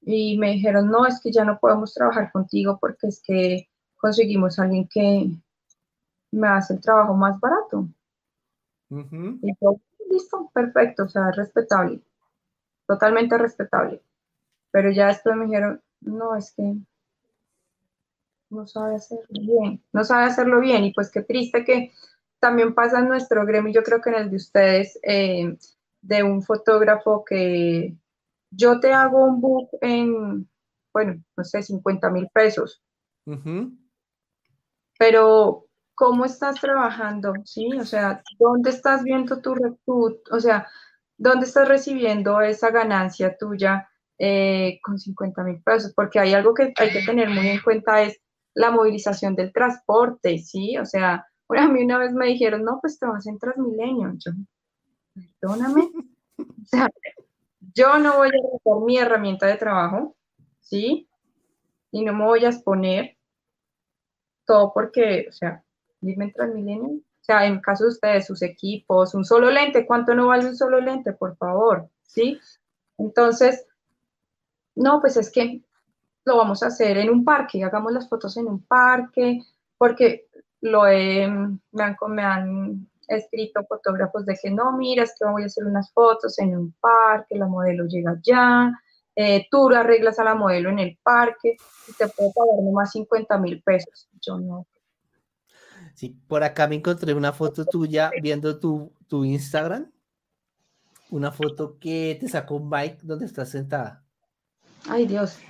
y 0.00 0.38
me 0.38 0.52
dijeron, 0.52 0.90
no, 0.90 1.04
es 1.04 1.20
que 1.20 1.30
ya 1.30 1.44
no 1.44 1.58
podemos 1.58 1.92
trabajar 1.92 2.32
contigo 2.32 2.78
porque 2.80 3.08
es 3.08 3.20
que 3.22 3.68
conseguimos 3.98 4.58
a 4.58 4.62
alguien 4.62 4.88
que 4.88 5.30
me 6.30 6.48
hace 6.48 6.72
el 6.72 6.80
trabajo 6.80 7.12
más 7.14 7.38
barato. 7.38 7.86
Y 8.90 9.54
yo, 9.60 9.80
listo, 10.10 10.50
perfecto, 10.52 11.04
o 11.04 11.08
sea, 11.08 11.30
respetable, 11.30 12.00
totalmente 12.86 13.36
respetable. 13.36 14.02
Pero 14.70 14.90
ya 14.90 15.08
después 15.08 15.36
me 15.36 15.46
dijeron, 15.46 15.82
no, 16.00 16.36
es 16.36 16.52
que 16.52 16.74
no 18.50 18.66
sabe 18.66 18.96
hacerlo 18.96 19.26
bien, 19.30 19.82
no 19.92 20.04
sabe 20.04 20.24
hacerlo 20.24 20.60
bien 20.60 20.84
y 20.84 20.92
pues 20.92 21.10
qué 21.10 21.22
triste 21.22 21.64
que 21.64 21.92
también 22.38 22.74
pasa 22.74 23.00
en 23.00 23.08
nuestro 23.08 23.44
gremio, 23.44 23.72
yo 23.72 23.82
creo 23.82 24.00
que 24.00 24.10
en 24.10 24.16
el 24.16 24.30
de 24.30 24.36
ustedes, 24.36 24.98
eh, 25.02 25.56
de 26.00 26.22
un 26.22 26.42
fotógrafo 26.42 27.24
que 27.24 27.96
yo 28.50 28.80
te 28.80 28.92
hago 28.92 29.24
un 29.24 29.40
book 29.40 29.70
en, 29.80 30.48
bueno, 30.92 31.22
no 31.36 31.44
sé, 31.44 31.62
50 31.62 32.10
mil 32.10 32.28
pesos. 32.32 32.82
Pero, 34.98 35.67
¿cómo 35.98 36.24
estás 36.24 36.60
trabajando? 36.60 37.32
¿Sí? 37.44 37.68
O 37.78 37.84
sea, 37.84 38.22
¿dónde 38.38 38.70
estás 38.70 39.02
viendo 39.02 39.40
tu, 39.40 39.54
tu, 39.84 40.20
o 40.30 40.40
sea, 40.40 40.68
dónde 41.16 41.46
estás 41.46 41.66
recibiendo 41.66 42.40
esa 42.40 42.70
ganancia 42.70 43.36
tuya? 43.36 43.88
Eh, 44.20 44.80
con 44.82 44.98
50 44.98 45.44
mil 45.44 45.62
pesos, 45.62 45.92
porque 45.94 46.18
hay 46.18 46.34
algo 46.34 46.52
que 46.52 46.72
hay 46.76 46.90
que 46.90 47.02
tener 47.02 47.28
muy 47.30 47.48
en 47.48 47.60
cuenta 47.60 48.02
es 48.02 48.20
la 48.54 48.72
movilización 48.72 49.36
del 49.36 49.52
transporte, 49.52 50.38
¿sí? 50.38 50.76
O 50.76 50.84
sea, 50.84 51.24
a 51.48 51.68
mí 51.68 51.84
una 51.84 51.98
vez 51.98 52.12
me 52.12 52.26
dijeron, 52.26 52.64
no, 52.64 52.78
pues 52.80 52.98
te 52.98 53.06
vas 53.06 53.26
en 53.28 53.38
Transmilenio. 53.38 54.12
Yo, 54.18 54.32
perdóname. 55.40 55.88
O 56.38 56.64
sea, 56.64 56.88
yo 57.74 57.98
no 57.98 58.18
voy 58.18 58.28
a 58.28 58.70
usar 58.70 58.84
mi 58.84 58.98
herramienta 58.98 59.46
de 59.46 59.56
trabajo, 59.56 60.16
¿sí? 60.60 61.08
Y 61.90 62.04
no 62.04 62.12
me 62.12 62.24
voy 62.24 62.44
a 62.44 62.48
exponer 62.48 63.16
todo 64.46 64.72
porque, 64.72 65.26
o 65.28 65.32
sea, 65.32 65.64
irme 66.02 66.26
en 66.26 66.32
Transmilenio. 66.32 66.88
O 66.88 67.24
sea, 67.28 67.46
en 67.46 67.60
caso 67.60 67.84
de 67.84 67.90
ustedes, 67.90 68.26
sus 68.26 68.42
equipos, 68.42 69.14
un 69.14 69.24
solo 69.24 69.50
lente, 69.50 69.86
¿cuánto 69.86 70.14
no 70.14 70.28
vale 70.28 70.46
un 70.46 70.56
solo 70.56 70.80
lente? 70.80 71.12
Por 71.12 71.36
favor, 71.36 71.88
¿sí? 72.02 72.38
Entonces, 72.96 73.66
no, 74.74 75.00
pues 75.00 75.16
es 75.16 75.30
que 75.30 75.62
lo 76.24 76.36
vamos 76.36 76.62
a 76.62 76.68
hacer 76.68 76.98
en 76.98 77.10
un 77.10 77.24
parque, 77.24 77.64
hagamos 77.64 77.92
las 77.92 78.08
fotos 78.08 78.36
en 78.36 78.46
un 78.46 78.64
parque, 78.64 79.40
porque 79.76 80.28
lo 80.60 80.86
he, 80.86 81.26
me, 81.28 81.82
han, 81.82 81.96
me 82.08 82.22
han 82.22 82.88
escrito 83.08 83.64
fotógrafos 83.64 84.26
de 84.26 84.38
que 84.40 84.50
no, 84.50 84.76
mira, 84.76 85.04
es 85.04 85.14
que 85.18 85.26
voy 85.26 85.42
a 85.42 85.46
hacer 85.46 85.64
unas 85.64 85.92
fotos 85.92 86.38
en 86.38 86.56
un 86.56 86.72
parque, 86.80 87.36
la 87.36 87.46
modelo 87.46 87.86
llega 87.86 88.12
allá, 88.12 88.72
eh, 89.16 89.46
tú 89.50 89.68
la 89.68 89.80
arreglas 89.80 90.18
a 90.18 90.24
la 90.24 90.34
modelo 90.34 90.70
en 90.70 90.78
el 90.78 90.98
parque 91.02 91.56
y 91.88 91.92
te 91.94 92.08
puedo 92.08 92.32
pagar 92.32 92.62
nomás 92.62 92.92
50 92.92 93.38
mil 93.38 93.62
pesos. 93.62 94.08
Yo 94.20 94.38
no. 94.38 94.66
Sí, 95.98 96.16
por 96.28 96.44
acá 96.44 96.68
me 96.68 96.76
encontré 96.76 97.12
una 97.12 97.32
foto 97.32 97.64
tuya 97.64 98.12
viendo 98.22 98.60
tu, 98.60 98.92
tu 99.08 99.24
Instagram. 99.24 99.90
Una 101.10 101.32
foto 101.32 101.76
que 101.80 102.16
te 102.20 102.28
sacó 102.28 102.60
Mike 102.60 102.98
donde 103.02 103.26
estás 103.26 103.50
sentada. 103.50 104.04
Ay, 104.88 105.08
Dios. 105.08 105.40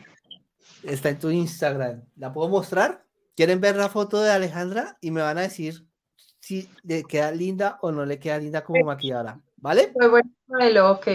Está 0.82 1.10
en 1.10 1.18
tu 1.18 1.28
Instagram. 1.28 2.02
¿La 2.16 2.32
puedo 2.32 2.48
mostrar? 2.48 3.04
¿Quieren 3.36 3.60
ver 3.60 3.76
la 3.76 3.90
foto 3.90 4.22
de 4.22 4.30
Alejandra? 4.30 4.96
Y 5.02 5.10
me 5.10 5.20
van 5.20 5.36
a 5.36 5.42
decir 5.42 5.86
si 6.40 6.66
le 6.82 7.04
queda 7.04 7.30
linda 7.30 7.78
o 7.82 7.92
no 7.92 8.06
le 8.06 8.18
queda 8.18 8.38
linda 8.38 8.64
como 8.64 8.82
maquilladora. 8.86 9.42
¿Vale? 9.58 9.92
Muy 9.96 10.08
buen 10.08 10.36
modelo, 10.46 10.92
ok. 10.92 11.08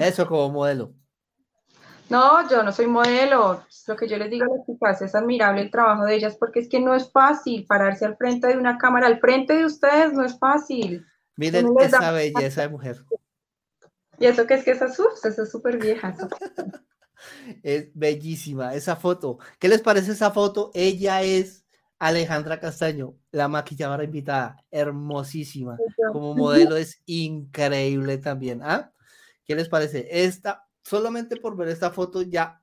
Eso 0.00 0.28
como 0.28 0.48
modelo. 0.50 0.94
No, 2.08 2.48
yo 2.48 2.62
no 2.62 2.72
soy 2.72 2.86
modelo. 2.86 3.64
Lo 3.86 3.96
que 3.96 4.08
yo 4.08 4.16
les 4.16 4.30
digo 4.30 4.44
a 4.44 4.56
las 4.56 4.66
chicas 4.66 5.02
es 5.02 5.14
admirable 5.14 5.62
el 5.62 5.70
trabajo 5.70 6.04
de 6.04 6.14
ellas 6.14 6.36
porque 6.38 6.60
es 6.60 6.68
que 6.68 6.80
no 6.80 6.94
es 6.94 7.10
fácil 7.10 7.66
pararse 7.66 8.04
al 8.04 8.16
frente 8.16 8.48
de 8.48 8.56
una 8.56 8.78
cámara, 8.78 9.06
al 9.06 9.18
frente 9.18 9.54
de 9.54 9.64
ustedes 9.64 10.12
no 10.12 10.24
es 10.24 10.38
fácil. 10.38 11.04
Miren 11.36 11.68
esa 11.80 12.12
belleza 12.12 12.62
de 12.62 12.68
mujer. 12.68 13.04
Y 14.18 14.26
eso 14.26 14.46
que 14.46 14.54
es 14.54 14.64
que 14.64 14.70
esa 14.70 14.86
es 14.86 15.50
súper 15.50 15.78
vieja. 15.78 16.16
es 17.62 17.90
bellísima 17.94 18.74
esa 18.74 18.96
foto. 18.96 19.38
¿Qué 19.58 19.68
les 19.68 19.82
parece 19.82 20.12
esa 20.12 20.30
foto? 20.30 20.70
Ella 20.74 21.22
es 21.22 21.64
Alejandra 21.98 22.60
Castaño, 22.60 23.14
la 23.30 23.48
maquilladora 23.48 24.04
invitada, 24.04 24.56
hermosísima. 24.70 25.76
Como 26.12 26.34
modelo 26.34 26.76
es 26.76 27.02
increíble 27.06 28.18
también. 28.18 28.60
¿Ah? 28.62 28.92
¿Qué 29.44 29.54
les 29.54 29.68
parece? 29.68 30.08
Esta 30.10 30.65
solamente 30.86 31.36
por 31.36 31.56
ver 31.56 31.68
esta 31.68 31.90
foto 31.90 32.22
ya 32.22 32.62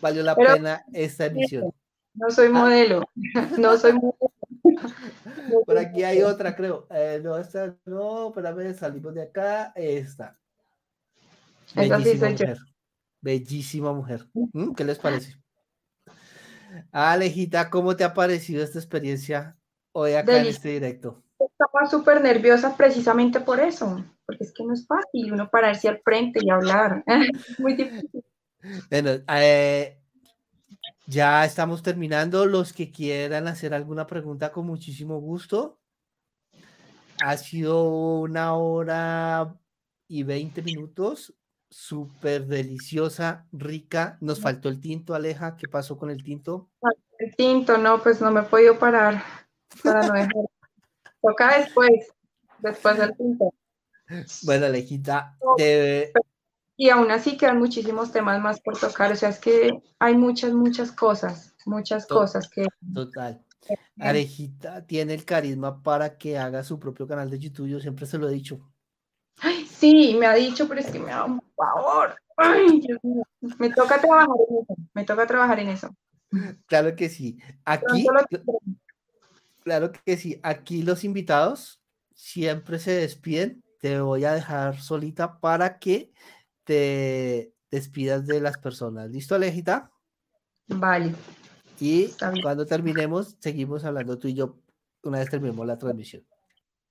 valió 0.00 0.22
la 0.22 0.36
pena 0.36 0.84
esta 0.92 1.26
emisión. 1.26 1.72
No 2.14 2.30
soy 2.30 2.46
ah. 2.46 2.50
modelo, 2.50 3.10
no 3.58 3.76
soy 3.76 3.94
modelo. 3.94 4.32
Por 5.66 5.76
aquí 5.76 6.02
hay 6.04 6.22
otra, 6.22 6.56
creo. 6.56 6.86
Eh, 6.90 7.20
no, 7.22 7.36
esta 7.36 7.76
no, 7.84 8.28
espérame, 8.28 8.74
salimos 8.74 9.14
de 9.14 9.22
acá. 9.22 9.72
Esta. 9.74 10.38
Bellísima 11.74 12.30
mujer. 12.30 12.58
Bellísima 13.20 13.92
mujer. 13.92 14.26
¿Mm? 14.32 14.72
¿Qué 14.72 14.84
les 14.84 14.98
parece? 14.98 15.36
Alejita, 16.92 17.68
¿cómo 17.68 17.94
te 17.94 18.04
ha 18.04 18.14
parecido 18.14 18.64
esta 18.64 18.78
experiencia 18.78 19.56
hoy 19.92 20.14
acá 20.14 20.38
en 20.38 20.46
este 20.46 20.70
directo? 20.70 21.22
Estaba 21.38 21.88
súper 21.90 22.22
nerviosa 22.22 22.76
precisamente 22.76 23.40
por 23.40 23.60
eso 23.60 24.02
porque 24.26 24.44
es 24.44 24.52
que 24.52 24.64
no 24.64 24.72
es 24.72 24.86
fácil 24.86 25.32
uno 25.32 25.50
pararse 25.50 25.88
al 25.88 26.00
frente 26.02 26.40
y 26.42 26.50
hablar. 26.50 27.04
Muy 27.58 27.74
difícil. 27.74 28.24
Bueno, 28.90 29.10
eh, 29.28 29.98
ya 31.06 31.44
estamos 31.44 31.82
terminando. 31.82 32.46
Los 32.46 32.72
que 32.72 32.90
quieran 32.90 33.46
hacer 33.48 33.74
alguna 33.74 34.06
pregunta, 34.06 34.52
con 34.52 34.66
muchísimo 34.66 35.18
gusto. 35.18 35.78
Ha 37.22 37.36
sido 37.36 37.84
una 38.20 38.54
hora 38.54 39.54
y 40.08 40.22
veinte 40.22 40.62
minutos. 40.62 41.34
Súper 41.70 42.46
deliciosa, 42.46 43.46
rica. 43.52 44.16
Nos 44.20 44.40
faltó 44.40 44.68
el 44.68 44.80
tinto, 44.80 45.14
Aleja. 45.14 45.56
¿Qué 45.56 45.68
pasó 45.68 45.96
con 45.96 46.10
el 46.10 46.22
tinto? 46.22 46.70
El 47.18 47.34
tinto, 47.36 47.76
no, 47.78 48.02
pues 48.02 48.20
no 48.20 48.30
me 48.30 48.40
he 48.40 48.44
podido 48.44 48.78
parar 48.78 49.22
para 49.82 50.06
no 50.06 50.14
dejar. 50.14 50.32
Toca 51.22 51.58
después, 51.58 52.12
después 52.58 52.98
del 52.98 53.16
tinto. 53.16 53.52
Bueno, 54.42 54.66
Alejita, 54.66 55.36
Y 56.76 56.90
aún 56.90 57.10
así 57.10 57.36
quedan 57.36 57.58
muchísimos 57.58 58.12
temas 58.12 58.40
más 58.40 58.60
por 58.60 58.78
tocar, 58.78 59.12
o 59.12 59.16
sea, 59.16 59.28
es 59.28 59.38
que 59.38 59.70
hay 59.98 60.16
muchas, 60.16 60.52
muchas 60.52 60.92
cosas, 60.92 61.54
muchas 61.66 62.06
cosas 62.06 62.48
que... 62.48 62.66
Total. 62.92 63.44
Alejita 63.98 64.86
tiene 64.86 65.14
el 65.14 65.24
carisma 65.24 65.82
para 65.82 66.18
que 66.18 66.38
haga 66.38 66.62
su 66.64 66.78
propio 66.78 67.06
canal 67.06 67.30
de 67.30 67.38
YouTube, 67.38 67.68
yo 67.68 67.80
siempre 67.80 68.06
se 68.06 68.18
lo 68.18 68.28
he 68.28 68.32
dicho. 68.32 68.60
Ay, 69.38 69.66
sí, 69.66 70.16
me 70.18 70.26
ha 70.26 70.34
dicho, 70.34 70.68
pero 70.68 70.80
es 70.80 70.86
que 70.86 70.98
me 70.98 71.10
da 71.10 71.24
un 71.24 71.40
favor. 71.56 72.16
Ay, 72.36 72.80
Dios 72.80 72.98
mío. 73.02 73.22
Me 73.58 73.70
toca 73.70 74.00
trabajar 74.00 74.28
en 74.48 74.56
eso, 74.62 74.76
me 74.94 75.04
toca 75.04 75.26
trabajar 75.26 75.60
en 75.60 75.68
eso. 75.68 75.94
Claro 76.66 76.96
que 76.96 77.08
sí. 77.08 77.38
Aquí, 77.64 78.06
claro 79.62 79.92
que 79.92 80.16
sí. 80.16 80.40
Aquí 80.42 80.82
los 80.82 81.04
invitados 81.04 81.80
siempre 82.14 82.78
se 82.78 82.92
despiden 82.92 83.62
te 83.84 84.00
voy 84.00 84.24
a 84.24 84.32
dejar 84.32 84.80
solita 84.80 85.40
para 85.40 85.78
que 85.78 86.10
te 86.64 87.52
despidas 87.70 88.26
de 88.26 88.40
las 88.40 88.56
personas. 88.56 89.10
¿Listo, 89.10 89.34
Alejita? 89.34 89.90
Vale. 90.68 91.14
Y 91.78 92.08
cuando 92.40 92.64
terminemos, 92.64 93.36
seguimos 93.40 93.84
hablando 93.84 94.18
tú 94.18 94.28
y 94.28 94.32
yo 94.32 94.56
una 95.02 95.18
vez 95.18 95.28
terminemos 95.28 95.66
la 95.66 95.76
transmisión. 95.76 96.24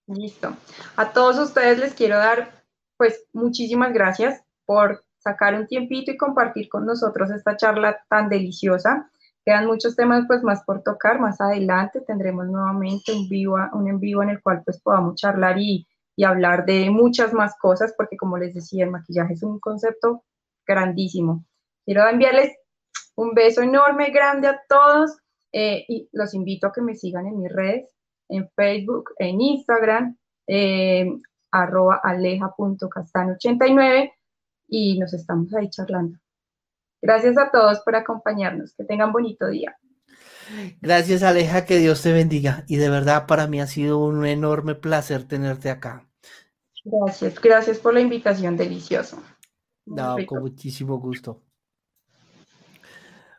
Listo. 0.05 0.55
A 0.95 1.11
todos 1.11 1.39
ustedes 1.39 1.79
les 1.79 1.95
quiero 1.95 2.17
dar, 2.17 2.63
pues, 2.95 3.25
muchísimas 3.33 3.91
gracias 3.91 4.43
por 4.63 5.03
sacar 5.17 5.55
un 5.55 5.65
tiempito 5.65 6.11
y 6.11 6.17
compartir 6.17 6.69
con 6.69 6.85
nosotros 6.85 7.31
esta 7.31 7.57
charla 7.57 8.05
tan 8.07 8.29
deliciosa. 8.29 9.09
Quedan 9.43 9.65
muchos 9.65 9.95
temas, 9.95 10.25
pues, 10.27 10.43
más 10.43 10.63
por 10.63 10.83
tocar. 10.83 11.19
Más 11.19 11.41
adelante 11.41 12.01
tendremos 12.01 12.45
nuevamente 12.45 13.13
un, 13.13 13.27
vivo, 13.27 13.57
un 13.73 13.87
en 13.87 13.99
vivo 13.99 14.21
en 14.21 14.29
el 14.29 14.43
cual, 14.43 14.61
pues, 14.63 14.79
podamos 14.79 15.15
charlar 15.15 15.57
y 15.57 15.87
y 16.15 16.23
hablar 16.23 16.65
de 16.65 16.89
muchas 16.89 17.33
más 17.33 17.55
cosas, 17.57 17.93
porque 17.97 18.15
como 18.17 18.37
les 18.37 18.53
decía, 18.53 18.85
el 18.85 18.91
maquillaje 18.91 19.33
es 19.33 19.43
un 19.43 19.59
concepto 19.59 20.23
grandísimo. 20.65 21.45
Quiero 21.85 22.07
enviarles 22.07 22.55
un 23.15 23.33
beso 23.33 23.61
enorme, 23.61 24.11
grande 24.11 24.47
a 24.47 24.61
todos 24.67 25.17
eh, 25.51 25.85
y 25.87 26.09
los 26.11 26.33
invito 26.33 26.67
a 26.67 26.73
que 26.73 26.81
me 26.81 26.95
sigan 26.95 27.27
en 27.27 27.39
mis 27.39 27.51
redes, 27.51 27.89
en 28.29 28.49
Facebook, 28.55 29.11
en 29.17 29.41
Instagram, 29.41 30.17
eh, 30.47 31.07
arroba 31.51 32.01
aleja.castano89 32.03 34.11
y 34.67 34.99
nos 34.99 35.13
estamos 35.13 35.53
ahí 35.53 35.69
charlando. 35.69 36.17
Gracias 37.01 37.37
a 37.37 37.51
todos 37.51 37.81
por 37.81 37.95
acompañarnos. 37.95 38.73
Que 38.75 38.85
tengan 38.85 39.11
bonito 39.11 39.47
día. 39.47 39.77
Gracias 40.81 41.23
Aleja, 41.23 41.65
que 41.65 41.77
Dios 41.77 42.01
te 42.01 42.11
bendiga. 42.13 42.63
Y 42.67 42.77
de 42.77 42.89
verdad 42.89 43.25
para 43.27 43.47
mí 43.47 43.61
ha 43.61 43.67
sido 43.67 43.99
un 43.99 44.25
enorme 44.25 44.75
placer 44.75 45.23
tenerte 45.23 45.69
acá. 45.69 46.07
Gracias, 46.85 47.39
gracias 47.39 47.77
por 47.79 47.93
la 47.93 48.01
invitación, 48.01 48.57
delicioso. 48.57 49.21
No, 49.85 50.17
con 50.25 50.41
muchísimo 50.41 50.97
gusto. 50.99 51.41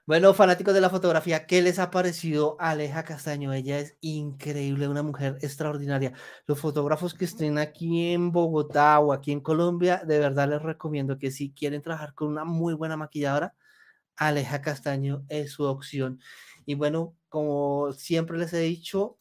Bueno, 0.07 0.35
fanáticos 0.35 0.75
de 0.75 0.83
la 0.83 0.91
fotografía, 0.91 1.47
¿qué 1.47 1.63
les 1.63 1.79
ha 1.79 1.91
parecido 1.91 2.57
Aleja 2.61 3.05
Castaño? 3.05 3.55
Ella 3.55 3.79
es 3.79 3.97
increíble, 4.03 4.87
una 4.87 5.03
mujer 5.03 5.39
extraordinaria. 5.41 6.13
Los 6.47 6.61
fotógrafos 6.61 7.15
que 7.15 7.25
estén 7.25 7.57
aquí 7.57 8.13
en 8.13 8.31
Bogotá 8.31 8.99
o 8.99 9.15
aquí 9.15 9.33
en 9.33 9.41
Colombia, 9.41 10.03
de 10.07 10.19
verdad 10.19 10.51
les 10.51 10.61
recomiendo 10.61 11.19
que 11.19 11.31
si 11.31 11.53
quieren 11.53 11.81
trabajar 11.81 12.13
con 12.13 12.29
una 12.29 12.45
muy 12.45 12.75
buena 12.75 12.99
maquilladora, 12.99 13.55
Aleja 14.17 14.61
Castaño 14.61 15.25
es 15.29 15.53
su 15.53 15.65
opción. 15.65 16.21
Y 16.67 16.75
bueno, 16.75 17.17
como 17.29 17.93
siempre 17.93 18.39
les 18.39 18.53
he 18.53 18.61
dicho, 18.61 19.19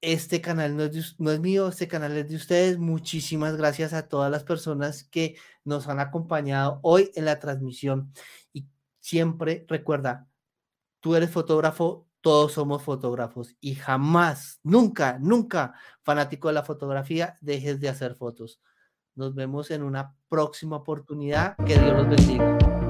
este 0.00 0.40
canal 0.40 0.76
no 0.76 0.84
es, 0.84 1.18
no 1.18 1.30
es 1.30 1.40
mío, 1.40 1.68
este 1.68 1.88
canal 1.88 2.16
es 2.16 2.28
de 2.28 2.36
ustedes. 2.36 2.78
Muchísimas 2.78 3.56
gracias 3.56 3.92
a 3.92 4.08
todas 4.08 4.30
las 4.30 4.44
personas 4.44 5.04
que 5.04 5.36
nos 5.64 5.88
han 5.88 6.00
acompañado 6.00 6.80
hoy 6.82 7.10
en 7.14 7.24
la 7.24 7.38
transmisión. 7.38 8.12
Y 8.52 8.66
siempre 9.00 9.64
recuerda, 9.68 10.28
tú 11.00 11.16
eres 11.16 11.30
fotógrafo, 11.30 12.06
todos 12.20 12.52
somos 12.52 12.82
fotógrafos 12.82 13.56
y 13.60 13.74
jamás, 13.74 14.60
nunca, 14.62 15.18
nunca, 15.20 15.74
fanático 16.02 16.48
de 16.48 16.54
la 16.54 16.62
fotografía, 16.64 17.36
dejes 17.40 17.80
de 17.80 17.88
hacer 17.88 18.14
fotos. 18.14 18.60
Nos 19.14 19.34
vemos 19.34 19.70
en 19.70 19.82
una 19.82 20.14
próxima 20.28 20.76
oportunidad. 20.76 21.56
Que 21.66 21.78
Dios 21.78 21.92
los 21.92 22.08
bendiga. 22.08 22.87